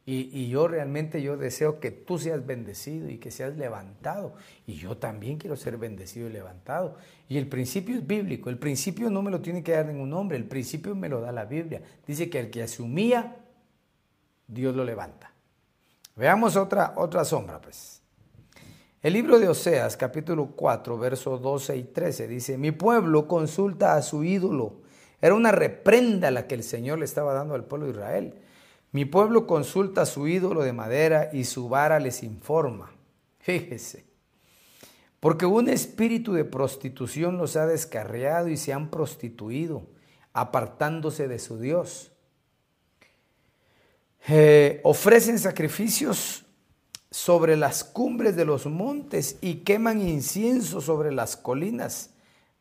Y, 0.09 0.47
yo 0.47 0.69
realmente 0.69 1.21
yo 1.21 1.35
deseo 1.35 1.81
que 1.81 1.91
tú 1.91 2.17
seas 2.17 2.45
bendecido 2.45 3.09
y 3.09 3.17
que 3.17 3.29
seas 3.29 3.57
levantado. 3.57 4.35
Y 4.65 4.75
yo 4.75 4.95
también 4.95 5.37
quiero 5.37 5.57
ser 5.57 5.77
bendecido 5.77 6.29
y 6.29 6.31
levantado. 6.31 6.95
Y 7.27 7.37
el 7.37 7.47
principio 7.47 7.97
es 7.97 8.07
bíblico. 8.07 8.49
El 8.49 8.57
principio 8.57 9.09
no 9.09 9.21
me 9.21 9.31
lo 9.31 9.41
tiene 9.41 9.63
que 9.63 9.73
dar 9.73 9.85
ningún 9.85 10.13
hombre. 10.13 10.37
El 10.37 10.45
principio 10.45 10.95
me 10.95 11.09
lo 11.09 11.19
da 11.19 11.33
la 11.33 11.43
Biblia. 11.43 11.81
Dice 12.07 12.29
que 12.29 12.39
el 12.39 12.49
que 12.49 12.65
se 12.69 12.81
humilla, 12.81 13.35
Dios 14.47 14.73
lo 14.73 14.85
levanta. 14.85 15.33
Veamos 16.15 16.55
otra, 16.55 16.93
otra 16.95 17.25
sombra, 17.25 17.59
pues. 17.59 18.01
El 19.01 19.11
libro 19.11 19.39
de 19.39 19.49
Oseas, 19.49 19.97
capítulo 19.97 20.53
4, 20.55 20.97
versos 20.97 21.41
12 21.41 21.75
y 21.75 21.83
13, 21.83 22.29
dice, 22.29 22.57
mi 22.57 22.71
pueblo 22.71 23.27
consulta 23.27 23.95
a 23.95 24.01
su 24.01 24.23
ídolo. 24.23 24.75
Era 25.21 25.35
una 25.35 25.51
reprenda 25.51 26.31
la 26.31 26.47
que 26.47 26.55
el 26.55 26.63
Señor 26.63 26.99
le 26.99 27.05
estaba 27.05 27.33
dando 27.33 27.55
al 27.55 27.65
pueblo 27.65 27.87
de 27.87 27.91
Israel. 27.91 28.33
Mi 28.97 29.05
pueblo 29.05 29.45
consulta 29.45 30.01
a 30.01 30.05
su 30.07 30.27
ídolo 30.27 30.63
de 30.63 30.73
madera 30.73 31.29
y 31.31 31.43
su 31.43 31.69
vara 31.69 31.99
les 31.99 32.23
informa. 32.23 32.91
Fíjese. 33.37 34.07
Porque 35.19 35.45
un 35.45 35.69
espíritu 35.69 36.33
de 36.33 36.45
prostitución 36.45 37.37
los 37.37 37.57
ha 37.57 37.67
descarriado 37.67 38.47
y 38.47 38.57
se 38.57 38.73
han 38.73 38.89
prostituido, 38.89 39.83
apartándose 40.33 41.27
de 41.27 41.37
su 41.37 41.59
Dios. 41.59 42.11
Eh, 44.29 44.81
ofrecen 44.83 45.37
sacrificios 45.37 46.47
sobre 47.11 47.55
las 47.55 47.83
cumbres 47.83 48.35
de 48.35 48.45
los 48.45 48.65
montes 48.65 49.37
y 49.41 49.57
queman 49.57 50.01
incienso 50.01 50.81
sobre 50.81 51.11
las 51.11 51.37
colinas, 51.37 52.15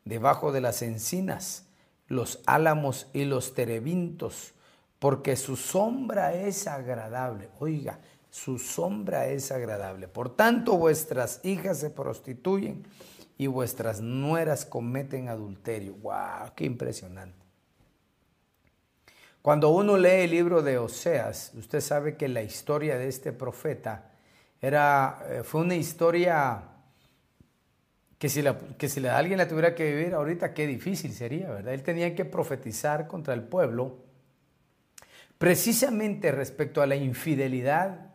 debajo 0.05 0.51
de 0.51 0.61
las 0.61 0.83
encinas, 0.83 1.65
los 2.05 2.41
álamos 2.45 3.07
y 3.11 3.25
los 3.25 3.55
terebintos 3.55 4.53
porque 4.99 5.35
su 5.35 5.55
sombra 5.55 6.33
es 6.33 6.67
agradable. 6.67 7.49
Oiga, 7.59 7.99
su 8.29 8.59
sombra 8.59 9.27
es 9.27 9.51
agradable. 9.51 10.07
Por 10.07 10.35
tanto, 10.35 10.77
vuestras 10.77 11.39
hijas 11.43 11.79
se 11.79 11.89
prostituyen 11.89 12.85
y 13.37 13.47
vuestras 13.47 14.01
nueras 14.01 14.65
cometen 14.65 15.29
adulterio. 15.29 15.95
¡Wow! 15.95 16.53
¡Qué 16.55 16.65
impresionante! 16.65 17.45
Cuando 19.41 19.69
uno 19.69 19.97
lee 19.97 20.23
el 20.23 20.31
libro 20.31 20.61
de 20.61 20.77
Oseas, 20.77 21.53
usted 21.55 21.79
sabe 21.79 22.17
que 22.17 22.27
la 22.27 22.41
historia 22.41 22.97
de 22.97 23.07
este 23.07 23.31
profeta 23.31 24.11
era, 24.59 25.23
eh, 25.29 25.43
fue 25.43 25.61
una 25.61 25.75
historia 25.75 26.63
que 28.17 28.27
si, 28.27 28.43
que 28.77 28.89
si 28.89 29.05
alguien 29.07 29.37
la 29.37 29.47
tuviera 29.47 29.75
que 29.75 29.95
vivir 29.95 30.15
ahorita, 30.15 30.53
qué 30.53 30.65
difícil 30.67 31.13
sería, 31.13 31.49
¿verdad? 31.51 31.73
Él 31.73 31.83
tenía 31.83 32.13
que 32.15 32.25
profetizar 32.25 33.07
contra 33.07 33.35
el 33.35 33.43
pueblo 33.43 34.06
precisamente 35.37 36.31
respecto 36.31 36.81
a 36.81 36.87
la 36.87 36.95
infidelidad 36.95 38.11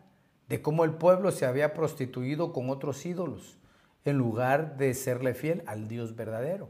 de 0.49 0.61
cómo 0.61 0.83
el 0.83 0.91
pueblo 0.91 1.31
se 1.31 1.45
había 1.45 1.73
prostituido 1.73 2.51
con 2.53 2.69
otros 2.69 3.05
ídolos 3.05 3.57
en 4.05 4.17
lugar 4.17 4.77
de 4.77 4.93
serle 4.93 5.33
fiel 5.33 5.63
al 5.65 5.87
Dios 5.87 6.15
verdadero. 6.15 6.69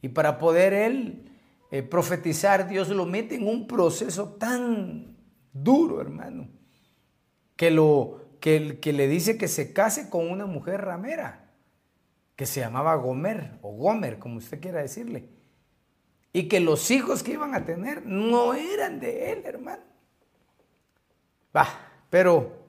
Y 0.00 0.08
para 0.08 0.38
poder 0.38 0.72
él 0.72 1.24
eh, 1.70 1.82
profetizar, 1.82 2.68
Dios 2.68 2.88
lo 2.88 3.06
mete 3.06 3.34
en 3.34 3.46
un 3.46 3.66
proceso 3.66 4.34
tan 4.34 5.16
duro, 5.52 6.00
hermano, 6.00 6.48
que, 7.56 7.70
lo, 7.70 8.20
que, 8.40 8.78
que 8.78 8.92
le 8.92 9.08
dice 9.08 9.36
que 9.36 9.48
se 9.48 9.72
case 9.72 10.08
con 10.08 10.30
una 10.30 10.46
mujer 10.46 10.82
ramera, 10.82 11.50
que 12.36 12.46
se 12.46 12.60
llamaba 12.60 12.94
Gomer, 12.94 13.58
o 13.62 13.72
Gomer, 13.72 14.18
como 14.18 14.38
usted 14.38 14.60
quiera 14.60 14.80
decirle 14.80 15.28
y 16.32 16.48
que 16.48 16.60
los 16.60 16.90
hijos 16.90 17.22
que 17.22 17.32
iban 17.32 17.54
a 17.54 17.64
tener 17.64 18.06
no 18.06 18.54
eran 18.54 19.00
de 19.00 19.32
él, 19.32 19.42
hermano. 19.44 19.82
Bah, 21.52 21.68
pero 22.08 22.62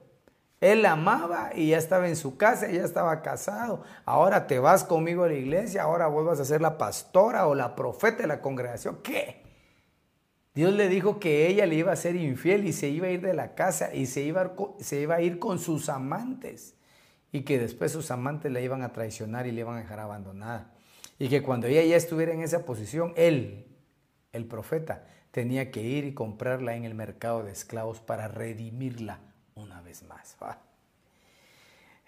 él 0.60 0.84
amaba 0.86 1.50
y 1.54 1.70
ya 1.70 1.78
estaba 1.78 2.08
en 2.08 2.16
su 2.16 2.36
casa, 2.36 2.70
ya 2.70 2.84
estaba 2.84 3.22
casado. 3.22 3.82
Ahora 4.04 4.46
te 4.46 4.58
vas 4.58 4.84
conmigo 4.84 5.24
a 5.24 5.28
la 5.28 5.34
iglesia, 5.34 5.82
ahora 5.82 6.06
vuelvas 6.06 6.40
a 6.40 6.44
ser 6.44 6.60
la 6.60 6.78
pastora 6.78 7.46
o 7.46 7.54
la 7.54 7.74
profeta 7.74 8.22
de 8.22 8.28
la 8.28 8.40
congregación. 8.40 9.00
¿Qué? 9.02 9.42
Dios 10.54 10.72
le 10.72 10.88
dijo 10.88 11.18
que 11.18 11.48
ella 11.48 11.66
le 11.66 11.74
iba 11.74 11.92
a 11.92 11.96
ser 11.96 12.14
infiel 12.14 12.64
y 12.64 12.72
se 12.72 12.88
iba 12.88 13.08
a 13.08 13.10
ir 13.10 13.20
de 13.20 13.34
la 13.34 13.54
casa 13.54 13.92
y 13.92 14.06
se 14.06 14.22
iba, 14.22 14.54
a 15.14 15.20
ir 15.20 15.38
con 15.38 15.58
sus 15.58 15.88
amantes 15.88 16.76
y 17.32 17.42
que 17.42 17.58
después 17.58 17.90
sus 17.90 18.10
amantes 18.12 18.52
la 18.52 18.60
iban 18.60 18.82
a 18.82 18.92
traicionar 18.92 19.48
y 19.48 19.52
le 19.52 19.62
iban 19.62 19.76
a 19.76 19.80
dejar 19.80 19.98
abandonada. 19.98 20.73
Y 21.18 21.28
que 21.28 21.42
cuando 21.42 21.66
ella 21.66 21.82
ya 21.82 21.96
estuviera 21.96 22.32
en 22.32 22.42
esa 22.42 22.64
posición, 22.64 23.12
él, 23.16 23.66
el 24.32 24.46
profeta, 24.46 25.06
tenía 25.30 25.70
que 25.70 25.82
ir 25.82 26.04
y 26.04 26.14
comprarla 26.14 26.76
en 26.76 26.84
el 26.84 26.94
mercado 26.94 27.42
de 27.42 27.52
esclavos 27.52 28.00
para 28.00 28.28
redimirla 28.28 29.20
una 29.54 29.80
vez 29.82 30.02
más. 30.04 30.36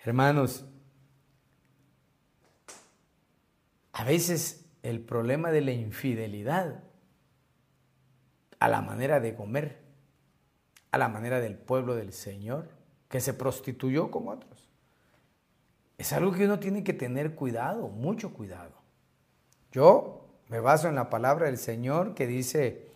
Hermanos, 0.04 0.64
a 3.92 4.04
veces 4.04 4.64
el 4.82 5.00
problema 5.00 5.50
de 5.50 5.60
la 5.62 5.72
infidelidad 5.72 6.82
a 8.58 8.68
la 8.68 8.80
manera 8.80 9.20
de 9.20 9.34
comer, 9.34 9.82
a 10.90 10.98
la 10.98 11.08
manera 11.08 11.40
del 11.40 11.56
pueblo 11.56 11.94
del 11.94 12.12
Señor, 12.12 12.68
que 13.08 13.20
se 13.20 13.34
prostituyó 13.34 14.10
con 14.10 14.28
otros, 14.28 14.70
es 15.98 16.12
algo 16.12 16.32
que 16.32 16.44
uno 16.44 16.58
tiene 16.58 16.84
que 16.84 16.92
tener 16.92 17.34
cuidado, 17.34 17.88
mucho 17.88 18.32
cuidado. 18.32 18.75
Yo 19.76 20.24
me 20.48 20.58
baso 20.58 20.88
en 20.88 20.94
la 20.94 21.10
palabra 21.10 21.44
del 21.44 21.58
Señor 21.58 22.14
que 22.14 22.26
dice, 22.26 22.86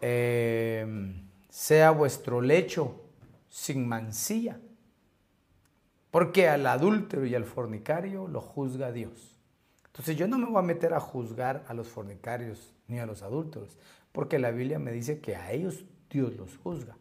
em, 0.00 1.28
sea 1.50 1.90
vuestro 1.90 2.40
lecho 2.40 3.02
sin 3.50 3.86
mancilla, 3.86 4.58
porque 6.10 6.48
al 6.48 6.66
adúltero 6.66 7.26
y 7.26 7.34
al 7.34 7.44
fornicario 7.44 8.28
lo 8.28 8.40
juzga 8.40 8.92
Dios. 8.92 9.36
Entonces 9.88 10.16
yo 10.16 10.26
no 10.26 10.38
me 10.38 10.46
voy 10.46 10.58
a 10.58 10.62
meter 10.62 10.94
a 10.94 11.00
juzgar 11.00 11.66
a 11.68 11.74
los 11.74 11.88
fornicarios 11.88 12.72
ni 12.88 12.98
a 12.98 13.04
los 13.04 13.20
adúlteros, 13.20 13.76
porque 14.10 14.38
la 14.38 14.52
Biblia 14.52 14.78
me 14.78 14.90
dice 14.90 15.20
que 15.20 15.36
a 15.36 15.52
ellos 15.52 15.84
Dios 16.08 16.34
los 16.36 16.56
juzga. 16.56 16.96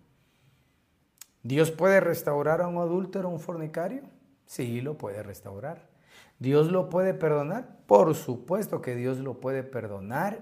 ¿Dios 1.41 1.71
puede 1.71 2.01
restaurar 2.01 2.59
a 2.59 2.67
un 2.67 2.79
adúltero, 2.79 3.29
a 3.29 3.31
un 3.31 3.39
fornicario? 3.39 4.01
Sí, 4.45 4.81
lo 4.81 4.97
puede 4.97 5.23
restaurar. 5.23 5.92
¿Dios 6.39 6.71
lo 6.71 6.89
puede 6.89 7.13
perdonar? 7.13 7.77
Por 7.85 8.15
supuesto 8.15 8.81
que 8.81 8.95
Dios 8.95 9.19
lo 9.19 9.39
puede 9.39 9.63
perdonar. 9.63 10.41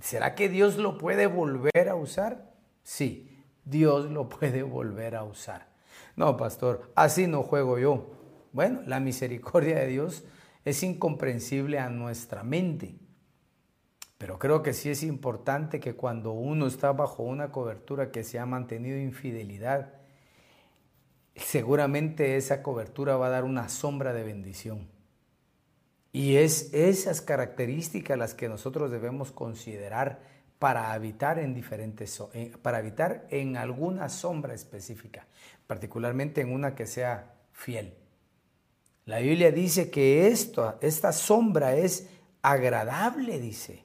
¿Será 0.00 0.34
que 0.34 0.48
Dios 0.48 0.76
lo 0.76 0.98
puede 0.98 1.26
volver 1.26 1.88
a 1.88 1.94
usar? 1.94 2.52
Sí, 2.82 3.44
Dios 3.64 4.10
lo 4.10 4.28
puede 4.28 4.62
volver 4.62 5.16
a 5.16 5.24
usar. 5.24 5.68
No, 6.16 6.36
pastor, 6.36 6.92
así 6.94 7.26
no 7.26 7.42
juego 7.42 7.78
yo. 7.78 8.10
Bueno, 8.52 8.82
la 8.86 9.00
misericordia 9.00 9.78
de 9.78 9.86
Dios 9.86 10.24
es 10.64 10.82
incomprensible 10.82 11.78
a 11.78 11.88
nuestra 11.88 12.42
mente. 12.42 12.96
Pero 14.18 14.38
creo 14.38 14.62
que 14.62 14.74
sí 14.74 14.90
es 14.90 15.02
importante 15.02 15.80
que 15.80 15.94
cuando 15.94 16.32
uno 16.32 16.66
está 16.66 16.92
bajo 16.92 17.22
una 17.22 17.50
cobertura 17.50 18.10
que 18.10 18.22
se 18.24 18.38
ha 18.38 18.44
mantenido 18.44 18.98
infidelidad, 18.98 19.94
seguramente 21.34 22.36
esa 22.36 22.62
cobertura 22.62 23.16
va 23.16 23.28
a 23.28 23.30
dar 23.30 23.44
una 23.44 23.70
sombra 23.70 24.12
de 24.12 24.24
bendición 24.24 24.89
Y 26.12 26.36
es 26.36 26.72
esas 26.74 27.20
características 27.20 28.18
las 28.18 28.34
que 28.34 28.48
nosotros 28.48 28.90
debemos 28.90 29.30
considerar 29.30 30.20
para 30.58 30.92
habitar 30.92 31.38
en 31.38 31.54
diferentes 31.54 32.22
para 32.62 32.78
habitar 32.78 33.26
en 33.30 33.56
alguna 33.56 34.08
sombra 34.08 34.54
específica, 34.54 35.26
particularmente 35.66 36.40
en 36.40 36.52
una 36.52 36.74
que 36.74 36.86
sea 36.86 37.34
fiel. 37.52 37.94
La 39.06 39.20
Biblia 39.20 39.50
dice 39.50 39.90
que 39.90 40.28
esto, 40.28 40.78
esta 40.82 41.12
sombra 41.12 41.74
es 41.74 42.08
agradable, 42.42 43.40
dice. 43.40 43.84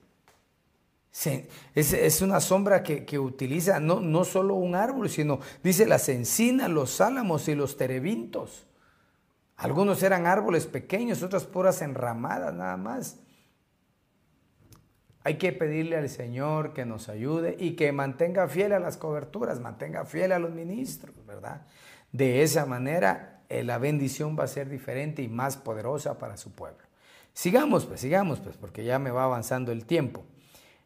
Es, 1.74 2.22
una 2.22 2.42
sombra 2.42 2.84
que, 2.84 3.18
utiliza 3.18 3.80
no, 3.80 4.02
no, 4.02 4.26
solo 4.26 4.56
un 4.56 4.76
árbol, 4.76 5.10
sino, 5.10 5.40
dice, 5.64 5.86
las 5.88 6.10
encinas, 6.10 6.70
los 6.70 7.00
álamos 7.00 7.48
y 7.48 7.56
los 7.56 7.78
terebintos. 7.78 8.66
Algunos 9.58 10.04
eran 10.04 10.28
árboles 10.28 10.66
pequeños, 10.68 11.24
otras 11.24 11.46
puras 11.46 11.82
enramadas 11.82 12.54
nada 12.54 12.78
más. 12.78 13.20
Hay 15.24 15.38
que 15.38 15.52
pedirle 15.52 15.98
al 15.98 16.10
Señor 16.10 16.74
que 16.74 16.86
nos 16.86 17.10
ayude 17.10 17.56
y 17.60 17.76
que 17.76 17.92
mantenga 17.92 18.48
fiel 18.48 18.74
a 18.74 18.80
las 18.80 18.98
coberturas, 18.98 19.60
mantenga 19.60 20.06
fiel 20.06 20.34
a 20.34 20.40
los 20.40 20.52
ministros, 20.52 21.16
¿verdad? 21.26 21.66
De 22.12 22.44
esa 22.44 22.66
manera 22.66 23.42
eh, 23.50 23.64
la 23.64 23.78
bendición 23.78 24.38
va 24.38 24.44
a 24.44 24.48
ser 24.48 24.70
diferente 24.70 25.22
y 25.22 25.28
más 25.28 25.58
poderosa 25.58 26.18
para 26.20 26.38
su 26.38 26.52
pueblo. 26.52 26.84
Sigamos, 27.34 27.86
pues, 27.86 28.02
sigamos, 28.02 28.40
pues, 28.40 28.56
porque 28.58 28.84
ya 28.84 29.00
me 29.00 29.12
va 29.12 29.24
avanzando 29.24 29.72
el 29.72 29.86
tiempo. 29.86 30.24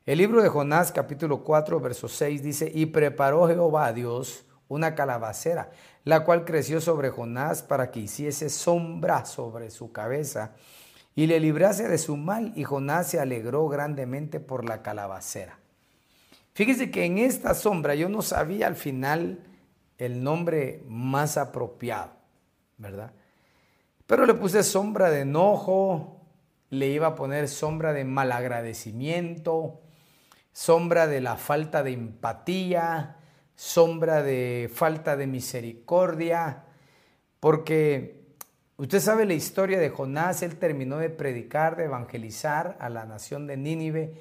El 0.05 0.17
libro 0.17 0.41
de 0.41 0.49
Jonás 0.49 0.91
capítulo 0.91 1.43
4, 1.43 1.80
verso 1.80 2.07
6 2.07 2.41
dice, 2.41 2.72
y 2.74 2.88
preparó 2.88 3.47
Jehová 3.47 3.93
Dios 3.93 4.45
una 4.70 4.95
calabacera, 4.95 5.72
la 6.05 6.24
cual 6.24 6.45
creció 6.45 6.80
sobre 6.80 7.09
Jonás 7.09 7.61
para 7.61 7.91
que 7.91 7.99
hiciese 7.99 8.49
sombra 8.49 9.26
sobre 9.26 9.70
su 9.72 9.91
cabeza 9.91 10.53
y 11.15 11.28
le 11.28 11.41
librase 11.41 11.89
de 11.89 11.97
su 11.97 12.15
mal, 12.15 12.53
y 12.55 12.63
Jonás 12.63 13.07
se 13.07 13.20
alegró 13.20 13.67
grandemente 13.67 14.39
por 14.39 14.63
la 14.63 14.82
calabacera. 14.82 15.59
Fíjese 16.53 16.91
que 16.91 17.03
en 17.03 17.17
esta 17.17 17.53
sombra 17.53 17.95
yo 17.95 18.07
no 18.07 18.22
sabía 18.22 18.67
al 18.67 18.76
final 18.76 19.39
el 19.97 20.24
nombre 20.24 20.82
más 20.88 21.38
apropiado, 21.38 22.11
¿verdad? 22.78 23.11
Pero 24.07 24.26
le 24.26 24.34
puse 24.34 24.63
sombra 24.63 25.09
de 25.09 25.22
enojo, 25.22 26.22
le 26.70 26.88
iba 26.88 27.07
a 27.07 27.15
poner 27.15 27.49
sombra 27.49 27.91
de 27.91 28.05
malagradecimiento, 28.05 29.82
sombra 30.53 31.07
de 31.07 31.22
la 31.22 31.36
falta 31.36 31.84
de 31.84 31.91
empatía, 31.91 33.18
sombra 33.60 34.24
de 34.24 34.72
falta 34.74 35.18
de 35.18 35.28
misericordia, 35.28 36.64
porque 37.41 38.22
usted 38.78 39.01
sabe 39.01 39.26
la 39.26 39.34
historia 39.34 39.78
de 39.78 39.89
Jonás, 39.89 40.43
él 40.43 40.55
terminó 40.55 40.97
de 40.97 41.10
predicar, 41.10 41.76
de 41.76 41.84
evangelizar 41.84 42.78
a 42.80 42.88
la 42.88 43.03
nación 43.03 43.47
de 43.47 43.57
Nínive, 43.57 44.14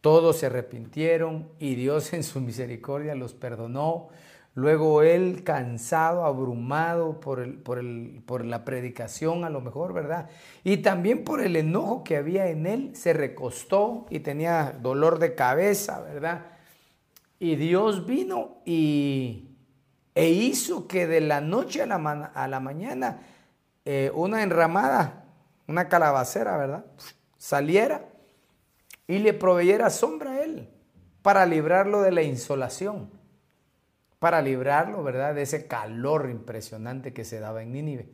todos 0.00 0.38
se 0.38 0.46
arrepintieron 0.46 1.46
y 1.58 1.74
Dios 1.74 2.14
en 2.14 2.22
su 2.22 2.40
misericordia 2.40 3.14
los 3.14 3.34
perdonó, 3.34 4.08
Luego 4.54 5.02
él, 5.02 5.42
cansado, 5.44 6.24
abrumado 6.24 7.20
por, 7.20 7.40
el, 7.40 7.58
por, 7.58 7.78
el, 7.78 8.22
por, 8.24 8.42
la 8.42 8.64
predicación 8.64 9.44
a 9.44 9.50
lo 9.50 9.60
mejor, 9.60 9.92
¿verdad? 9.92 10.30
Y 10.64 10.78
también 10.78 11.24
por 11.24 11.42
el 11.42 11.56
enojo 11.56 12.02
que 12.02 12.16
había 12.16 12.46
en 12.46 12.66
él, 12.66 12.96
se 12.96 13.12
recostó 13.12 14.06
y 14.08 14.20
tenía 14.20 14.74
dolor 14.80 15.18
de 15.18 15.34
cabeza, 15.34 16.00
¿verdad? 16.00 16.55
Y 17.38 17.56
Dios 17.56 18.06
vino 18.06 18.62
y, 18.64 19.50
e 20.14 20.30
hizo 20.30 20.86
que 20.86 21.06
de 21.06 21.20
la 21.20 21.40
noche 21.40 21.82
a 21.82 21.86
la, 21.86 22.60
mañana 22.60 23.20
eh, 23.84 24.10
una 24.14 24.42
enramada, 24.42 25.24
una 25.66 25.88
calabacera, 25.88 26.56
¿verdad? 26.56 26.86
Saliera 27.36 28.08
y 29.06 29.18
le 29.18 29.34
proveyera 29.34 29.90
sombra 29.90 30.32
a 30.32 30.42
él 30.42 30.70
para 31.22 31.44
librarlo 31.46 32.02
de 32.02 32.12
la 32.12 32.22
insolación 32.22 33.10
para 34.18 34.42
librarlo, 34.42 35.02
¿verdad? 35.02 35.34
De 35.34 35.42
ese 35.42 35.66
calor 35.66 36.28
impresionante 36.30 37.12
que 37.12 37.24
se 37.24 37.38
daba 37.38 37.62
en 37.62 37.72
Nínive. 37.72 38.08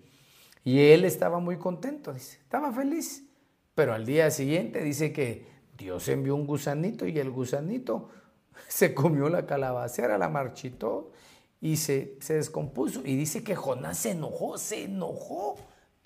Y 0.65 0.81
él 0.81 1.05
estaba 1.05 1.39
muy 1.39 1.59
contento, 1.59 2.13
dice, 2.13 2.39
estaba 2.39 2.73
feliz. 2.73 3.29
Pero 3.75 3.95
al 3.95 4.05
día 4.05 4.31
siguiente 4.31 4.83
dice 4.83 5.13
que 5.13 5.47
Dios 5.77 6.09
envió 6.09 6.35
un 6.35 6.47
gusanito 6.47 7.07
y 7.07 7.19
el 7.19 7.31
gusanito 7.31 8.11
se 8.69 8.95
comió 8.95 9.29
la 9.29 9.47
calabacera, 9.47 10.19
la 10.19 10.29
marchitó 10.29 11.13
y 11.61 11.77
se, 11.77 12.17
se 12.21 12.35
descompuso. 12.35 13.03
Y 13.05 13.17
dice 13.17 13.43
que 13.45 13.57
Jonás 13.57 13.99
se 13.99 14.11
enojó, 14.13 14.59
se 14.59 14.85
enojó, 14.85 15.57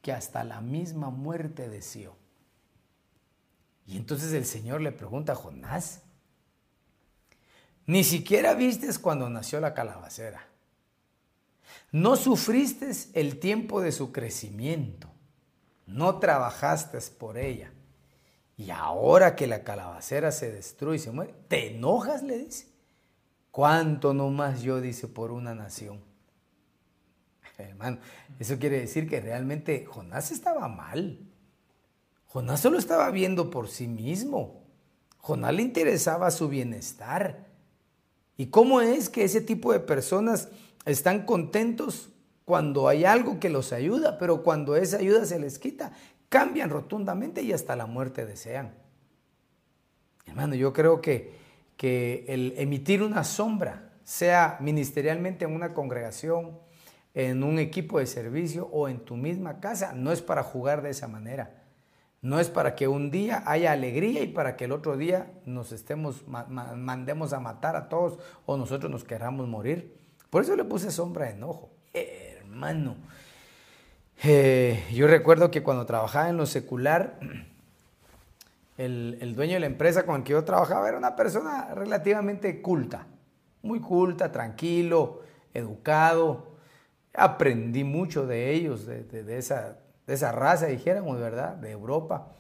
que 0.03 0.13
hasta 0.13 0.45
la 0.45 0.61
misma 0.61 1.11
muerte 1.11 1.69
deseó. 1.69 2.17
Y 3.87 3.97
entonces 3.97 4.33
el 4.33 4.47
Señor 4.47 4.81
le 4.81 4.93
pregunta 4.93 5.33
a 5.33 5.37
Jonás, 5.37 6.03
ni 7.87 8.03
siquiera 8.03 8.55
vistes 8.55 8.99
cuando 8.99 9.31
nació 9.31 9.61
la 9.61 9.75
calabacera. 9.75 10.49
No 11.93 12.17
sufriste 12.17 12.91
el 13.15 13.39
tiempo 13.39 13.81
de 13.81 13.93
su 13.93 14.13
crecimiento. 14.13 15.09
No 15.87 16.19
trabajaste 16.19 16.99
por 17.17 17.39
ella. 17.39 17.73
Y 18.57 18.71
ahora 18.71 19.37
que 19.37 19.47
la 19.47 19.65
calabacera 19.65 20.33
se 20.33 20.51
destruye 20.51 20.97
y 20.97 21.01
se 21.01 21.11
muere, 21.11 21.35
¿te 21.49 21.75
enojas? 21.75 22.23
Le 22.23 22.39
dice. 22.39 22.67
¿Cuánto 23.51 24.13
más 24.15 24.63
yo, 24.63 24.81
dice, 24.81 25.09
por 25.09 25.31
una 25.31 25.55
nación? 25.55 26.01
Hermano, 27.59 27.99
eso 28.39 28.59
quiere 28.59 28.81
decir 28.81 29.09
que 29.09 29.21
realmente 29.21 29.87
Jonás 29.87 30.31
estaba 30.31 30.69
mal. 30.69 31.19
Jonás 32.27 32.61
solo 32.61 32.79
estaba 32.79 33.11
viendo 33.11 33.51
por 33.51 33.69
sí 33.69 33.89
mismo. 33.89 34.63
Jonás 35.19 35.55
le 35.55 35.63
interesaba 35.63 36.31
su 36.31 36.49
bienestar. 36.49 37.47
¿Y 38.37 38.47
cómo 38.47 38.83
es 38.83 39.09
que 39.09 39.25
ese 39.25 39.41
tipo 39.41 39.73
de 39.73 39.81
personas 39.81 40.49
están 40.85 41.25
contentos 41.25 42.11
cuando 42.45 42.89
hay 42.89 43.05
algo 43.05 43.41
que 43.41 43.49
los 43.49 43.73
ayuda, 43.73 44.19
pero 44.19 44.43
cuando 44.43 44.77
esa 44.77 44.99
ayuda 44.99 45.25
se 45.25 45.39
les 45.41 45.59
quita, 45.59 45.93
cambian 46.29 46.71
rotundamente 46.71 47.43
y 47.43 47.53
hasta 47.53 47.77
la 47.77 47.87
muerte 47.87 48.27
desean? 48.27 48.75
Hermano, 50.27 50.55
yo 50.55 50.73
creo 50.73 51.01
que, 51.01 51.35
que 51.77 52.25
el 52.29 52.55
emitir 52.57 53.03
una 53.03 53.25
sombra, 53.25 53.87
sea 54.07 54.57
ministerialmente 54.61 55.45
en 55.47 55.53
una 55.53 55.75
congregación, 55.75 56.61
en 57.13 57.43
un 57.43 57.59
equipo 57.59 57.99
de 57.99 58.07
servicio 58.07 58.69
o 58.71 58.89
en 58.89 59.01
tu 59.01 59.17
misma 59.17 59.59
casa, 59.59 59.93
no 59.95 60.13
es 60.13 60.23
para 60.23 60.45
jugar 60.45 60.83
de 60.83 60.91
esa 60.91 61.09
manera. 61.09 61.65
No 62.23 62.39
es 62.39 62.49
para 62.49 62.77
que 62.77 62.89
un 62.89 63.11
día 63.11 63.43
haya 63.47 63.73
alegría 63.73 64.23
y 64.23 64.29
para 64.29 64.57
que 64.57 64.67
el 64.67 64.73
otro 64.73 64.97
día 64.97 65.33
nos 65.45 65.73
estemos, 65.73 66.25
mandemos 66.27 67.33
a 67.33 67.41
matar 67.41 67.75
a 67.75 67.89
todos 67.89 68.19
o 68.47 68.57
nosotros 68.57 68.91
nos 68.93 69.03
queramos 69.03 69.49
morir. 69.49 69.97
Por 70.31 70.43
eso 70.43 70.55
le 70.55 70.65
puse 70.65 70.91
sombra 70.91 71.27
de 71.27 71.33
enojo. 71.33 71.71
hermano, 71.93 72.97
eh, 74.23 74.85
yo 74.93 75.07
recuerdo 75.07 75.51
que 75.51 75.63
cuando 75.63 75.87
trabajaba 75.87 76.29
en 76.29 76.37
lo 76.37 76.47
secular, 76.47 77.19
el, 78.77 79.35
dueño 79.35 79.55
de 79.55 79.61
la 79.61 79.67
empresa 79.67 80.05
con 80.07 80.17
el 80.17 80.23
que 80.23 80.33
yo 80.33 80.45
trabajaba 80.45 80.89
era 80.89 80.99
una 80.99 81.17
persona 81.17 81.75
relativamente 81.75 82.63
culta, 82.63 83.07
muy 83.63 83.81
culta, 83.81 84.33
tranquilo, 84.33 85.23
educado. 85.55 86.57
Aprendí 87.15 87.85
mucho 87.85 88.27
de 88.27 88.53
ellos, 88.53 88.87
de, 88.87 89.03
de 89.05 89.39
esa 89.39 89.79
de 90.07 90.15
esa 90.15 90.33
raza, 90.33 90.67
dijéramos, 90.67 91.19
¿verdad? 91.19 91.57
De 91.57 91.71
Europa. 91.71 92.33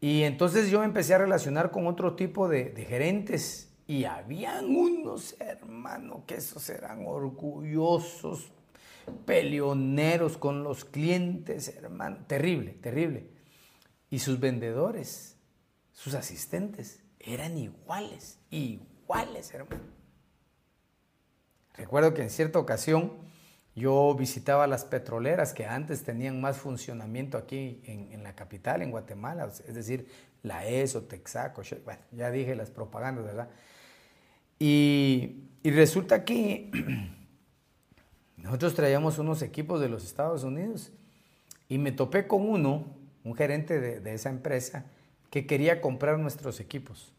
Y 0.00 0.22
entonces 0.22 0.70
yo 0.70 0.80
me 0.80 0.84
empecé 0.84 1.14
a 1.14 1.18
relacionar 1.18 1.70
con 1.70 1.86
otro 1.86 2.14
tipo 2.14 2.48
de, 2.48 2.72
gerentes 2.88 3.74
y 3.86 4.04
habían 4.04 4.66
unos 4.66 5.34
hermanos 5.40 6.20
que 6.26 6.36
esos 6.36 6.68
eran 6.70 7.04
orgullosos, 7.06 8.52
peleoneros 9.26 10.36
con 10.36 10.62
los 10.64 10.84
clientes, 10.84 11.68
hermano, 11.76 12.18
terrible, 12.26 12.72
terrible. 12.72 13.30
Y 14.10 14.20
sus 14.20 14.40
vendedores, 14.40 15.36
sus 15.92 16.14
asistentes, 16.14 17.02
eran 17.18 17.58
iguales, 17.58 18.38
iguales, 18.50 19.52
hermano. 19.52 19.82
Recuerdo 21.74 22.14
que 22.14 22.22
en 22.22 22.30
cierta 22.30 22.58
ocasión 22.58 23.12
yo 23.74 24.14
visitaba 24.14 24.66
las 24.66 24.84
petroleras 24.84 25.52
que 25.52 25.64
antes 25.64 26.02
tenían 26.02 26.40
más 26.40 26.56
funcionamiento 26.56 27.38
aquí 27.38 27.80
en, 27.84 28.22
la 28.22 28.34
capital, 28.34 28.82
en 28.82 28.90
Guatemala, 28.90 29.46
es 29.46 29.74
decir, 29.74 30.08
la 30.42 30.66
ESO, 30.66 31.02
Texaco, 31.02 31.62
bueno, 31.84 32.00
ya 32.12 32.30
dije 32.30 32.54
las 32.56 32.70
propagandas, 32.70 33.24
¿verdad? 33.24 33.48
Y, 34.58 35.44
resulta 35.62 36.24
que 36.24 36.70
nosotros 38.42 38.74
traíamos 38.74 39.18
unos 39.18 39.42
equipos 39.42 39.80
de 39.80 39.88
los 39.88 40.04
Estados 40.04 40.44
Unidos 40.44 40.92
y 41.68 41.78
me 41.78 41.92
topé 41.92 42.26
con 42.26 42.48
uno, 42.48 42.86
un 43.24 43.34
gerente 43.34 43.78
de 43.78 44.14
esa 44.14 44.30
empresa, 44.30 44.86
que 45.30 45.46
quería 45.46 45.80
comprar 45.80 46.18
nuestros 46.18 46.60
equipos. 46.60 47.12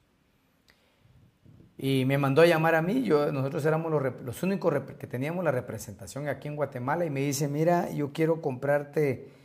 Y 1.78 2.04
me 2.06 2.18
mandó 2.18 2.42
a 2.42 2.46
llamar 2.46 2.76
a 2.76 2.82
mí, 2.82 3.04
yo, 3.04 3.32
nosotros 3.32 3.64
éramos 3.66 3.92
los, 4.24 4.44
únicos 4.44 4.74
que 5.00 5.08
teníamos 5.08 5.46
la 5.46 5.52
representación 5.52 6.28
aquí 6.28 6.48
en 6.48 6.56
Guatemala 6.56 7.06
y 7.06 7.10
me 7.10 7.22
dice, 7.22 7.48
mira, 7.48 7.90
yo 7.92 8.12
quiero 8.12 8.42
comprarte 8.42 9.40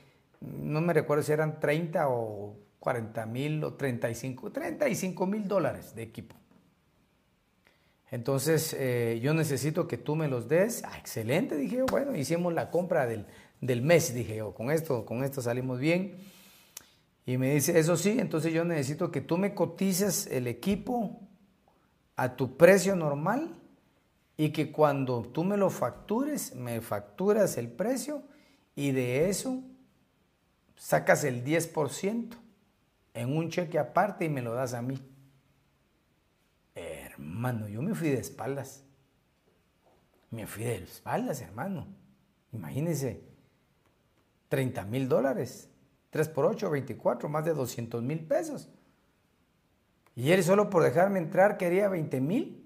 no 0.44 0.80
me 0.80 0.92
recuerdo 0.92 1.22
si 1.22 1.32
eran 1.32 1.58
30 1.60 2.08
o 2.08 2.56
40 2.78 3.26
mil 3.26 3.64
o 3.64 3.74
35, 3.74 4.52
35 4.52 5.26
mil 5.26 5.48
dólares 5.48 5.94
de 5.94 6.02
equipo. 6.02 6.34
Entonces 8.14 8.76
eh, 8.78 9.18
yo 9.20 9.34
necesito 9.34 9.88
que 9.88 9.98
tú 9.98 10.14
me 10.14 10.28
los 10.28 10.48
des. 10.48 10.84
Ah, 10.84 10.96
excelente, 10.96 11.56
dije 11.56 11.78
yo. 11.78 11.86
Bueno, 11.86 12.14
hicimos 12.14 12.54
la 12.54 12.70
compra 12.70 13.06
del, 13.06 13.26
del 13.60 13.82
mes, 13.82 14.14
dije 14.14 14.36
yo. 14.36 14.54
Con 14.54 14.70
esto, 14.70 15.04
con 15.04 15.24
esto 15.24 15.42
salimos 15.42 15.80
bien. 15.80 16.14
Y 17.26 17.38
me 17.38 17.52
dice, 17.52 17.76
eso 17.76 17.96
sí, 17.96 18.16
entonces 18.20 18.52
yo 18.52 18.64
necesito 18.64 19.10
que 19.10 19.20
tú 19.20 19.36
me 19.36 19.52
cotices 19.52 20.28
el 20.28 20.46
equipo 20.46 21.22
a 22.14 22.36
tu 22.36 22.56
precio 22.56 22.94
normal 22.94 23.52
y 24.36 24.50
que 24.50 24.70
cuando 24.70 25.22
tú 25.22 25.42
me 25.42 25.56
lo 25.56 25.68
factures, 25.68 26.54
me 26.54 26.80
facturas 26.82 27.56
el 27.56 27.66
precio 27.66 28.22
y 28.76 28.92
de 28.92 29.28
eso 29.28 29.60
sacas 30.76 31.24
el 31.24 31.42
10% 31.42 32.36
en 33.14 33.36
un 33.36 33.50
cheque 33.50 33.76
aparte 33.76 34.24
y 34.24 34.28
me 34.28 34.40
lo 34.40 34.54
das 34.54 34.72
a 34.72 34.82
mí. 34.82 35.00
Hermano, 37.24 37.68
yo 37.68 37.80
me 37.80 37.94
fui 37.94 38.10
de 38.10 38.18
espaldas. 38.18 38.84
Me 40.30 40.46
fui 40.46 40.64
de 40.64 40.76
espaldas, 40.76 41.40
hermano. 41.40 41.86
Imagínese, 42.52 43.22
30 44.48 44.84
mil 44.84 45.08
dólares. 45.08 45.70
3 46.10 46.28
por 46.28 46.44
8, 46.44 46.70
24, 46.70 47.28
más 47.28 47.44
de 47.44 47.54
200 47.54 48.02
mil 48.02 48.20
pesos. 48.20 48.68
Y 50.14 50.30
él 50.30 50.44
solo 50.44 50.70
por 50.70 50.82
dejarme 50.82 51.18
entrar 51.18 51.56
quería 51.56 51.88
20 51.88 52.20
mil. 52.20 52.62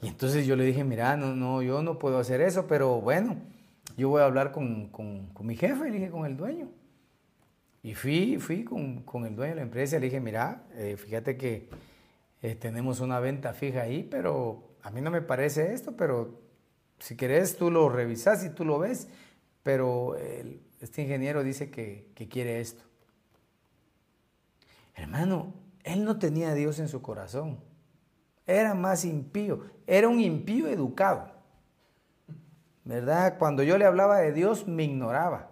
Y 0.00 0.08
entonces 0.08 0.46
yo 0.46 0.54
le 0.54 0.64
dije, 0.64 0.84
mira, 0.84 1.16
no, 1.16 1.34
no, 1.34 1.62
yo 1.62 1.82
no 1.82 1.98
puedo 1.98 2.18
hacer 2.18 2.40
eso, 2.40 2.68
pero 2.68 3.00
bueno, 3.00 3.36
yo 3.96 4.08
voy 4.10 4.22
a 4.22 4.26
hablar 4.26 4.52
con, 4.52 4.92
mi 5.40 5.56
jefe, 5.56 5.86
le 5.86 5.98
dije, 5.98 6.10
con 6.10 6.26
el 6.26 6.36
dueño. 6.36 6.68
Y 7.82 7.94
fui, 7.94 8.38
fui 8.38 8.62
con, 8.62 9.02
el 9.26 9.34
dueño 9.34 9.52
de 9.52 9.56
la 9.56 9.62
empresa, 9.62 9.98
le 9.98 10.06
dije, 10.06 10.20
mira, 10.20 10.62
eh, 10.74 10.96
fíjate 10.96 11.36
que 11.36 11.68
eh, 12.42 12.54
tenemos 12.54 13.00
una 13.00 13.20
venta 13.20 13.52
fija 13.52 13.82
ahí, 13.82 14.02
pero 14.02 14.76
a 14.82 14.90
mí 14.90 15.00
no 15.00 15.10
me 15.10 15.22
parece 15.22 15.74
esto, 15.74 15.96
pero 15.96 16.40
si 16.98 17.16
querés 17.16 17.56
tú 17.56 17.70
lo 17.70 17.88
revisas 17.88 18.44
y 18.44 18.50
tú 18.50 18.64
lo 18.64 18.78
ves, 18.78 19.08
pero 19.62 20.16
este 20.80 21.02
ingeniero 21.02 21.42
dice 21.42 21.70
que, 21.70 22.12
quiere 22.30 22.60
esto. 22.60 22.84
Hermano, 24.94 25.54
él 25.84 26.04
no 26.04 26.18
tenía 26.18 26.50
a 26.50 26.54
Dios 26.54 26.78
en 26.78 26.88
su 26.88 27.02
corazón. 27.02 27.58
Era 28.46 28.74
más 28.74 29.04
impío. 29.04 29.64
Era 29.86 30.08
un 30.08 30.20
impío 30.20 30.68
educado. 30.68 31.32
¿Verdad? 32.84 33.36
Cuando 33.38 33.62
yo 33.62 33.76
le 33.78 33.84
hablaba 33.84 34.18
de 34.18 34.32
Dios, 34.32 34.66
me 34.66 34.84
ignoraba. 34.84 35.50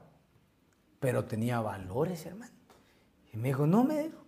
Pero 0.98 1.26
tenía 1.26 1.60
valores, 1.60 2.24
hermano. 2.26 2.54
Y 3.32 3.36
me 3.36 3.48
dijo, 3.48 3.66
no 3.66 3.84
me 3.84 4.04
dijo. 4.04 4.25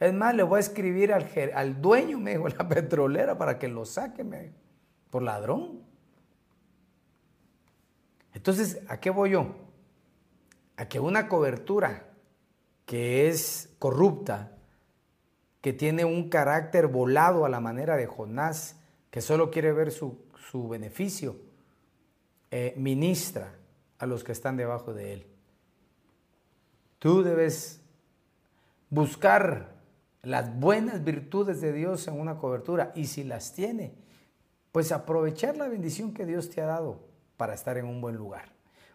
Es 0.00 0.12
más, 0.12 0.34
le 0.34 0.42
voy 0.42 0.58
a 0.58 0.60
escribir 0.60 1.12
al, 1.12 1.28
al 1.54 1.80
dueño, 1.80 2.18
me 2.18 2.32
dijo, 2.32 2.48
la 2.58 2.68
petrolera, 2.68 3.38
para 3.38 3.58
que 3.58 3.68
lo 3.68 3.84
saque, 3.84 4.24
me 4.24 4.42
dijo, 4.42 4.54
por 5.10 5.22
ladrón. 5.22 5.82
Entonces, 8.32 8.80
¿a 8.88 8.98
qué 8.98 9.10
voy 9.10 9.30
yo? 9.30 9.54
A 10.76 10.88
que 10.88 10.98
una 10.98 11.28
cobertura 11.28 12.14
que 12.84 13.28
es 13.28 13.74
corrupta, 13.78 14.52
que 15.60 15.72
tiene 15.72 16.04
un 16.04 16.28
carácter 16.28 16.88
volado 16.88 17.44
a 17.44 17.48
la 17.48 17.60
manera 17.60 17.96
de 17.96 18.06
Jonás, 18.06 18.76
que 19.10 19.20
solo 19.20 19.50
quiere 19.50 19.72
ver 19.72 19.92
su, 19.92 20.18
beneficio, 20.68 21.36
eh, 22.50 22.74
ministra 22.76 23.54
a 23.98 24.06
los 24.06 24.22
que 24.22 24.32
están 24.32 24.56
debajo 24.56 24.92
de 24.92 25.14
él. 25.14 25.26
Tú 26.98 27.22
debes 27.22 27.80
buscar 28.90 29.73
las 30.24 30.58
buenas 30.58 31.04
virtudes 31.04 31.60
de 31.60 31.72
Dios 31.72 32.08
en 32.08 32.18
una 32.18 32.36
cobertura 32.38 32.92
y 32.94 33.06
si 33.06 33.24
las 33.24 33.52
tiene, 33.52 33.94
pues 34.72 34.92
aprovechar 34.92 35.56
la 35.56 35.68
bendición 35.68 36.12
que 36.12 36.26
Dios 36.26 36.50
te 36.50 36.60
ha 36.60 36.66
dado 36.66 37.00
para 37.36 37.54
estar 37.54 37.78
en 37.78 37.86
un 37.86 38.00
buen 38.00 38.16
lugar. 38.16 38.52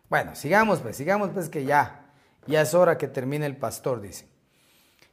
Bueno, 0.09 0.35
sigamos 0.35 0.79
pues, 0.79 0.95
sigamos 0.95 1.29
pues 1.29 1.49
que 1.49 1.65
ya 1.65 2.05
ya 2.47 2.61
es 2.61 2.73
hora 2.73 2.97
que 2.97 3.07
termine 3.07 3.45
el 3.45 3.57
pastor, 3.57 4.01
dice. 4.01 4.25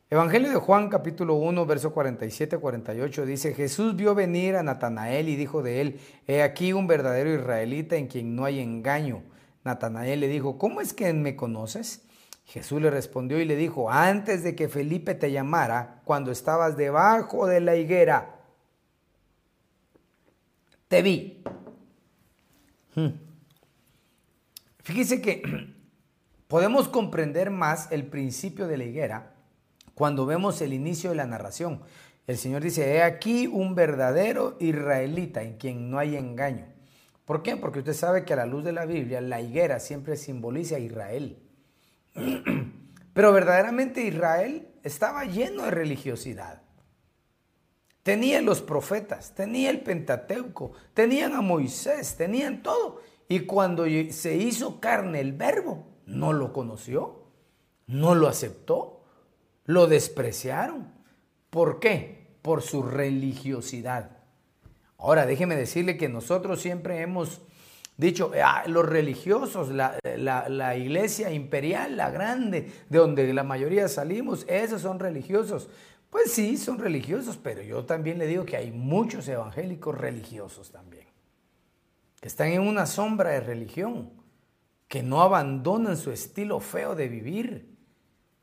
Evangelio 0.08 0.48
de 0.48 0.56
Juan 0.56 0.88
capítulo 0.88 1.34
1, 1.34 1.66
verso 1.66 1.92
47-48 1.94 3.24
dice, 3.24 3.52
Jesús 3.52 3.96
vio 3.96 4.14
venir 4.14 4.56
a 4.56 4.62
Natanael 4.62 5.28
y 5.28 5.36
dijo 5.36 5.62
de 5.62 5.80
él, 5.80 6.00
he 6.26 6.42
aquí 6.42 6.72
un 6.72 6.86
verdadero 6.86 7.34
israelita 7.34 7.96
en 7.96 8.06
quien 8.06 8.36
no 8.36 8.44
hay 8.44 8.60
engaño. 8.60 9.22
Natanael 9.64 10.20
le 10.20 10.28
dijo, 10.28 10.58
¿cómo 10.58 10.80
es 10.80 10.94
que 10.94 11.12
me 11.12 11.34
conoces? 11.36 12.05
Jesús 12.46 12.80
le 12.80 12.90
respondió 12.90 13.38
y 13.40 13.44
le 13.44 13.56
dijo, 13.56 13.90
antes 13.90 14.42
de 14.42 14.56
que 14.56 14.68
Felipe 14.68 15.14
te 15.14 15.30
llamara, 15.30 16.00
cuando 16.04 16.30
estabas 16.32 16.76
debajo 16.76 17.46
de 17.46 17.60
la 17.60 17.76
higuera, 17.76 18.40
te 20.88 21.02
vi. 21.02 21.44
Hmm. 22.94 23.10
Fíjese 24.82 25.20
que 25.20 25.42
Podemos 26.48 26.86
comprender 26.88 27.50
más 27.50 27.90
el 27.90 28.06
principio 28.06 28.68
de 28.68 28.76
la 28.76 28.84
higuera 28.84 29.32
cuando 29.94 30.26
vemos 30.26 30.60
el 30.60 30.72
inicio 30.72 31.10
de 31.10 31.16
la 31.16 31.26
narración. 31.26 31.80
El 32.28 32.36
Señor 32.36 32.62
dice, 32.62 32.94
he 32.94 33.02
aquí 33.02 33.48
un 33.48 33.74
verdadero 33.74 34.56
israelita 34.60 35.42
en 35.42 35.56
quien 35.56 35.90
no 35.90 35.98
hay 35.98 36.16
engaño. 36.16 36.66
¿Por 37.24 37.42
qué? 37.42 37.56
Porque 37.56 37.80
usted 37.80 37.94
sabe 37.94 38.24
que 38.24 38.34
a 38.34 38.36
la 38.36 38.46
luz 38.46 38.62
de 38.62 38.72
la 38.72 38.86
Biblia 38.86 39.20
la 39.20 39.40
higuera 39.40 39.80
siempre 39.80 40.16
simboliza 40.16 40.76
a 40.76 40.80
Israel. 40.80 41.36
Pero 43.12 43.32
verdaderamente 43.32 44.04
Israel 44.04 44.68
estaba 44.82 45.24
lleno 45.24 45.64
de 45.64 45.70
religiosidad. 45.70 46.62
Tenía 48.02 48.40
los 48.40 48.62
profetas, 48.62 49.34
tenía 49.34 49.70
el 49.70 49.80
Pentateuco, 49.80 50.72
tenían 50.94 51.34
a 51.34 51.40
Moisés, 51.40 52.16
tenían 52.16 52.62
todo. 52.62 53.00
Y 53.28 53.40
cuando 53.40 53.84
se 54.10 54.36
hizo 54.36 54.80
carne 54.80 55.20
el 55.20 55.32
verbo, 55.32 55.86
no 56.06 56.32
lo 56.32 56.52
conoció, 56.52 57.24
no 57.86 58.14
lo 58.14 58.28
aceptó, 58.28 59.04
lo 59.64 59.88
despreciaron. 59.88 60.92
¿Por 61.50 61.80
qué? 61.80 62.38
Por 62.42 62.62
su 62.62 62.82
religiosidad. 62.82 64.18
Ahora, 64.98 65.26
déjeme 65.26 65.56
decirle 65.56 65.96
que 65.96 66.08
nosotros 66.08 66.60
siempre 66.60 67.00
hemos 67.00 67.42
dicho, 67.96 68.30
ah, 68.42 68.64
los 68.66 68.86
religiosos, 68.86 69.70
la, 69.70 69.98
la, 70.04 70.76
iglesia 70.76 71.30
imperial, 71.32 71.96
la 71.96 72.10
grande, 72.10 72.70
de 72.88 72.98
donde 72.98 73.32
la 73.32 73.42
mayoría 73.42 73.88
salimos, 73.88 74.44
esos 74.48 74.82
son 74.82 74.98
religiosos. 74.98 75.68
Pues 76.10 76.32
sí, 76.32 76.56
son 76.56 76.78
religiosos, 76.78 77.36
pero 77.36 77.62
yo 77.62 77.84
también 77.84 78.18
le 78.18 78.26
digo 78.26 78.44
que 78.44 78.56
hay 78.56 78.70
muchos 78.70 79.26
evangélicos 79.28 79.96
religiosos 79.96 80.70
también, 80.70 81.06
que 82.20 82.28
están 82.28 82.48
en 82.48 82.62
una 82.62 82.86
sombra 82.86 83.30
de 83.30 83.40
religión 83.40 84.10
que 84.88 85.02
no 85.02 85.20
abandonen 85.22 85.96
su 85.96 86.10
estilo 86.12 86.60
feo 86.60 86.94
de 86.94 87.08
vivir, 87.08 87.76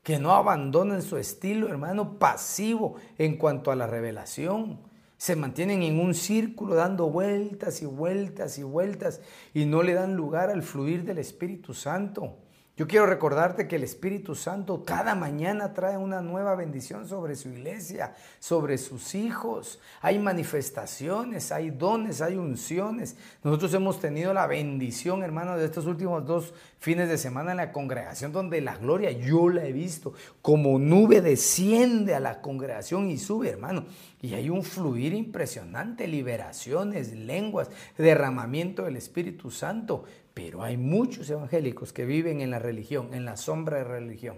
que 0.02 0.18
no 0.18 0.32
abandonen 0.34 1.00
su 1.00 1.16
estilo, 1.16 1.68
hermano, 1.68 2.18
pasivo 2.18 2.96
en 3.16 3.38
cuanto 3.38 3.70
a 3.70 3.76
la 3.76 3.86
revelación. 3.86 4.80
Se 5.16 5.36
mantienen 5.36 5.82
en 5.82 6.00
un 6.00 6.14
círculo 6.14 6.74
dando 6.74 7.08
vueltas 7.08 7.82
y 7.82 7.86
vueltas 7.86 8.58
y 8.58 8.62
vueltas 8.62 9.20
y 9.52 9.64
no 9.64 9.82
le 9.82 9.94
dan 9.94 10.14
lugar 10.14 10.50
al 10.50 10.62
fluir 10.62 11.04
del 11.04 11.18
Espíritu 11.18 11.74
Santo. 11.74 12.38
Yo 12.76 12.88
quiero 12.88 13.06
recordarte 13.06 13.68
que 13.68 13.76
el 13.76 13.84
Espíritu 13.84 14.34
Santo 14.34 14.84
cada 14.84 15.14
mañana 15.14 15.72
trae 15.72 15.96
una 15.96 16.20
nueva 16.20 16.56
bendición 16.56 17.06
sobre 17.06 17.36
su 17.36 17.48
iglesia, 17.48 18.16
sobre 18.40 18.78
sus 18.78 19.14
hijos. 19.14 19.78
Hay 20.00 20.18
manifestaciones, 20.18 21.52
hay 21.52 21.70
dones, 21.70 22.20
hay 22.20 22.34
unciones. 22.34 23.16
Nosotros 23.44 23.72
hemos 23.74 24.00
tenido 24.00 24.34
la 24.34 24.48
bendición, 24.48 25.22
hermano, 25.22 25.56
de 25.56 25.66
estos 25.66 25.86
últimos 25.86 26.26
dos 26.26 26.52
fines 26.84 27.08
de 27.08 27.16
semana 27.16 27.52
en 27.52 27.56
la 27.56 27.72
congregación 27.72 28.30
donde 28.30 28.60
la 28.60 28.76
gloria 28.76 29.10
yo 29.10 29.48
la 29.48 29.64
he 29.64 29.72
visto 29.72 30.12
como 30.42 30.78
nube 30.78 31.22
desciende 31.22 32.14
a 32.14 32.20
la 32.20 32.42
congregación 32.42 33.10
y 33.10 33.16
sube, 33.16 33.48
hermano. 33.48 33.86
Y 34.20 34.34
hay 34.34 34.50
un 34.50 34.62
fluir 34.62 35.14
impresionante, 35.14 36.06
liberaciones, 36.06 37.14
lenguas, 37.14 37.70
derramamiento 37.96 38.84
del 38.84 38.98
Espíritu 38.98 39.50
Santo. 39.50 40.04
Pero 40.34 40.62
hay 40.62 40.76
muchos 40.76 41.30
evangélicos 41.30 41.94
que 41.94 42.04
viven 42.04 42.42
en 42.42 42.50
la 42.50 42.58
religión, 42.58 43.14
en 43.14 43.24
la 43.24 43.38
sombra 43.38 43.78
de 43.78 43.84
religión. 43.84 44.36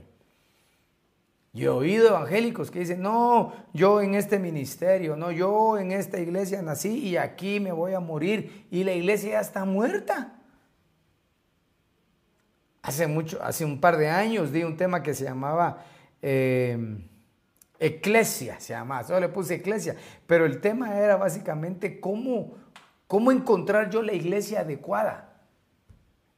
Yo 1.53 1.73
he 1.73 1.77
oído 1.77 2.09
evangélicos 2.09 2.71
que 2.71 2.81
dicen, 2.81 3.03
no, 3.03 3.55
yo 3.73 4.03
en 4.03 4.15
este 4.15 4.39
ministerio, 4.39 5.17
no, 5.17 5.33
yo 5.33 5.79
en 5.79 5.91
esta 5.91 6.21
iglesia 6.21 6.63
nací 6.63 6.99
y 6.99 7.17
aquí 7.17 7.59
me 7.59 7.73
voy 7.73 7.95
a 7.95 8.01
morir 8.01 8.67
y 8.71 8.85
la 8.85 8.93
iglesia 8.93 9.31
ya 9.33 9.41
está 9.41 9.65
muerta. 9.65 10.36
Hace 12.87 13.09
mucho, 13.09 13.43
hace 13.43 13.65
un 13.65 13.81
par 13.81 13.97
de 13.97 14.09
años 14.09 14.53
di 14.53 14.63
un 14.63 14.77
tema 14.77 15.03
que 15.03 15.13
se 15.13 15.25
llamaba 15.25 15.85
eh, 16.23 16.79
se 17.79 18.57
llamaba, 18.69 19.03
solo 19.03 19.21
le 19.21 19.29
puse 19.29 19.57
Eclesia, 19.57 19.97
pero 20.27 20.47
el 20.47 20.61
tema 20.61 20.97
era 20.97 21.17
básicamente 21.17 22.01
cómo, 22.01 22.55
cómo 23.07 23.33
encontrar 23.33 23.91
yo 23.91 24.03
la 24.03 24.13
iglesia 24.13 24.61
adecuada. 24.61 25.43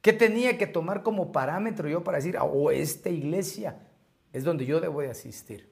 ¿Qué 0.01 0.11
tenía 0.11 0.57
que 0.57 0.65
tomar 0.65 1.03
como 1.03 1.31
parámetro 1.31 1.87
yo 1.87 2.03
para 2.03 2.17
decir, 2.17 2.35
o 2.37 2.45
oh, 2.45 2.71
esta 2.71 3.09
iglesia 3.09 3.77
es 4.33 4.43
donde 4.43 4.65
yo 4.65 4.79
debo 4.79 5.01
de 5.01 5.11
asistir? 5.11 5.69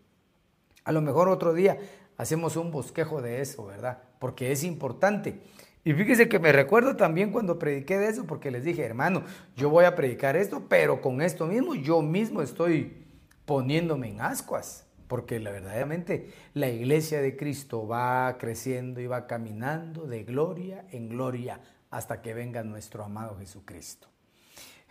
A 0.83 0.91
lo 0.91 1.01
mejor 1.01 1.27
otro 1.27 1.53
día 1.53 1.79
hacemos 2.17 2.55
un 2.55 2.71
bosquejo 2.71 3.21
de 3.21 3.41
eso, 3.41 3.65
¿verdad? 3.65 3.99
Porque 4.19 4.51
es 4.51 4.63
importante. 4.63 5.41
Y 5.87 5.93
fíjese 5.93 6.27
que 6.27 6.37
me 6.37 6.51
recuerdo 6.51 6.97
también 6.97 7.31
cuando 7.31 7.57
prediqué 7.57 7.97
de 7.97 8.09
eso, 8.09 8.25
porque 8.25 8.51
les 8.51 8.65
dije, 8.65 8.83
hermano, 8.83 9.23
yo 9.55 9.69
voy 9.69 9.85
a 9.85 9.95
predicar 9.95 10.35
esto, 10.35 10.65
pero 10.67 10.99
con 10.99 11.21
esto 11.21 11.47
mismo 11.47 11.75
yo 11.75 12.01
mismo 12.01 12.41
estoy 12.41 13.05
poniéndome 13.45 14.09
en 14.09 14.19
ascuas, 14.19 14.85
porque 15.07 15.39
la, 15.39 15.49
verdaderamente 15.49 16.33
la 16.53 16.67
iglesia 16.67 17.21
de 17.21 17.37
Cristo 17.37 17.87
va 17.87 18.37
creciendo 18.37 18.99
y 18.99 19.07
va 19.07 19.27
caminando 19.27 20.07
de 20.07 20.25
gloria 20.25 20.83
en 20.91 21.07
gloria 21.07 21.61
hasta 21.89 22.21
que 22.21 22.33
venga 22.33 22.63
nuestro 22.63 23.05
amado 23.05 23.37
Jesucristo. 23.37 24.09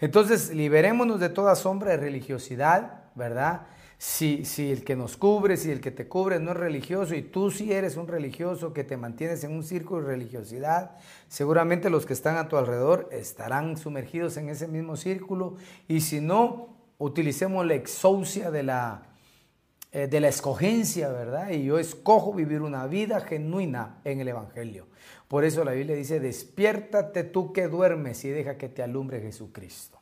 Entonces, 0.01 0.49
liberémonos 0.55 1.21
de 1.21 1.29
toda 1.29 1.57
sombra 1.57 1.91
de 1.91 1.99
religiosidad, 1.99 3.05
¿verdad? 3.15 3.67
Si, 3.99 4.45
el 4.71 4.85
que 4.85 4.95
nos 4.95 5.17
cubre, 5.17 5.57
si 5.57 5.71
el 5.71 5.81
que 5.81 5.91
te 5.91 6.07
cubre 6.07 6.39
no 6.39 6.51
es 6.51 6.57
religioso 6.59 7.15
y 7.15 7.23
tú 7.23 7.51
sí 7.51 7.73
eres 7.73 7.97
un 7.97 8.07
religioso 8.07 8.75
que 8.75 8.85
te 8.85 8.99
mantienes 8.99 9.43
en 9.45 9.53
un 9.53 9.65
círculo 9.65 10.03
de 10.03 10.09
religiosidad, 10.09 10.97
seguramente 11.29 11.89
los 11.89 12.05
que 12.05 12.13
están 12.13 12.37
a 12.37 12.49
tu 12.49 12.59
alrededor 12.59 13.09
estarán 13.11 13.79
sumergidos 13.79 14.37
en 14.37 14.51
ese 14.51 14.69
mismo 14.69 14.97
círculo 14.97 15.57
y 15.89 16.03
si 16.03 16.21
no, 16.21 16.77
utilicemos 16.99 17.67
la 17.67 17.75
exousia 17.75 18.51
de 18.51 18.63
la, 18.63 19.03
eh, 19.93 20.07
de 20.07 20.21
la 20.21 20.29
escogencia, 20.29 21.09
¿verdad? 21.09 21.51
Y 21.51 21.65
yo 21.65 21.79
escojo 21.79 22.35
vivir 22.35 22.61
una 22.63 22.87
vida 22.87 23.21
genuina 23.21 24.01
en 24.05 24.21
el 24.21 24.29
Evangelio. 24.29 24.87
Por 25.29 25.45
eso 25.45 25.65
la 25.65 25.73
Biblia 25.73 25.97
dice, 25.97 26.21
despiértate 26.21 27.25
tú 27.25 27.53
que 27.53 27.69
duermes 27.69 28.25
y 28.25 28.29
deja 28.29 28.59
que 28.59 28.69
te 28.69 28.83
alumbre 28.83 29.21
Jesucristo. 29.21 29.96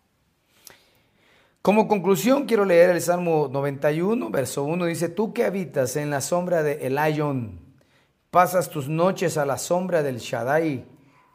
Como 1.65 1.89
conclusión 1.89 2.45
quiero 2.45 2.67
leer 2.67 2.91
el 2.91 3.01
Salmo 3.01 3.49
91, 3.51 4.29
verso 4.29 4.65
1, 4.65 4.85
dice, 4.85 5.09
tú 5.09 5.33
que 5.33 5.45
habitas 5.45 5.97
en 5.97 6.11
la 6.11 6.21
sombra 6.21 6.63
de 6.63 6.87
Elion, 6.87 7.59
pasas 8.31 8.69
tus 8.69 8.91
noches 8.91 9.39
a 9.39 9.47
la 9.47 9.57
sombra 9.57 10.03
del 10.03 10.19
Shaddai, 10.19 10.85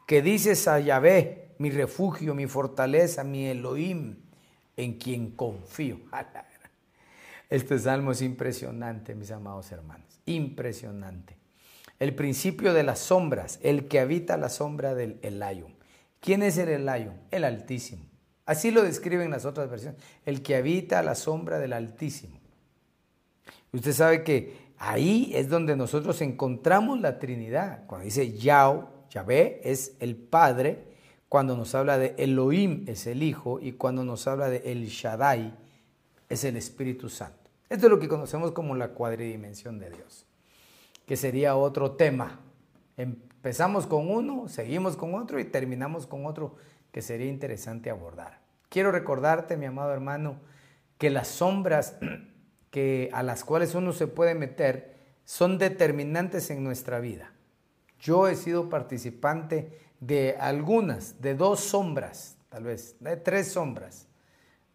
que 0.06 0.22
dices 0.22 0.68
a 0.68 0.78
Yahvé, 0.78 1.56
mi 1.58 1.72
refugio, 1.72 2.32
mi 2.36 2.46
fortaleza, 2.46 3.24
mi 3.24 3.46
Elohim, 3.46 4.18
en 4.76 4.98
quien 4.98 5.32
confío. 5.32 5.98
Este 7.50 7.76
salmo 7.80 8.12
es 8.12 8.22
impresionante, 8.22 9.16
mis 9.16 9.32
amados 9.32 9.72
hermanos, 9.72 10.20
impresionante. 10.26 11.36
El 11.98 12.14
principio 12.14 12.72
de 12.72 12.84
las 12.84 13.00
sombras, 13.00 13.58
el 13.64 13.88
que 13.88 13.98
habita 13.98 14.36
la 14.36 14.48
sombra 14.48 14.94
del 14.94 15.18
Elion. 15.22 15.74
¿Quién 16.20 16.44
es 16.44 16.56
el 16.56 16.68
Elion? 16.68 17.20
El 17.32 17.42
Altísimo. 17.42 18.09
Así 18.50 18.72
lo 18.72 18.82
describen 18.82 19.30
las 19.30 19.44
otras 19.44 19.70
versiones. 19.70 20.02
El 20.26 20.42
que 20.42 20.56
habita 20.56 21.04
la 21.04 21.14
sombra 21.14 21.60
del 21.60 21.72
Altísimo. 21.72 22.36
Usted 23.72 23.92
sabe 23.92 24.24
que 24.24 24.72
ahí 24.76 25.30
es 25.36 25.48
donde 25.48 25.76
nosotros 25.76 26.20
encontramos 26.20 27.00
la 27.00 27.20
Trinidad. 27.20 27.86
Cuando 27.86 28.06
dice 28.06 28.36
Yahweh, 28.36 28.86
Yahvé 29.08 29.60
es 29.62 29.94
el 30.00 30.16
Padre, 30.16 30.82
cuando 31.28 31.56
nos 31.56 31.76
habla 31.76 31.96
de 31.96 32.16
Elohim 32.18 32.86
es 32.88 33.06
el 33.06 33.22
Hijo 33.22 33.60
y 33.60 33.74
cuando 33.74 34.02
nos 34.04 34.26
habla 34.26 34.50
de 34.50 34.72
El 34.72 34.88
Shaddai 34.88 35.54
es 36.28 36.42
el 36.42 36.56
Espíritu 36.56 37.08
Santo. 37.08 37.48
Esto 37.68 37.86
es 37.86 37.90
lo 37.92 38.00
que 38.00 38.08
conocemos 38.08 38.50
como 38.50 38.74
la 38.74 38.88
cuadridimensión 38.88 39.78
de 39.78 39.90
Dios, 39.90 40.26
que 41.06 41.16
sería 41.16 41.54
otro 41.54 41.92
tema. 41.92 42.40
Empezamos 42.96 43.86
con 43.86 44.10
uno, 44.10 44.48
seguimos 44.48 44.96
con 44.96 45.14
otro 45.14 45.38
y 45.38 45.44
terminamos 45.44 46.08
con 46.08 46.26
otro 46.26 46.56
que 46.90 47.00
sería 47.00 47.28
interesante 47.28 47.90
abordar. 47.90 48.39
Quiero 48.70 48.92
recordarte, 48.92 49.56
mi 49.56 49.66
amado 49.66 49.92
hermano, 49.92 50.36
que 50.96 51.10
las 51.10 51.26
sombras 51.26 51.96
que, 52.70 53.10
a 53.12 53.24
las 53.24 53.44
cuales 53.44 53.74
uno 53.74 53.92
se 53.92 54.06
puede 54.06 54.36
meter 54.36 54.96
son 55.24 55.58
determinantes 55.58 56.50
en 56.50 56.62
nuestra 56.62 57.00
vida. 57.00 57.32
Yo 58.00 58.28
he 58.28 58.36
sido 58.36 58.70
participante 58.70 59.76
de 59.98 60.36
algunas, 60.38 61.20
de 61.20 61.34
dos 61.34 61.58
sombras, 61.58 62.36
tal 62.48 62.62
vez, 62.62 62.94
de 63.00 63.16
tres 63.16 63.52
sombras, 63.52 64.06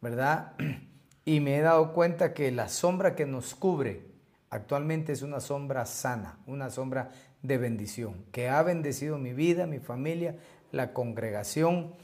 ¿verdad? 0.02 0.54
Y 1.28 1.40
me 1.40 1.58
he 1.58 1.62
dado 1.62 1.92
cuenta 1.94 2.36
que 2.36 2.52
la 2.52 2.70
sombra 2.70 3.16
que 3.16 3.26
nos 3.26 3.56
cubre 3.56 4.04
actualmente 4.52 5.12
es 5.12 5.24
una 5.24 5.40
sombra 5.40 5.88
sana, 5.88 6.38
una 6.46 6.70
sombra 6.70 7.10
de 7.42 7.58
bendición, 7.58 8.26
que 8.32 8.48
ha 8.48 8.62
bendecido 8.62 9.18
mi 9.18 9.34
vida, 9.34 9.66
mi 9.66 9.80
familia, 9.80 10.36
la 10.72 10.94
congregación 10.94 11.96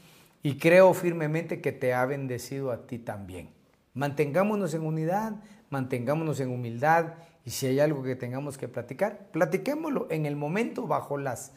y 0.42 0.58
creo 0.58 0.92
firmemente 0.94 1.60
que 1.60 1.72
te 1.72 1.94
ha 1.94 2.04
bendecido 2.06 2.70
a 2.72 2.86
ti 2.86 2.98
también. 2.98 3.50
Mantengámonos 3.94 4.74
en 4.74 4.82
unidad, 4.82 5.34
mantengámonos 5.70 6.40
en 6.40 6.50
humildad 6.50 7.14
y 7.44 7.50
si 7.50 7.66
hay 7.66 7.80
algo 7.80 8.02
que 8.02 8.16
tengamos 8.16 8.58
que 8.58 8.68
platicar, 8.68 9.28
platiquémoslo 9.32 10.06
en 10.10 10.26
el 10.26 10.36
momento 10.36 10.86
bajo 10.86 11.18
las 11.18 11.52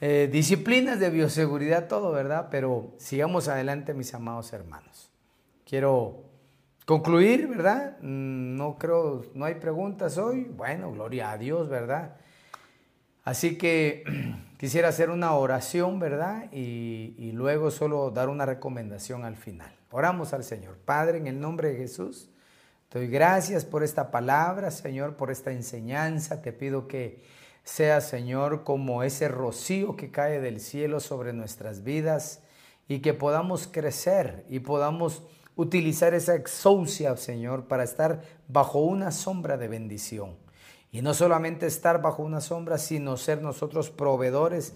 eh, 0.00 0.28
disciplinas 0.30 0.98
de 0.98 1.10
bioseguridad, 1.10 1.86
todo, 1.88 2.12
¿verdad? 2.12 2.48
Pero 2.50 2.92
sigamos 2.98 3.48
adelante, 3.48 3.94
mis 3.94 4.12
amados 4.14 4.52
hermanos. 4.52 5.10
Quiero 5.64 6.24
concluir, 6.86 7.46
¿verdad? 7.46 7.98
Mm, 8.00 8.56
no 8.56 8.76
creo, 8.78 9.24
no 9.34 9.44
hay 9.44 9.54
preguntas 9.56 10.18
hoy. 10.18 10.44
Bueno, 10.44 10.92
gloria 10.92 11.30
a 11.30 11.38
Dios, 11.38 11.68
¿verdad? 11.68 12.16
Así 13.24 13.56
que 13.56 14.04
quisiera 14.58 14.88
hacer 14.88 15.10
una 15.10 15.34
oración, 15.34 15.98
¿verdad? 15.98 16.50
Y, 16.52 17.32
luego 17.32 17.70
solo 17.70 18.10
dar 18.10 18.28
una 18.28 18.46
recomendación 18.46 19.24
al 19.24 19.36
final. 19.36 19.72
Oramos 19.90 20.32
al 20.32 20.44
Señor. 20.44 20.76
Padre, 20.78 21.18
en 21.18 21.26
el 21.26 21.40
nombre 21.40 21.72
de 21.72 21.78
Jesús, 21.78 22.30
doy 22.90 23.06
gracias 23.06 23.64
por 23.64 23.82
esta 23.82 24.10
palabra, 24.10 24.70
Señor, 24.70 25.16
por 25.16 25.30
esta 25.30 25.52
enseñanza. 25.52 26.42
Te 26.42 26.52
pido 26.52 26.88
que 26.88 27.22
sea, 27.64 28.00
Señor, 28.00 28.64
como 28.64 29.02
ese 29.02 29.28
rocío 29.28 29.96
que 29.96 30.10
cae 30.10 30.40
del 30.40 30.60
cielo 30.60 31.00
sobre 31.00 31.32
nuestras 31.32 31.84
vidas 31.84 32.42
y 32.88 33.00
que 33.00 33.14
podamos 33.14 33.66
crecer 33.66 34.44
y 34.48 34.60
podamos 34.60 35.22
utilizar 35.54 36.14
esa 36.14 36.34
exousia, 36.34 37.16
Señor, 37.16 37.68
para 37.68 37.84
estar 37.84 38.22
bajo 38.48 38.80
una 38.80 39.12
sombra 39.12 39.56
de 39.56 39.68
bendición. 39.68 40.41
Y 40.94 41.00
no 41.00 41.14
solamente 41.14 41.66
estar 41.66 42.02
bajo 42.02 42.22
una 42.22 42.42
sombra, 42.42 42.76
sino 42.76 43.16
ser 43.16 43.40
nosotros 43.40 43.88
proveedores 43.88 44.74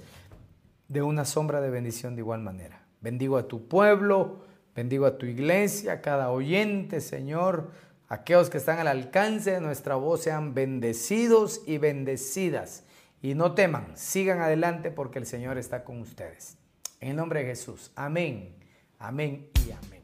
de 0.88 1.02
una 1.02 1.26
sombra 1.26 1.60
de 1.60 1.68
bendición 1.68 2.16
de 2.16 2.22
igual 2.22 2.40
manera. 2.40 2.86
Bendigo 3.02 3.36
a 3.36 3.46
tu 3.46 3.68
pueblo, 3.68 4.40
bendigo 4.74 5.04
a 5.04 5.18
tu 5.18 5.26
iglesia, 5.26 5.92
a 5.92 6.00
cada 6.00 6.30
oyente, 6.30 7.02
Señor. 7.02 7.70
Aquellos 8.08 8.48
que 8.48 8.56
están 8.56 8.78
al 8.78 8.88
alcance 8.88 9.50
de 9.50 9.60
nuestra 9.60 9.96
voz 9.96 10.22
sean 10.22 10.54
bendecidos 10.54 11.60
y 11.66 11.76
bendecidas. 11.76 12.84
Y 13.20 13.34
no 13.34 13.52
teman, 13.52 13.94
sigan 13.94 14.40
adelante 14.40 14.90
porque 14.90 15.18
el 15.18 15.26
Señor 15.26 15.58
está 15.58 15.84
con 15.84 16.00
ustedes. 16.00 16.56
En 17.00 17.10
el 17.10 17.16
nombre 17.16 17.40
de 17.40 17.46
Jesús. 17.46 17.92
Amén, 17.94 18.56
amén 18.98 19.50
y 19.66 19.72
amén. 19.72 20.02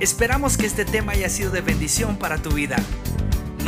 Esperamos 0.00 0.56
que 0.56 0.66
este 0.66 0.84
tema 0.84 1.12
haya 1.12 1.28
sido 1.28 1.52
de 1.52 1.60
bendición 1.60 2.18
para 2.18 2.38
tu 2.38 2.50
vida. 2.50 2.76